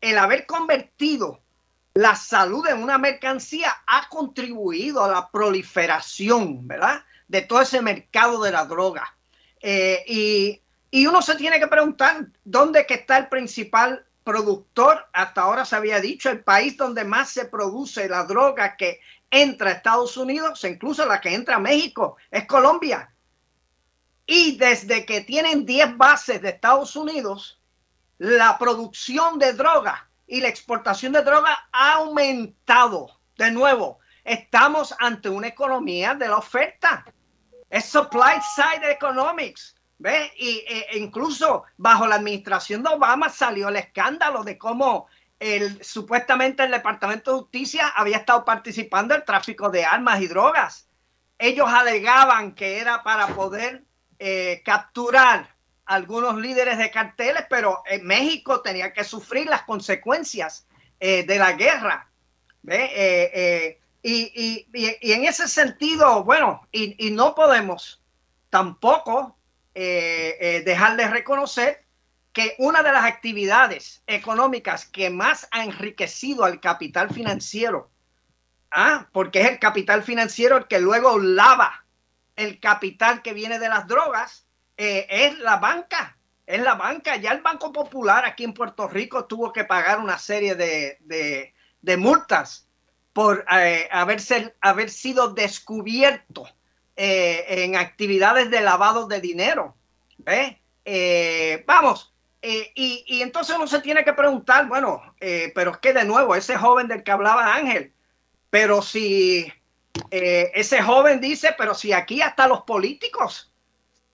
el 0.00 0.18
haber 0.18 0.46
convertido 0.46 1.42
la 1.98 2.14
salud 2.14 2.64
en 2.68 2.80
una 2.80 2.96
mercancía 2.96 3.74
ha 3.84 4.08
contribuido 4.08 5.02
a 5.02 5.10
la 5.10 5.28
proliferación, 5.28 6.64
¿verdad? 6.68 7.02
De 7.26 7.40
todo 7.40 7.60
ese 7.60 7.82
mercado 7.82 8.40
de 8.40 8.52
la 8.52 8.66
droga. 8.66 9.16
y, 9.60 10.62
y, 10.92 11.06
uno 11.08 11.20
se 11.20 11.34
tiene 11.34 11.58
que 11.58 11.66
preguntar 11.66 12.28
dónde 12.44 12.86
está 12.88 13.18
el 13.18 13.28
principal 13.28 14.06
productor, 14.22 15.08
hasta 15.12 15.40
ahora 15.40 15.64
se 15.64 15.74
había 15.74 16.00
dicho, 16.00 16.30
el 16.30 16.44
país 16.44 16.76
donde 16.76 17.02
más 17.04 17.30
se 17.30 17.46
produce 17.46 18.08
la 18.08 18.22
droga 18.22 18.76
que 18.76 19.00
entra 19.28 19.70
a 19.70 19.72
Estados 19.72 20.16
Unidos, 20.16 20.62
incluso 20.62 21.04
la 21.04 21.20
que 21.20 21.34
entra 21.34 21.56
a 21.56 21.58
México, 21.60 22.16
es 22.30 22.46
Colombia. 22.46 23.12
Y 24.24 24.56
desde 24.56 25.04
que 25.04 25.22
tienen 25.22 25.66
10 25.66 25.96
bases 25.96 26.40
de 26.42 26.50
Estados 26.50 26.94
Unidos, 26.94 27.60
la 28.18 28.56
producción 28.56 29.40
de 29.40 29.52
droga 29.52 30.07
y 30.28 30.40
la 30.40 30.48
exportación 30.48 31.12
de 31.12 31.22
droga 31.22 31.68
ha 31.72 31.94
aumentado. 31.94 33.18
De 33.36 33.50
nuevo, 33.50 33.98
estamos 34.24 34.94
ante 34.98 35.28
una 35.28 35.48
economía 35.48 36.14
de 36.14 36.28
la 36.28 36.36
oferta. 36.36 37.04
Es 37.70 37.86
supply 37.86 38.40
side 38.54 38.92
economics. 38.92 39.74
¿Ve? 40.00 40.30
Y 40.36 40.64
e, 40.68 40.98
incluso 40.98 41.64
bajo 41.76 42.06
la 42.06 42.16
administración 42.16 42.84
de 42.84 42.90
Obama 42.90 43.28
salió 43.30 43.68
el 43.68 43.76
escándalo 43.76 44.44
de 44.44 44.56
cómo 44.56 45.08
el, 45.40 45.82
supuestamente 45.82 46.62
el 46.62 46.70
Departamento 46.70 47.32
de 47.32 47.38
Justicia 47.40 47.88
había 47.88 48.18
estado 48.18 48.44
participando 48.44 49.14
en 49.14 49.20
el 49.20 49.26
tráfico 49.26 49.70
de 49.70 49.84
armas 49.84 50.20
y 50.20 50.28
drogas. 50.28 50.88
Ellos 51.36 51.68
alegaban 51.68 52.54
que 52.54 52.78
era 52.78 53.02
para 53.02 53.28
poder 53.28 53.84
eh, 54.20 54.62
capturar 54.64 55.57
algunos 55.88 56.36
líderes 56.36 56.78
de 56.78 56.90
carteles, 56.90 57.44
pero 57.50 57.82
en 57.86 58.06
México 58.06 58.60
tenía 58.60 58.92
que 58.92 59.04
sufrir 59.04 59.48
las 59.48 59.62
consecuencias 59.62 60.66
eh, 61.00 61.24
de 61.24 61.38
la 61.38 61.52
guerra. 61.52 62.10
¿ve? 62.62 62.90
Eh, 62.94 63.80
y, 64.02 64.66
y, 64.72 65.12
en 65.12 65.24
ese 65.24 65.48
sentido, 65.48 66.22
bueno, 66.22 66.66
y 66.70 67.10
no 67.10 67.34
podemos 67.34 68.00
tampoco 68.50 69.36
eh, 69.80 70.36
eh, 70.40 70.62
dejar 70.62 70.96
de 70.96 71.06
reconocer 71.06 71.84
que 72.32 72.56
una 72.58 72.82
de 72.82 72.90
las 72.90 73.04
actividades 73.04 74.02
económicas 74.08 74.84
que 74.86 75.08
más 75.08 75.46
ha 75.52 75.62
enriquecido 75.62 76.42
al 76.42 76.58
capital 76.58 77.10
financiero, 77.10 77.88
¿ah? 78.72 79.08
porque 79.12 79.40
es 79.40 79.46
el 79.48 79.60
capital 79.60 80.02
financiero 80.02 80.56
el 80.56 80.66
que 80.66 80.80
luego 80.80 81.20
lava 81.20 81.84
el 82.34 82.58
capital 82.58 83.22
que 83.22 83.32
viene 83.34 83.60
de 83.60 83.68
las 83.68 83.86
drogas, 83.86 84.47
eh, 84.78 85.06
es 85.10 85.38
la 85.40 85.56
banca. 85.56 86.16
Es 86.46 86.62
la 86.62 86.76
banca. 86.76 87.16
Ya 87.16 87.32
el 87.32 87.42
Banco 87.42 87.72
Popular 87.72 88.24
aquí 88.24 88.44
en 88.44 88.54
Puerto 88.54 88.88
Rico 88.88 89.26
tuvo 89.26 89.52
que 89.52 89.64
pagar 89.64 89.98
una 89.98 90.18
serie 90.18 90.54
de, 90.54 90.98
de, 91.82 91.96
multas 91.98 92.66
por 93.12 93.44
haber, 93.48 94.20
ser, 94.20 94.56
haber 94.60 94.88
sido 94.88 95.34
descubierto 95.34 96.48
eh, 96.96 97.44
en 97.64 97.76
actividades 97.76 98.50
de 98.50 98.60
lavado 98.60 99.06
de 99.06 99.20
dinero. 99.20 99.76
Eh, 100.84 101.64
vamos, 101.66 102.14
eh, 102.40 102.72
y, 102.74 103.20
entonces 103.20 103.56
uno 103.56 103.66
se 103.66 103.80
tiene 103.80 104.04
que 104.04 104.14
preguntar, 104.14 104.68
bueno, 104.68 105.02
pero 105.54 105.72
es 105.72 105.78
que 105.78 105.92
de 105.92 106.04
nuevo, 106.04 106.34
ese 106.34 106.56
joven 106.56 106.88
del 106.88 107.02
que 107.02 107.10
hablaba 107.10 107.54
Ángel, 107.54 107.92
pero 108.48 108.80
si 108.80 109.52
ese 110.10 110.82
joven 110.82 111.20
dice, 111.20 111.54
pero 111.58 111.74
si 111.74 111.92
aquí 111.92 112.22
hasta 112.22 112.48
los 112.48 112.62
políticos 112.62 113.47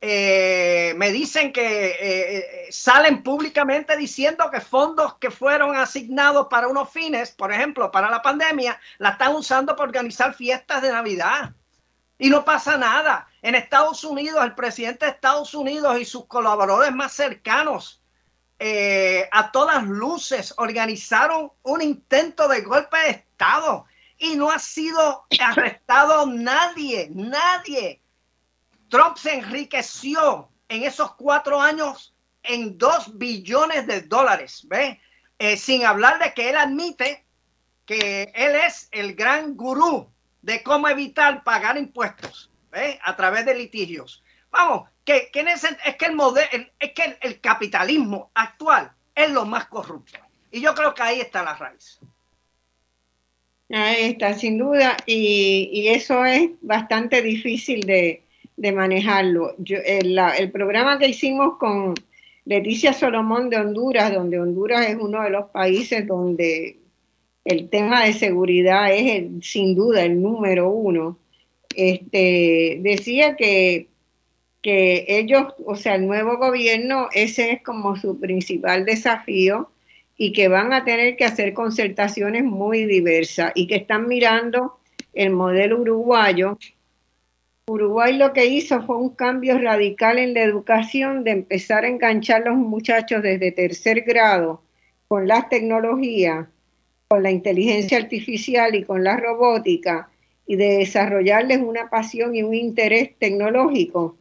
me 0.05 1.13
dicen 1.13 1.53
que 1.53 2.69
salen 2.71 3.23
públicamente 3.23 3.97
diciendo 3.97 4.51
que 4.51 4.61
fondos 4.61 5.15
que 5.15 5.31
fueron 5.31 5.77
asignados 5.77 6.49
para 6.51 6.69
unos 6.69 6.91
fines, 6.91 7.31
por 7.31 7.53
ejemplo, 7.53 7.91
para 7.91 8.11
la 8.11 8.21
pandemia, 8.21 8.79
la 8.99 9.11
están 9.11 9.35
usando 9.35 9.75
para 9.75 9.89
organizar 9.89 10.35
fiestas 10.35 10.83
de 10.83 10.93
Navidad 10.93 11.55
y 12.19 12.31
no 12.31 12.45
pasa 12.45 12.77
nada. 12.77 13.29
En 13.43 13.55
Estados 13.55 14.05
Unidos, 14.05 14.43
el 14.45 14.55
presidente 14.55 15.05
de 15.05 15.13
Estados 15.13 15.55
Unidos 15.55 15.99
y 15.99 16.05
sus 16.05 16.27
colaboradores 16.27 16.93
más 16.93 17.13
cercanos, 17.13 18.03
eh, 18.59 19.29
a 19.33 19.51
todas 19.51 19.85
luces, 19.85 20.55
organizaron 20.57 21.53
un 21.63 21.83
intento 21.83 22.49
de 22.49 22.63
golpe 22.63 22.97
de 22.99 23.11
Estado 23.11 23.85
y 24.19 24.37
no 24.37 24.51
ha 24.51 24.59
sido 24.59 25.27
arrestado 25.41 26.27
nadie, 26.27 27.11
nadie. 27.13 28.01
Trump 28.95 29.16
se 29.16 29.35
enriqueció 29.35 30.49
en 30.69 30.85
esos 30.85 31.16
cuatro 31.16 31.61
años 31.61 32.15
en 32.45 32.79
dos 32.79 33.19
billones 33.19 33.89
de 33.89 34.03
dólares, 34.03 34.65
¿ve? 34.69 35.01
Eh, 35.41 35.57
sin 35.57 35.85
hablar 35.85 36.23
de 36.23 36.33
que 36.33 36.51
él 36.51 36.57
admite 36.57 37.25
que 37.87 38.31
él 38.37 38.55
es 38.55 38.87
el 38.93 39.16
gran 39.16 39.57
gurú 39.57 40.09
de 40.43 40.62
cómo 40.62 40.89
evitar 40.89 41.43
pagar 41.43 41.77
impuestos 41.77 42.53
a 43.03 43.16
través 43.16 43.45
de 43.45 43.57
litigios. 43.57 44.23
Vamos, 44.53 44.89
que, 45.05 45.29
es 45.35 45.97
que 45.97 46.07
el 46.07 46.15
modelo, 46.15 46.49
es 46.79 46.93
que 46.93 47.19
el, 47.21 47.41
capitalismo 47.41 48.31
actual 48.33 48.93
es 49.12 49.29
lo 49.29 49.45
más 49.45 49.66
corrupto. 49.66 50.21
Y 50.53 50.61
yo 50.61 50.73
creo 50.73 50.95
que 50.95 51.03
ahí 51.03 51.21
está 51.21 51.43
la 51.43 51.57
raíz. 51.57 51.99
Ahí 53.71 54.11
está, 54.11 54.35
sin 54.35 54.57
duda, 54.57 54.97
y, 55.05 55.89
eso 55.89 56.25
es 56.25 56.51
bastante 56.61 57.23
difícil 57.23 57.81
de, 57.81 58.24
manejarlo. 58.57 59.55
el, 59.67 60.19
el, 60.39 60.51
programa 60.51 60.99
que 60.99 61.09
hicimos 61.09 61.59
con 61.59 61.95
Leticia 62.45 62.93
Solomón 62.93 63.51
de 63.51 63.57
Honduras, 63.57 64.13
donde 64.13 64.39
Honduras 64.39 64.89
es 64.89 64.97
uno 64.97 65.23
de 65.23 65.31
los 65.31 65.47
países 65.51 66.07
donde 66.07 66.79
el 67.45 67.69
tema 67.69 68.05
de 68.05 68.13
seguridad 68.13 68.93
es 68.93 69.25
sin 69.43 69.75
duda 69.75 70.03
el 70.03 70.21
número 70.21 70.71
uno, 70.71 71.19
este, 71.77 72.79
decía 72.81 73.37
que, 73.37 73.89
que 74.63 75.05
ellos, 75.09 75.55
o 75.67 75.77
sea, 75.77 75.97
el 75.97 76.07
nuevo 76.07 76.39
gobierno, 76.39 77.09
ese 77.13 77.53
es 77.53 77.63
como 77.63 77.97
su 77.97 78.19
principal 78.19 78.85
desafío 78.85 79.71
y 80.17 80.33
que 80.33 80.49
van 80.49 80.73
a 80.73 80.85
tener 80.85 81.17
que 81.17 81.25
hacer 81.25 81.53
concertaciones 81.55 82.45
muy 82.45 82.85
diversas 82.87 83.53
y 83.55 83.67
que 83.67 83.77
están 83.77 84.07
mirando 84.07 84.79
el 85.13 85.31
modelo 85.31 85.81
uruguayo. 85.81 86.59
Uruguay 87.66 88.19
lo 88.19 88.35
que 88.35 88.45
hizo 88.45 88.82
fue 88.82 88.99
un 88.99 89.11
cambio 89.11 89.59
radical 89.59 90.19
en 90.19 90.35
la 90.35 90.43
educación 90.43 91.24
de 91.24 91.31
empezar 91.31 91.85
a 91.85 91.89
enganchar 91.89 92.43
a 92.43 92.51
los 92.51 92.59
muchachos 92.59 93.23
desde 93.23 93.53
tercer 93.53 94.03
grado 94.03 94.62
con 95.09 95.27
las 95.27 95.49
tecnologías 95.49 96.47
con 97.09 97.23
la 97.23 97.31
inteligencia 97.31 97.99
artificial 97.99 98.74
y 98.74 98.85
con 98.85 99.03
la 99.05 99.16
robótica 99.16 100.11
y 100.47 100.57
de 100.57 100.78
desarrollarles 100.78 101.61
una 101.61 101.89
pasión 101.89 102.35
y 102.35 102.43
un 102.43 102.55
interés 102.55 103.16
tecnológico, 103.19 104.16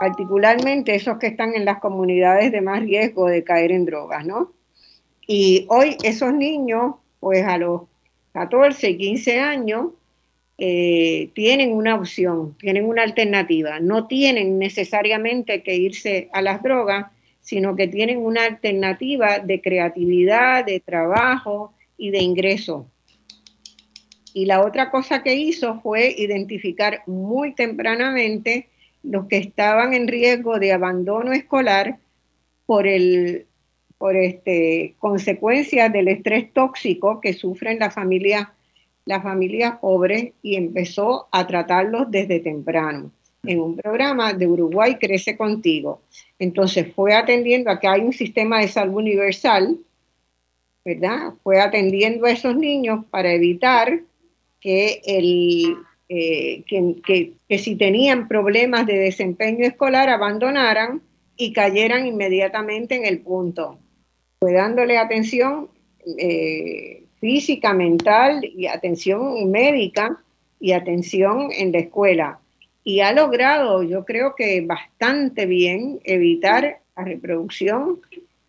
particularmente 0.00 0.94
esos 0.94 1.18
que 1.18 1.28
están 1.28 1.54
en 1.54 1.64
las 1.64 1.78
comunidades 1.78 2.50
de 2.50 2.60
más 2.60 2.80
riesgo 2.80 3.28
de 3.28 3.44
caer 3.44 3.70
en 3.70 3.84
drogas, 3.84 4.26
¿no? 4.26 4.52
Y 5.26 5.66
hoy 5.68 5.96
esos 6.02 6.32
niños, 6.32 6.94
pues 7.20 7.44
a 7.46 7.56
los 7.56 7.82
14, 8.32 8.96
15 8.96 9.38
años, 9.38 9.92
eh, 10.60 11.30
tienen 11.34 11.72
una 11.72 11.96
opción, 11.96 12.54
tienen 12.58 12.84
una 12.84 13.02
alternativa. 13.02 13.80
No 13.80 14.06
tienen 14.06 14.58
necesariamente 14.58 15.62
que 15.62 15.74
irse 15.74 16.28
a 16.32 16.42
las 16.42 16.62
drogas, 16.62 17.06
sino 17.40 17.74
que 17.74 17.88
tienen 17.88 18.18
una 18.18 18.44
alternativa 18.44 19.40
de 19.40 19.60
creatividad, 19.60 20.64
de 20.64 20.80
trabajo, 20.80 21.74
y 22.00 22.10
de 22.10 22.18
ingreso. 22.18 22.90
Y 24.32 24.46
la 24.46 24.64
otra 24.64 24.90
cosa 24.90 25.22
que 25.22 25.34
hizo 25.34 25.80
fue 25.80 26.14
identificar 26.16 27.02
muy 27.06 27.54
tempranamente 27.54 28.68
los 29.02 29.26
que 29.26 29.36
estaban 29.36 29.92
en 29.92 30.08
riesgo 30.08 30.58
de 30.58 30.72
abandono 30.72 31.32
escolar 31.32 31.98
por 32.66 32.86
el 32.86 33.46
por 33.98 34.16
este 34.16 34.94
consecuencias 34.98 35.92
del 35.92 36.08
estrés 36.08 36.50
tóxico 36.54 37.20
que 37.20 37.34
sufren 37.34 37.78
las 37.78 37.92
familias 37.92 38.48
las 39.10 39.24
familias 39.24 39.76
pobres 39.80 40.34
y 40.40 40.54
empezó 40.54 41.26
a 41.32 41.44
tratarlos 41.44 42.08
desde 42.12 42.38
temprano. 42.38 43.10
en 43.42 43.58
un 43.58 43.74
programa 43.74 44.34
de 44.34 44.46
Uruguay 44.46 44.96
Crece 45.00 45.34
Contigo. 45.34 46.02
Entonces 46.38 46.92
fue 46.94 47.14
atendiendo 47.14 47.70
a 47.70 47.80
que 47.80 47.88
hay 47.88 48.02
un 48.02 48.12
sistema 48.12 48.60
de 48.60 48.68
salud 48.68 48.96
universal, 48.96 49.78
¿verdad? 50.84 51.32
Fue 51.42 51.58
atendiendo 51.58 52.26
a 52.26 52.30
esos 52.30 52.54
niños 52.54 53.04
para 53.10 53.32
evitar 53.32 54.02
que, 54.60 55.00
el, 55.06 55.74
eh, 56.10 56.62
que, 56.68 57.32
que 57.48 57.58
si 57.58 57.76
tenían 57.76 58.28
problemas 58.28 58.86
de 58.86 58.98
desempeño 58.98 59.64
escolar 59.66 60.10
abandonaran 60.10 61.00
y 61.36 61.54
cayeran 61.54 62.06
inmediatamente 62.06 62.94
en 62.94 63.06
el 63.06 63.20
punto. 63.20 63.78
Fue 64.38 64.52
dándole 64.52 64.98
atención 64.98 65.70
eh, 66.18 67.04
física, 67.20 67.72
mental 67.72 68.44
y 68.44 68.66
atención 68.66 69.50
médica 69.50 70.20
y 70.58 70.72
atención 70.72 71.50
en 71.52 71.72
la 71.72 71.78
escuela. 71.78 72.38
Y 72.82 73.00
ha 73.00 73.12
logrado, 73.12 73.82
yo 73.82 74.04
creo 74.04 74.34
que 74.34 74.60
bastante 74.62 75.46
bien, 75.46 76.00
evitar 76.04 76.80
la 76.96 77.04
reproducción 77.04 78.00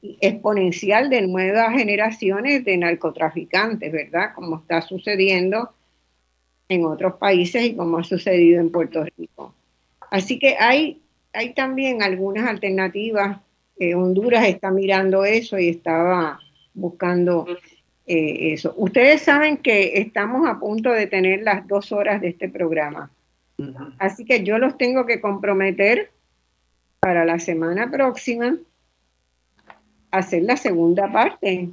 exponencial 0.02 1.10
de 1.10 1.22
nuevas 1.28 1.74
generaciones 1.74 2.66
de 2.66 2.78
narcotraficantes, 2.78 3.92
¿verdad? 3.92 4.34
Como 4.34 4.58
está 4.58 4.82
sucediendo 4.82 5.70
en 6.70 6.86
otros 6.86 7.16
países 7.16 7.64
y 7.64 7.76
como 7.76 7.98
ha 7.98 8.04
sucedido 8.04 8.60
en 8.62 8.72
Puerto 8.72 9.04
Rico. 9.18 9.54
Así 10.10 10.40
que 10.40 10.56
hay 10.58 11.02
hay 11.34 11.54
también 11.54 12.02
algunas 12.02 12.48
alternativas. 12.48 13.40
Eh, 13.80 13.96
Honduras 13.96 14.48
está 14.48 14.72
mirando 14.72 15.26
eso 15.26 15.58
y 15.58 15.70
estaba 15.70 16.40
buscando 16.74 17.48
eh, 18.08 18.54
eso. 18.54 18.74
Ustedes 18.78 19.22
saben 19.22 19.58
que 19.58 20.00
estamos 20.00 20.48
a 20.48 20.60
punto 20.60 20.92
de 20.92 21.08
tener 21.08 21.44
las 21.44 21.68
dos 21.68 21.92
horas 21.92 22.22
de 22.22 22.30
este 22.30 22.50
programa. 22.50 23.12
Así 24.00 24.26
que 24.26 24.44
yo 24.44 24.58
los 24.58 24.76
tengo 24.76 25.06
que 25.06 25.22
comprometer 25.22 26.12
para 27.00 27.26
la 27.26 27.38
semana 27.38 27.92
próxima 27.92 28.58
hacer 30.10 30.42
la 30.44 30.58
segunda 30.58 31.12
parte, 31.12 31.70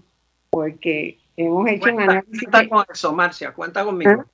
porque 0.50 1.18
hemos 1.36 1.66
hecho 1.68 1.94
un 1.94 2.02
análisis. 2.02 2.42
Cuenta 2.42 2.68
con 2.68 2.84
eso, 2.92 3.12
Marcia, 3.14 3.52
cuenta 3.52 3.84
conmigo. 3.84 4.10
¿Ah? 4.10 4.26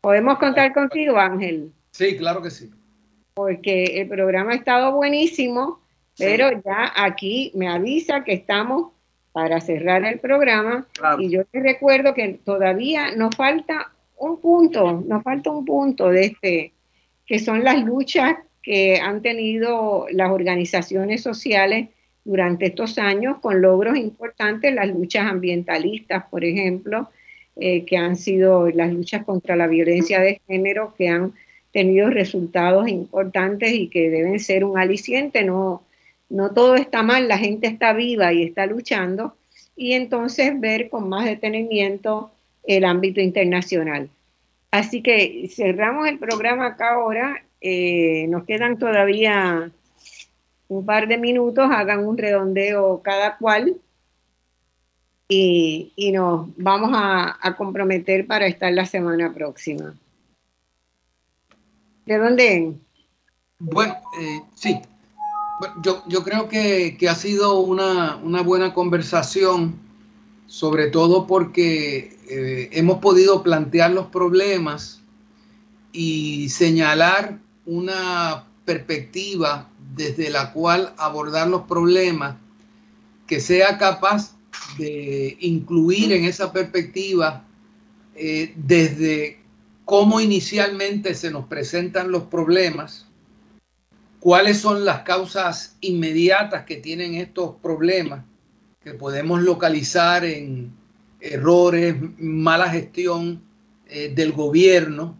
¿Podemos 0.00 0.38
contar 0.38 0.72
contigo, 0.72 1.18
Ángel? 1.18 1.70
Sí, 1.90 2.16
claro 2.16 2.40
que 2.40 2.50
sí 2.50 2.70
porque 3.34 4.00
el 4.00 4.08
programa 4.08 4.52
ha 4.52 4.54
estado 4.54 4.92
buenísimo, 4.92 5.80
pero 6.16 6.50
ya 6.64 6.92
aquí 6.94 7.50
me 7.54 7.68
avisa 7.68 8.22
que 8.22 8.32
estamos 8.32 8.92
para 9.34 9.60
cerrar 9.60 10.04
el 10.04 10.20
programa 10.20 10.86
y 11.18 11.28
yo 11.28 11.44
te 11.44 11.58
recuerdo 11.58 12.14
que 12.14 12.38
todavía 12.44 13.16
nos 13.16 13.34
falta 13.34 13.90
un 14.16 14.40
punto, 14.40 15.02
nos 15.08 15.24
falta 15.24 15.50
un 15.50 15.64
punto 15.64 16.08
de 16.08 16.26
este, 16.26 16.72
que 17.26 17.40
son 17.40 17.64
las 17.64 17.82
luchas 17.82 18.36
que 18.62 19.00
han 19.00 19.22
tenido 19.22 20.06
las 20.12 20.30
organizaciones 20.30 21.22
sociales 21.22 21.88
durante 22.24 22.66
estos 22.66 22.96
años 22.96 23.38
con 23.40 23.60
logros 23.60 23.98
importantes, 23.98 24.72
las 24.72 24.86
luchas 24.86 25.26
ambientalistas, 25.26 26.26
por 26.30 26.44
ejemplo, 26.44 27.10
eh, 27.56 27.84
que 27.84 27.96
han 27.96 28.14
sido 28.14 28.70
las 28.70 28.92
luchas 28.92 29.24
contra 29.24 29.56
la 29.56 29.66
violencia 29.66 30.20
de 30.20 30.40
género, 30.46 30.94
que 30.96 31.08
han 31.08 31.32
tenido 31.72 32.08
resultados 32.08 32.86
importantes 32.86 33.72
y 33.72 33.88
que 33.88 34.10
deben 34.10 34.38
ser 34.38 34.64
un 34.64 34.78
aliciente. 34.78 35.42
No, 35.42 35.82
no 36.34 36.50
todo 36.50 36.74
está 36.74 37.04
mal, 37.04 37.28
la 37.28 37.38
gente 37.38 37.68
está 37.68 37.92
viva 37.92 38.32
y 38.32 38.42
está 38.42 38.66
luchando. 38.66 39.36
Y 39.76 39.92
entonces 39.92 40.58
ver 40.58 40.90
con 40.90 41.08
más 41.08 41.26
detenimiento 41.26 42.32
el 42.64 42.84
ámbito 42.84 43.20
internacional. 43.20 44.10
Así 44.72 45.00
que 45.00 45.48
cerramos 45.48 46.08
el 46.08 46.18
programa 46.18 46.66
acá 46.66 46.94
ahora. 46.94 47.44
Eh, 47.60 48.26
nos 48.28 48.44
quedan 48.46 48.80
todavía 48.80 49.70
un 50.66 50.84
par 50.84 51.06
de 51.06 51.18
minutos, 51.18 51.70
hagan 51.70 52.04
un 52.04 52.18
redondeo 52.18 53.00
cada 53.02 53.38
cual 53.38 53.76
y, 55.28 56.10
nos 56.12 56.48
vamos 56.56 56.90
a 56.94 57.54
comprometer 57.56 58.26
para 58.26 58.48
estar 58.48 58.72
la 58.72 58.86
semana 58.86 59.32
próxima. 59.32 59.94
¿De 62.06 62.18
dónde? 62.18 62.74
Bueno, 63.58 63.94
eh, 64.20 64.42
sí. 64.56 64.80
Yo, 65.82 66.02
yo, 66.08 66.24
creo 66.24 66.48
que, 66.48 66.96
ha 67.08 67.14
sido 67.14 67.60
una, 67.60 68.16
buena 68.42 68.74
conversación, 68.74 69.78
sobre 70.46 70.88
todo 70.88 71.26
porque 71.26 72.18
eh, 72.28 72.68
hemos 72.72 72.98
podido 72.98 73.42
plantear 73.42 73.92
los 73.92 74.06
problemas 74.06 75.00
y 75.92 76.48
señalar 76.48 77.38
una 77.66 78.44
perspectiva 78.64 79.68
desde 79.94 80.30
la 80.30 80.52
cual 80.52 80.92
abordar 80.96 81.48
los 81.48 81.62
problemas 81.62 82.36
que 83.26 83.40
sea 83.40 83.78
capaz 83.78 84.34
de 84.76 85.36
incluir 85.40 86.12
en 86.12 86.24
esa 86.24 86.52
perspectiva 86.52 87.44
eh, 88.16 88.52
desde 88.56 89.38
cómo 89.84 90.20
inicialmente 90.20 91.14
se 91.14 91.30
nos 91.30 91.46
presentan 91.46 92.10
los 92.10 92.24
problemas, 92.24 93.03
cuáles 94.24 94.58
son 94.58 94.86
las 94.86 95.00
causas 95.00 95.76
inmediatas 95.82 96.64
que 96.64 96.76
tienen 96.76 97.14
estos 97.14 97.56
problemas, 97.62 98.24
que 98.82 98.94
podemos 98.94 99.42
localizar 99.42 100.24
en 100.24 100.72
errores, 101.20 101.94
mala 102.18 102.70
gestión 102.70 103.42
eh, 103.86 104.14
del 104.14 104.32
gobierno, 104.32 105.14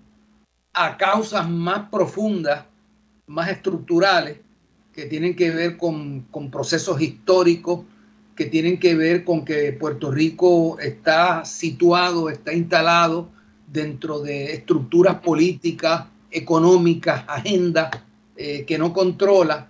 a 0.73 0.97
causas 0.97 1.47
más 1.51 1.91
profundas, 1.91 2.65
más 3.27 3.51
estructurales, 3.51 4.39
que 4.95 5.05
tienen 5.05 5.37
que 5.37 5.51
ver 5.51 5.77
con, 5.77 6.23
con 6.31 6.51
procesos 6.51 6.99
históricos, 7.03 7.81
que 8.35 8.47
tienen 8.47 8.81
que 8.81 8.95
ver 8.95 9.23
con 9.23 9.45
que 9.45 9.75
Puerto 9.75 10.11
Rico 10.11 10.79
está 10.81 11.45
situado, 11.45 12.31
está 12.31 12.55
instalado 12.55 13.29
dentro 13.67 14.21
de 14.21 14.55
estructuras 14.55 15.17
políticas, 15.17 16.07
económicas, 16.31 17.23
agendas 17.29 17.91
eh, 18.37 18.65
que 18.67 18.79
no 18.79 18.93
controla. 18.93 19.69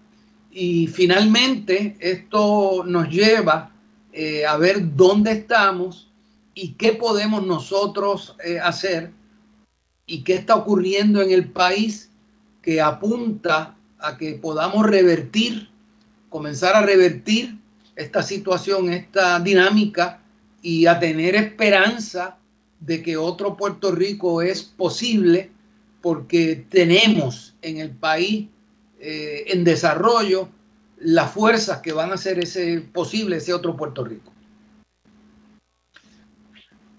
Y 0.50 0.86
finalmente 0.86 1.96
esto 2.00 2.84
nos 2.86 3.08
lleva 3.08 3.72
eh, 4.12 4.46
a 4.46 4.56
ver 4.56 4.94
dónde 4.94 5.32
estamos 5.32 6.08
y 6.54 6.74
qué 6.74 6.92
podemos 6.92 7.44
nosotros 7.44 8.36
eh, 8.44 8.60
hacer 8.60 9.10
y 10.06 10.22
qué 10.22 10.34
está 10.34 10.54
ocurriendo 10.54 11.20
en 11.20 11.32
el 11.32 11.50
país 11.50 12.10
que 12.62 12.80
apunta 12.80 13.76
a 13.98 14.16
que 14.16 14.34
podamos 14.34 14.86
revertir, 14.86 15.68
comenzar 16.30 16.76
a 16.76 16.82
revertir 16.82 17.58
esta 17.96 18.22
situación, 18.22 18.92
esta 18.92 19.40
dinámica 19.40 20.22
y 20.62 20.86
a 20.86 20.98
tener 20.98 21.34
esperanza 21.34 22.38
de 22.80 23.02
que 23.02 23.16
otro 23.16 23.56
Puerto 23.56 23.92
Rico 23.92 24.42
es 24.42 24.62
posible 24.62 25.50
porque 26.00 26.64
tenemos 26.68 27.54
en 27.62 27.78
el 27.78 27.90
país 27.90 28.46
eh, 29.06 29.52
en 29.52 29.64
desarrollo 29.64 30.48
las 30.96 31.30
fuerzas 31.30 31.82
que 31.82 31.92
van 31.92 32.10
a 32.10 32.14
hacer 32.14 32.38
ese 32.38 32.80
posible 32.80 33.36
ese 33.36 33.52
otro 33.52 33.76
Puerto 33.76 34.02
Rico. 34.02 34.32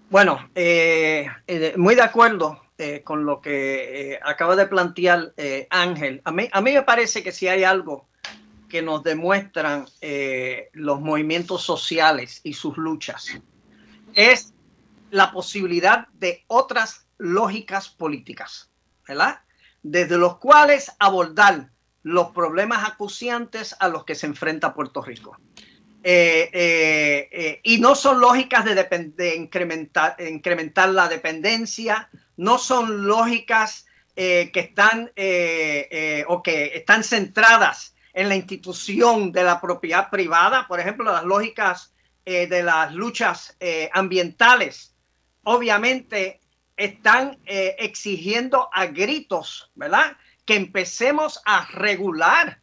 Bueno, 0.08 0.48
eh, 0.54 1.26
eh, 1.48 1.74
muy 1.76 1.96
de 1.96 2.02
acuerdo 2.02 2.62
con 3.02 3.24
lo 3.24 3.40
que 3.40 4.20
acaba 4.22 4.54
de 4.54 4.66
plantear 4.66 5.32
Ángel. 5.70 6.20
A 6.24 6.30
mí, 6.30 6.46
a 6.52 6.60
mí 6.60 6.74
me 6.74 6.82
parece 6.82 7.22
que 7.24 7.32
si 7.32 7.48
hay 7.48 7.64
algo 7.64 8.06
que 8.68 8.82
nos 8.82 9.02
demuestran 9.02 9.86
los 10.74 11.00
movimientos 11.00 11.62
sociales 11.62 12.42
y 12.44 12.52
sus 12.52 12.76
luchas, 12.76 13.40
es 14.14 14.52
la 15.10 15.32
posibilidad 15.32 16.06
de 16.08 16.44
otras 16.48 17.06
lógicas 17.16 17.88
políticas, 17.88 18.70
¿verdad? 19.08 19.40
Desde 19.82 20.18
los 20.18 20.36
cuales 20.36 20.92
abordar 20.98 21.70
los 22.06 22.30
problemas 22.30 22.88
acuciantes 22.88 23.74
a 23.80 23.88
los 23.88 24.04
que 24.04 24.14
se 24.14 24.26
enfrenta 24.26 24.72
Puerto 24.72 25.02
Rico. 25.02 25.36
Eh, 26.04 26.48
eh, 26.52 27.28
eh, 27.32 27.60
y 27.64 27.80
no 27.80 27.96
son 27.96 28.20
lógicas 28.20 28.64
de, 28.64 29.34
incrementar, 29.34 30.14
incrementar, 30.20 30.90
la 30.90 31.08
dependencia, 31.08 32.08
no 32.36 32.58
son 32.58 33.08
lógicas 33.08 33.86
que 34.14 34.50
están 34.54 35.10
o 36.28 36.42
que 36.42 36.72
están 36.74 37.02
centradas 37.02 37.96
en 38.14 38.28
la 38.28 38.36
institución 38.36 39.32
de 39.32 39.42
la 39.42 39.60
propiedad 39.60 40.08
privada, 40.08 40.68
por 40.68 40.78
ejemplo, 40.78 41.10
las 41.12 41.24
lógicas 41.24 41.92
de 42.24 42.62
las 42.62 42.94
luchas 42.94 43.58
ambientales 43.92 44.94
obviamente 45.42 46.40
están 46.76 47.38
exigiendo 47.46 48.70
a 48.72 48.86
gritos, 48.86 49.70
¿verdad? 49.74 50.16
Que 50.46 50.54
empecemos 50.54 51.42
a 51.44 51.66
regular 51.66 52.62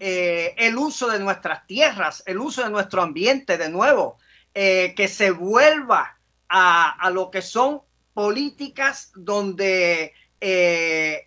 eh, 0.00 0.54
el 0.58 0.76
uso 0.76 1.08
de 1.08 1.20
nuestras 1.20 1.66
tierras, 1.66 2.22
el 2.26 2.38
uso 2.38 2.62
de 2.62 2.70
nuestro 2.70 3.00
ambiente 3.00 3.56
de 3.56 3.70
nuevo, 3.70 4.18
eh, 4.52 4.92
que 4.94 5.08
se 5.08 5.30
vuelva 5.30 6.18
a, 6.48 7.10
lo 7.10 7.30
que 7.30 7.40
son 7.42 7.80
políticas 8.12 9.10
donde 9.16 10.12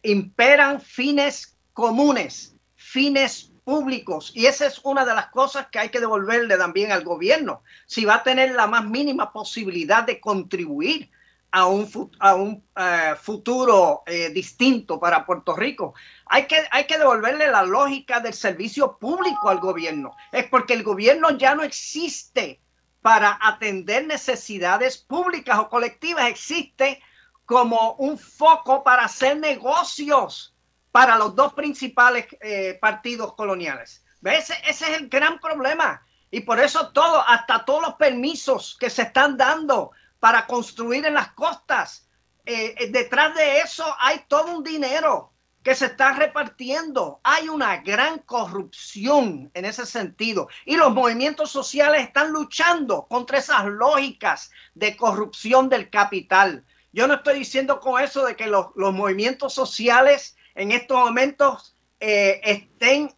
imperan 0.03 0.80
fines 0.80 1.57
comunes, 1.73 2.55
fines 2.76 3.51
públicos. 3.68 4.31
Y 4.34 4.45
esa 4.45 4.65
es 4.65 4.80
una 4.85 5.03
de 5.03 5.14
las 5.14 5.27
cosas 5.27 5.68
que 5.68 5.77
hay 5.77 5.89
que 5.89 5.99
devolverle 5.99 6.55
también 6.55 6.93
al 6.93 7.03
gobierno. 7.03 7.64
Si 7.85 8.05
va 8.05 8.15
a 8.15 8.23
tener 8.23 8.55
la 8.55 8.65
más 8.65 8.85
mínima 8.85 9.34
posibilidad 9.34 10.05
de 10.05 10.22
contribuir 10.22 11.11
a 11.59 12.35
un, 12.35 12.63
eh, 12.75 13.15
futuro 13.19 14.03
eh, 14.05 14.29
distinto 14.29 14.99
para 14.99 15.25
Puerto 15.25 15.55
Rico. 15.55 15.93
Hay 16.27 16.45
que, 16.45 16.63
hay 16.71 16.85
que 16.85 16.97
devolverle 16.97 17.49
la 17.49 17.63
lógica 17.63 18.19
del 18.19 18.34
servicio 18.34 18.97
público 18.97 19.49
al 19.49 19.59
gobierno. 19.59 20.15
Es 20.31 20.45
porque 20.47 20.73
el 20.73 20.84
gobierno 20.84 21.31
ya 21.31 21.55
no 21.55 21.63
existe 21.63 22.61
para 23.01 23.39
atender 23.41 24.05
necesidades 24.05 24.97
públicas 24.97 25.57
o 25.59 25.69
colectivas, 25.69 26.27
existe 26.27 27.01
como 27.45 27.93
un 27.93 28.17
foco 28.17 28.84
para 28.84 29.05
hacer 29.05 29.38
negocios 29.38 30.53
para 30.91 31.15
los 31.15 31.35
dos 31.35 31.53
principales 31.53 32.27
eh, 32.41 32.77
partidos 32.81 33.34
coloniales. 33.34 34.03
Ese, 34.23 34.53
ese 34.67 34.91
es 34.91 34.97
el 34.99 35.09
gran 35.09 35.39
problema. 35.39 36.03
Y 36.29 36.41
por 36.41 36.59
eso 36.59 36.89
todo, 36.89 37.21
hasta 37.25 37.63
todos 37.63 37.81
los 37.81 37.93
permisos 37.95 38.75
que 38.79 38.89
se 38.89 39.03
están 39.03 39.38
dando 39.38 39.91
para 40.19 40.45
construir 40.48 41.06
en 41.06 41.14
las 41.14 41.31
costas. 41.34 42.07
Eh, 42.45 42.76
eh, 42.77 42.88
detrás 42.89 43.35
de 43.35 43.60
eso 43.60 43.85
hay 43.99 44.22
todo 44.27 44.57
un 44.57 44.64
dinero 44.64 45.34
que 45.64 45.76
se 45.76 45.88
está 45.88 46.14
repartiendo. 46.14 47.19
Hay 47.23 47.49
una 47.49 47.77
gran 47.77 48.19
corrupción 48.19 49.52
en 49.53 49.65
ese 49.65 49.85
sentido. 49.85 50.48
Y 50.65 50.77
los 50.77 50.94
movimientos 50.94 51.52
sociales 51.52 52.03
están 52.03 52.31
luchando 52.31 53.06
contra 53.07 53.39
esas 53.39 53.65
lógicas 53.65 54.49
de 54.76 54.95
corrupción 54.95 55.68
del 55.68 55.89
capital. 55.89 56.64
Yo 56.94 57.06
no 57.06 57.15
estoy 57.15 57.39
diciendo 57.39 57.81
con 57.81 58.02
eso 58.02 58.26
de 58.26 58.35
que 58.35 58.48
los, 58.48 58.68
movimientos 58.76 59.53
sociales 59.53 60.38
en 60.56 60.72
estos 60.72 60.98
momentos 60.98 61.76
eh, 61.99 62.39
estén 62.44 63.14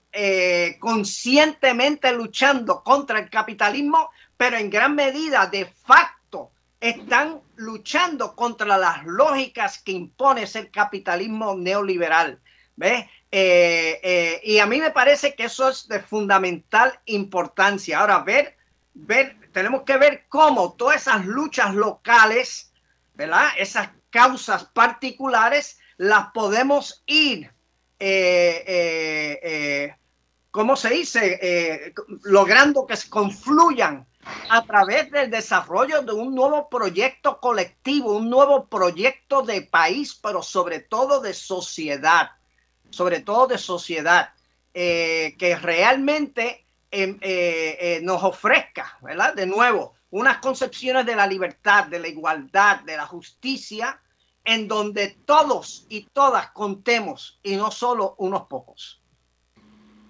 conscientemente 0.79 2.11
luchando 2.11 2.83
contra 2.83 3.19
el 3.19 3.29
capitalismo, 3.29 4.09
pero 4.35 4.57
en 4.57 4.71
gran 4.71 4.95
medida, 4.95 5.45
de 5.45 5.65
facto, 5.65 6.18
están 6.79 7.41
luchando 7.55 8.35
contra 8.35 8.77
las 8.77 9.05
lógicas 9.05 9.79
que 9.79 9.91
impone 9.91 10.43
ese 10.43 10.69
capitalismo 10.69 11.55
neoliberal. 11.55 12.39
¿Ves? 12.75 13.05
Eh, 13.31 13.99
eh, 14.01 14.41
y 14.43 14.59
a 14.59 14.65
mí 14.65 14.79
me 14.79 14.91
parece 14.91 15.35
que 15.35 15.43
eso 15.45 15.69
es 15.69 15.87
de 15.87 15.99
fundamental 15.99 16.97
importancia. 17.05 17.99
Ahora, 17.99 18.19
ver, 18.19 18.55
ver, 18.93 19.35
tenemos 19.51 19.83
que 19.83 19.97
ver 19.97 20.25
cómo 20.29 20.73
todas 20.73 21.01
esas 21.01 21.25
luchas 21.25 21.75
locales, 21.75 22.71
¿verdad? 23.15 23.49
Esas 23.57 23.89
causas 24.09 24.63
particulares, 24.63 25.79
las 25.97 26.31
podemos 26.31 27.03
ir, 27.05 27.51
eh, 27.99 29.93
¿cómo 30.49 30.77
se 30.77 30.89
dice? 30.89 31.93
logrando 32.23 32.87
que 32.87 32.95
se 32.95 33.09
confluyan 33.09 34.07
a 34.49 34.65
través 34.65 35.11
del 35.11 35.29
desarrollo 35.29 36.01
de 36.01 36.13
un 36.13 36.35
nuevo 36.35 36.69
proyecto 36.69 37.39
colectivo, 37.39 38.13
un 38.13 38.29
nuevo 38.29 38.65
proyecto 38.67 39.41
de 39.41 39.61
país, 39.61 40.19
pero 40.21 40.41
sobre 40.41 40.79
todo 40.79 41.21
de 41.21 41.33
sociedad, 41.33 42.31
sobre 42.89 43.21
todo 43.21 43.47
de 43.47 43.57
sociedad, 43.57 44.29
eh, 44.73 45.35
que 45.37 45.55
realmente 45.55 46.65
em, 46.91 47.17
eh, 47.21 47.77
eh, 47.79 47.99
nos 48.01 48.23
ofrezca, 48.23 48.97
¿verdad? 49.01 49.35
De 49.35 49.45
nuevo, 49.45 49.93
unas 50.11 50.39
concepciones 50.39 51.05
de 51.05 51.15
la 51.15 51.27
libertad, 51.27 51.85
de 51.85 51.99
la 51.99 52.07
igualdad, 52.07 52.81
de 52.81 52.97
la 52.97 53.05
justicia, 53.05 54.01
en 54.43 54.67
donde 54.67 55.09
todos 55.25 55.85
y 55.89 56.07
todas 56.11 56.49
contemos 56.51 57.39
y 57.43 57.55
no 57.55 57.69
solo 57.69 58.15
unos 58.17 58.47
pocos. 58.47 59.01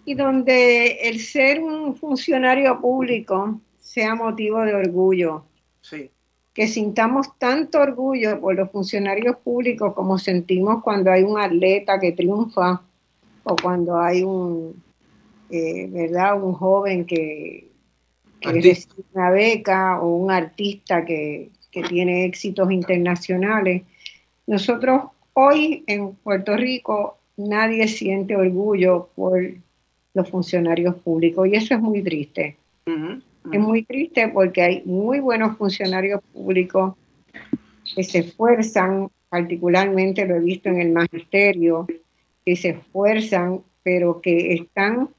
Y 0.05 0.13
donde 0.13 1.09
el 1.09 1.19
ser 1.19 1.59
un 1.59 1.95
funcionario 1.95 2.79
público 2.79 3.59
sea 3.89 4.13
motivo 4.13 4.61
de 4.61 4.75
orgullo. 4.75 5.45
Sí. 5.81 6.11
Que 6.53 6.67
sintamos 6.67 7.35
tanto 7.39 7.79
orgullo 7.79 8.39
por 8.39 8.53
los 8.53 8.69
funcionarios 8.69 9.37
públicos 9.37 9.95
como 9.95 10.19
sentimos 10.19 10.83
cuando 10.83 11.11
hay 11.11 11.23
un 11.23 11.39
atleta 11.39 11.99
que 11.99 12.11
triunfa 12.11 12.83
o 13.43 13.55
cuando 13.55 13.99
hay 13.99 14.21
un, 14.21 14.79
eh, 15.49 15.87
¿verdad? 15.89 16.39
Un 16.39 16.53
joven 16.53 17.05
que, 17.05 17.71
que 18.39 18.51
recibe 18.51 19.03
una 19.15 19.31
beca 19.31 19.99
o 19.99 20.17
un 20.17 20.29
artista 20.29 21.03
que, 21.03 21.49
que 21.71 21.81
tiene 21.81 22.25
éxitos 22.25 22.71
internacionales. 22.71 23.81
Nosotros 24.45 25.05
hoy 25.33 25.83
en 25.87 26.13
Puerto 26.13 26.55
Rico 26.55 27.17
nadie 27.37 27.87
siente 27.87 28.35
orgullo 28.35 29.09
por 29.15 29.41
los 30.13 30.29
funcionarios 30.29 30.93
públicos 30.97 31.47
y 31.47 31.55
eso 31.55 31.73
es 31.73 31.81
muy 31.81 32.03
triste. 32.03 32.55
Es 33.51 33.59
muy 33.59 33.83
triste 33.83 34.27
porque 34.29 34.61
hay 34.61 34.83
muy 34.85 35.19
buenos 35.19 35.57
funcionarios 35.57 36.21
públicos 36.33 36.95
que 37.95 38.03
se 38.03 38.19
esfuerzan, 38.19 39.09
particularmente 39.29 40.25
lo 40.25 40.35
he 40.35 40.39
visto 40.39 40.69
en 40.69 40.81
el 40.81 40.91
magisterio, 40.91 41.87
que 42.45 42.55
se 42.55 42.69
esfuerzan, 42.69 43.61
pero 43.81 44.21
que 44.21 44.53
están, 44.53 45.09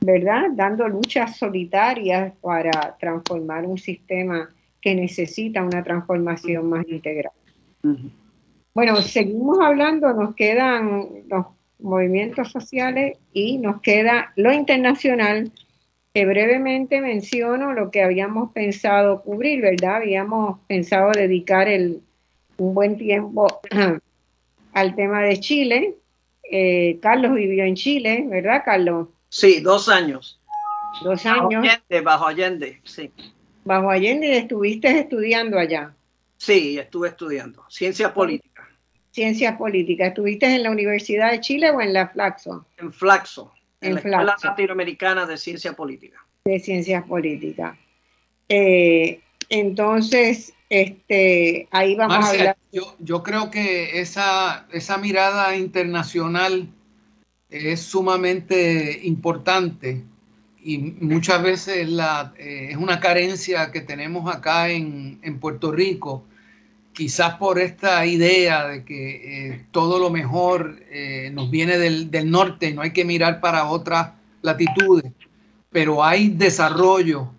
¿verdad?, 0.00 0.50
dando 0.52 0.86
luchas 0.88 1.36
solitarias 1.36 2.32
para 2.40 2.96
transformar 3.00 3.66
un 3.66 3.78
sistema 3.78 4.50
que 4.80 4.94
necesita 4.94 5.62
una 5.64 5.82
transformación 5.82 6.68
más 6.68 6.86
integral. 6.88 7.32
Bueno, 8.74 8.96
seguimos 8.96 9.58
hablando, 9.60 10.12
nos 10.12 10.34
quedan 10.36 11.08
los 11.28 11.46
movimientos 11.80 12.50
sociales 12.52 13.18
y 13.32 13.58
nos 13.58 13.80
queda 13.80 14.32
lo 14.36 14.52
internacional 14.52 15.50
brevemente 16.14 17.00
menciono 17.00 17.72
lo 17.72 17.90
que 17.90 18.02
habíamos 18.02 18.52
pensado 18.52 19.22
cubrir, 19.22 19.60
¿verdad? 19.60 19.96
Habíamos 19.96 20.58
pensado 20.66 21.12
dedicar 21.12 21.68
el, 21.68 22.02
un 22.56 22.74
buen 22.74 22.96
tiempo 22.96 23.60
al 24.72 24.94
tema 24.94 25.22
de 25.22 25.40
Chile. 25.40 25.94
Eh, 26.50 26.98
Carlos 27.02 27.34
vivió 27.34 27.64
en 27.64 27.74
Chile, 27.74 28.24
¿verdad, 28.26 28.62
Carlos? 28.64 29.08
Sí, 29.28 29.60
dos 29.60 29.88
años. 29.88 30.40
Dos 31.02 31.24
años. 31.26 31.48
Bajo 31.50 31.56
Allende, 31.56 32.00
bajo 32.00 32.26
Allende, 32.26 32.80
sí. 32.84 33.12
Bajo 33.64 33.90
Allende 33.90 34.38
estuviste 34.38 35.00
estudiando 35.00 35.58
allá. 35.58 35.94
Sí, 36.38 36.78
estuve 36.78 37.08
estudiando. 37.08 37.64
Ciencia 37.68 38.14
política. 38.14 38.68
Ciencias 39.10 39.56
políticas. 39.56 40.08
¿Estuviste 40.08 40.46
en 40.46 40.62
la 40.62 40.70
Universidad 40.70 41.32
de 41.32 41.40
Chile 41.40 41.70
o 41.70 41.80
en 41.80 41.92
la 41.92 42.08
Flaxo? 42.08 42.66
En 42.78 42.92
Flaxo 42.92 43.52
en, 43.80 43.94
la 43.94 44.00
Escuela 44.00 44.36
Latinoamericana 44.42 45.26
de 45.26 45.36
Ciencia 45.36 45.72
Política. 45.74 46.24
De 46.44 46.58
Ciencias 46.58 47.04
Políticas. 47.04 47.76
Eh, 48.48 49.20
entonces, 49.48 50.54
este, 50.68 51.68
ahí 51.70 51.94
vamos 51.94 52.24
a 52.24 52.30
hablar. 52.30 52.56
Yo, 52.72 52.96
yo, 52.98 53.22
creo 53.22 53.50
que 53.50 54.00
esa, 54.00 54.66
esa 54.72 54.98
mirada 54.98 55.56
internacional 55.56 56.68
es 57.50 57.80
sumamente 57.80 59.00
importante 59.04 60.02
y 60.62 60.78
muchas 60.78 61.42
veces 61.42 61.88
la, 61.88 62.34
eh, 62.36 62.68
es 62.70 62.76
una 62.76 63.00
carencia 63.00 63.70
que 63.70 63.80
tenemos 63.80 64.34
acá 64.34 64.68
en, 64.68 65.18
en 65.22 65.40
Puerto 65.40 65.72
Rico 65.72 66.24
quizás 66.98 67.36
por 67.36 67.60
esta 67.60 68.04
idea 68.06 68.66
de 68.66 68.84
que 68.84 69.50
eh, 69.52 69.66
todo 69.70 70.00
lo 70.00 70.10
mejor 70.10 70.82
eh, 70.90 71.30
nos 71.32 71.48
viene 71.48 71.78
del, 71.78 72.10
del, 72.10 72.28
norte, 72.28 72.74
no 72.74 72.82
hay 72.82 72.92
que 72.92 73.04
mirar 73.04 73.40
para 73.40 73.66
otras 73.66 74.14
latitudes, 74.42 75.12
pero 75.70 76.02
hay 76.02 76.30
desarrollo 76.30 77.30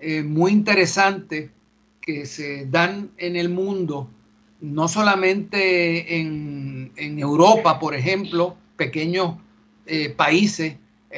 eh, 0.00 0.24
muy 0.24 0.50
interesante 0.50 1.52
que 2.00 2.26
se 2.26 2.66
dan 2.66 3.12
en 3.16 3.36
el 3.36 3.50
mundo, 3.50 4.10
no 4.60 4.88
solamente 4.88 6.18
en, 6.18 6.90
Europa, 6.96 7.78
por 7.78 7.94
ejemplo, 7.94 8.56
pequeños 8.76 9.36
países, 10.16 10.74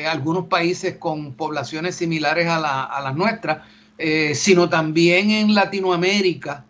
algunos 0.06 0.48
países 0.48 0.96
con 0.96 1.32
poblaciones 1.32 1.94
similares 1.94 2.46
a, 2.46 2.60
la, 2.60 2.84
a 2.84 3.00
las 3.00 3.16
nuestras, 3.16 3.62
sino 4.34 4.68
también 4.68 5.30
en 5.30 5.54
Latinoamérica 5.54 6.66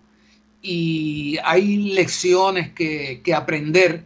y 0.69 1.39
hay 1.45 1.77
lecciones 1.95 2.73
que, 2.73 3.23
aprender 3.33 4.05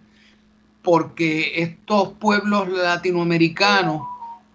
porque 0.82 1.62
estos 1.62 2.12
pueblos 2.12 2.68
latinoamericanos 2.68 4.02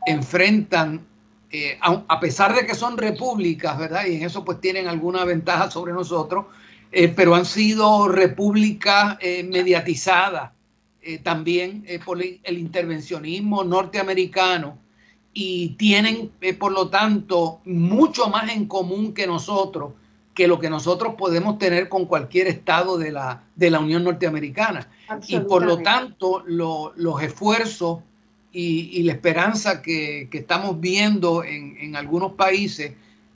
enfrentan, 0.06 1.03
eh, 1.49 1.80
a, 1.82 2.19
pesar 2.19 2.53
de 2.53 2.68
que 2.68 2.76
son 2.76 2.98
repúblicas, 2.98 3.76
¿verdad? 3.80 4.06
Y 4.06 4.18
en 4.18 4.23
eso 4.23 4.45
pues 4.45 4.61
tienen 4.61 4.88
alguna 4.88 5.26
ventaja 5.26 5.72
sobre 5.72 5.94
nosotros, 5.94 6.45
eh, 6.91 7.07
pero 7.07 7.34
han 7.34 7.45
sido 7.45 8.07
repúblicas 8.07 9.18
eh, 9.19 9.44
mediatizadas 9.44 10.52
también 11.22 11.86
por 12.03 12.19
el 12.19 12.57
intervencionismo 12.57 13.64
norteamericano 13.64 14.80
y 15.36 15.76
tienen, 15.77 16.32
por 16.57 16.72
lo 16.72 16.90
tanto, 16.90 17.61
mucho 17.64 18.27
más 18.27 18.49
en 18.49 18.65
común 18.65 19.14
que 19.14 19.27
nosotros 19.27 19.94
que 20.36 20.48
lo 20.48 20.60
que 20.60 20.70
nosotros 20.70 21.16
podemos 21.18 21.57
tener 21.57 21.88
con 21.88 22.06
cualquier 22.06 22.48
estado 22.48 22.98
de 22.98 23.12
la, 23.12 23.44
de 23.56 23.70
la 23.72 23.80
Unión 23.80 24.03
Norteamericana. 24.03 24.90
Y 25.28 25.40
por 25.40 25.66
lo 25.66 25.80
tanto, 25.80 26.44
los 26.45 27.24
esfuerzos 27.24 27.99
y, 28.52 29.02
la 29.03 29.14
esperanza 29.14 29.82
que, 29.82 30.30
estamos 30.32 30.80
viendo 30.80 31.44
en, 31.44 31.95
algunos 31.95 32.34
países 32.34 32.94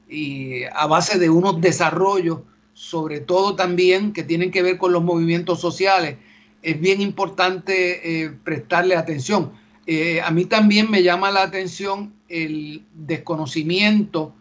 y 0.09 0.63
a 0.73 0.87
base 0.87 1.17
de 1.17 1.29
unos 1.29 1.61
desarrollos, 1.61 2.39
sobre 2.73 3.21
todo 3.21 3.55
también 3.55 4.11
que 4.11 4.23
tienen 4.23 4.51
que 4.51 4.61
ver 4.61 4.77
con 4.77 4.91
los 4.91 5.03
movimientos 5.03 5.61
sociales, 5.61 6.17
es 6.61 6.79
bien 6.81 6.99
importante 6.99 8.23
eh, 8.23 8.31
prestarle 8.43 8.97
atención. 8.97 9.51
Eh, 9.87 10.19
a 10.21 10.31
mí 10.31 10.43
también 10.45 10.91
me 10.91 11.01
llama 11.01 11.31
la 11.31 11.43
atención 11.43 12.13
el 12.27 12.83
desconocimiento 12.93 14.33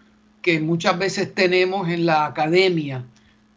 que 0.48 0.60
muchas 0.60 0.98
veces 0.98 1.34
tenemos 1.34 1.90
en 1.90 2.06
la 2.06 2.24
academia 2.24 3.04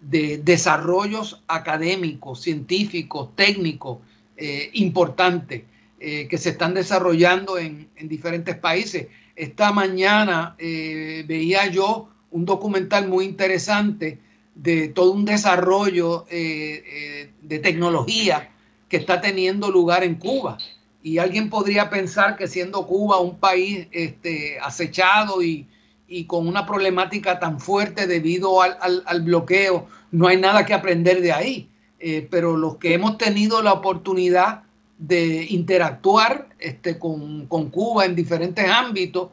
de 0.02 0.40
desarrollos 0.40 1.42
académicos, 1.48 2.42
científicos, 2.42 3.30
técnicos 3.34 4.00
eh, 4.36 4.70
importantes 4.74 5.64
eh, 6.02 6.28
que 6.28 6.38
se 6.38 6.50
están 6.50 6.74
desarrollando 6.74 7.58
en, 7.58 7.88
diferentes 8.10 8.58
países. 8.58 9.08
Esta 9.38 9.72
mañana 9.72 10.58
eh, 10.60 11.24
veía 11.26 11.68
yo 11.68 12.10
un 12.30 12.44
documental 12.44 13.08
muy 13.08 13.24
interesante 13.24 14.20
de 14.54 14.90
todo 14.90 15.14
un 15.14 15.24
desarrollo 15.24 16.26
de 16.30 17.60
tecnología 17.64 18.50
que 18.90 18.98
está 18.98 19.22
teniendo 19.22 19.72
lugar 19.72 20.04
en 20.04 20.16
Cuba. 20.16 20.58
Y 21.02 21.20
alguien 21.20 21.50
podría 21.50 21.90
pensar 21.90 22.36
que 22.36 22.50
siendo 22.50 22.86
Cuba 22.86 23.22
un 23.22 23.40
país 23.40 23.88
este, 23.94 24.60
acechado 24.60 25.42
y, 25.42 25.68
y 26.12 26.26
con 26.26 26.46
una 26.46 26.66
problemática 26.66 27.40
tan 27.40 27.62
fuerte 27.62 28.06
debido 28.06 28.62
al, 28.62 29.22
bloqueo, 29.22 29.88
no 30.12 30.28
hay 30.28 30.36
nada 30.36 30.66
que 30.66 30.74
aprender 30.74 31.22
de 31.22 31.32
ahí. 31.32 31.70
Eh, 32.00 32.28
pero 32.30 32.58
los 32.58 32.76
que 32.78 32.94
hemos 32.94 33.18
tenido 33.18 33.62
la 33.62 33.72
oportunidad 33.72 34.64
de 34.98 35.46
interactuar 35.50 36.50
este, 36.60 37.00
con, 37.00 37.48
Cuba 37.48 38.06
en 38.06 38.16
diferentes 38.16 38.68
ámbitos, 38.68 39.30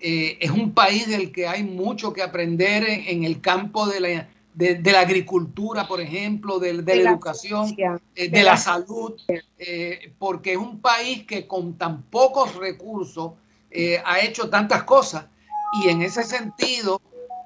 eh, 0.00 0.36
es 0.38 0.50
un 0.50 0.72
país 0.72 1.08
del 1.08 1.32
que 1.32 1.48
hay 1.48 1.62
mucho 1.62 2.12
que 2.12 2.22
aprender 2.22 2.84
en, 2.86 3.24
el 3.24 3.40
campo 3.40 3.86
de 3.86 4.00
la, 4.00 4.28
de, 4.52 4.92
la, 4.92 5.00
agricultura, 5.00 5.88
por 5.88 6.02
ejemplo, 6.02 6.58
de, 6.58 6.74
la, 6.74 6.92
educación, 6.92 7.74
eh, 8.14 8.28
de, 8.28 8.42
la, 8.42 8.58
salud, 8.58 9.14
porque 10.18 10.52
es 10.52 10.58
un 10.58 10.78
país 10.80 11.24
que 11.24 11.46
con 11.46 11.78
tan 11.78 12.02
pocos 12.02 12.54
recursos 12.56 13.32
ha 14.04 14.20
hecho 14.20 14.50
tantas 14.50 14.82
cosas 14.82 15.24
y 15.72 15.88
en 15.88 16.02
ese 16.02 16.22
sentido 16.22 17.00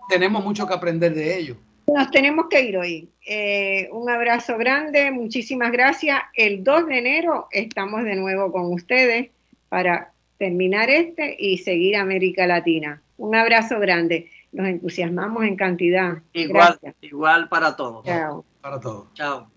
tenemos 0.09 0.44
mucho 0.44 0.66
que 0.66 0.74
aprender 0.74 1.15
de 1.15 1.39
ellos. 1.39 1.57
Nos 1.86 2.11
tenemos 2.11 2.47
que 2.49 2.62
ir 2.62 2.77
hoy. 2.77 3.09
Eh, 3.27 3.89
un 3.93 4.09
abrazo 4.09 4.57
grande, 4.57 5.11
muchísimas 5.11 5.73
gracias. 5.73 6.20
El 6.35 6.62
2 6.62 6.86
de 6.86 6.99
enero 6.99 7.49
estamos 7.51 8.05
de 8.05 8.16
nuevo 8.16 8.53
con 8.53 8.73
ustedes 8.73 9.31
para 9.69 10.12
terminar 10.39 10.90
este 10.90 11.36
y 11.39 11.59
seguir 11.59 11.97
América 11.97 12.47
Latina. 12.47 13.03
Un 13.16 13.35
abrazo 13.35 13.78
grande. 13.78 14.31
Nos 14.53 14.69
entusiasmamos 14.69 15.44
en 15.44 15.57
cantidad. 15.57 16.19
Igual, 16.32 16.78
igual 17.01 17.49
para 17.49 17.74
todos. 17.74 18.05
Chao. 18.05 18.44
Para 18.61 18.81
todos. 18.81 19.12
Chao. 19.15 19.49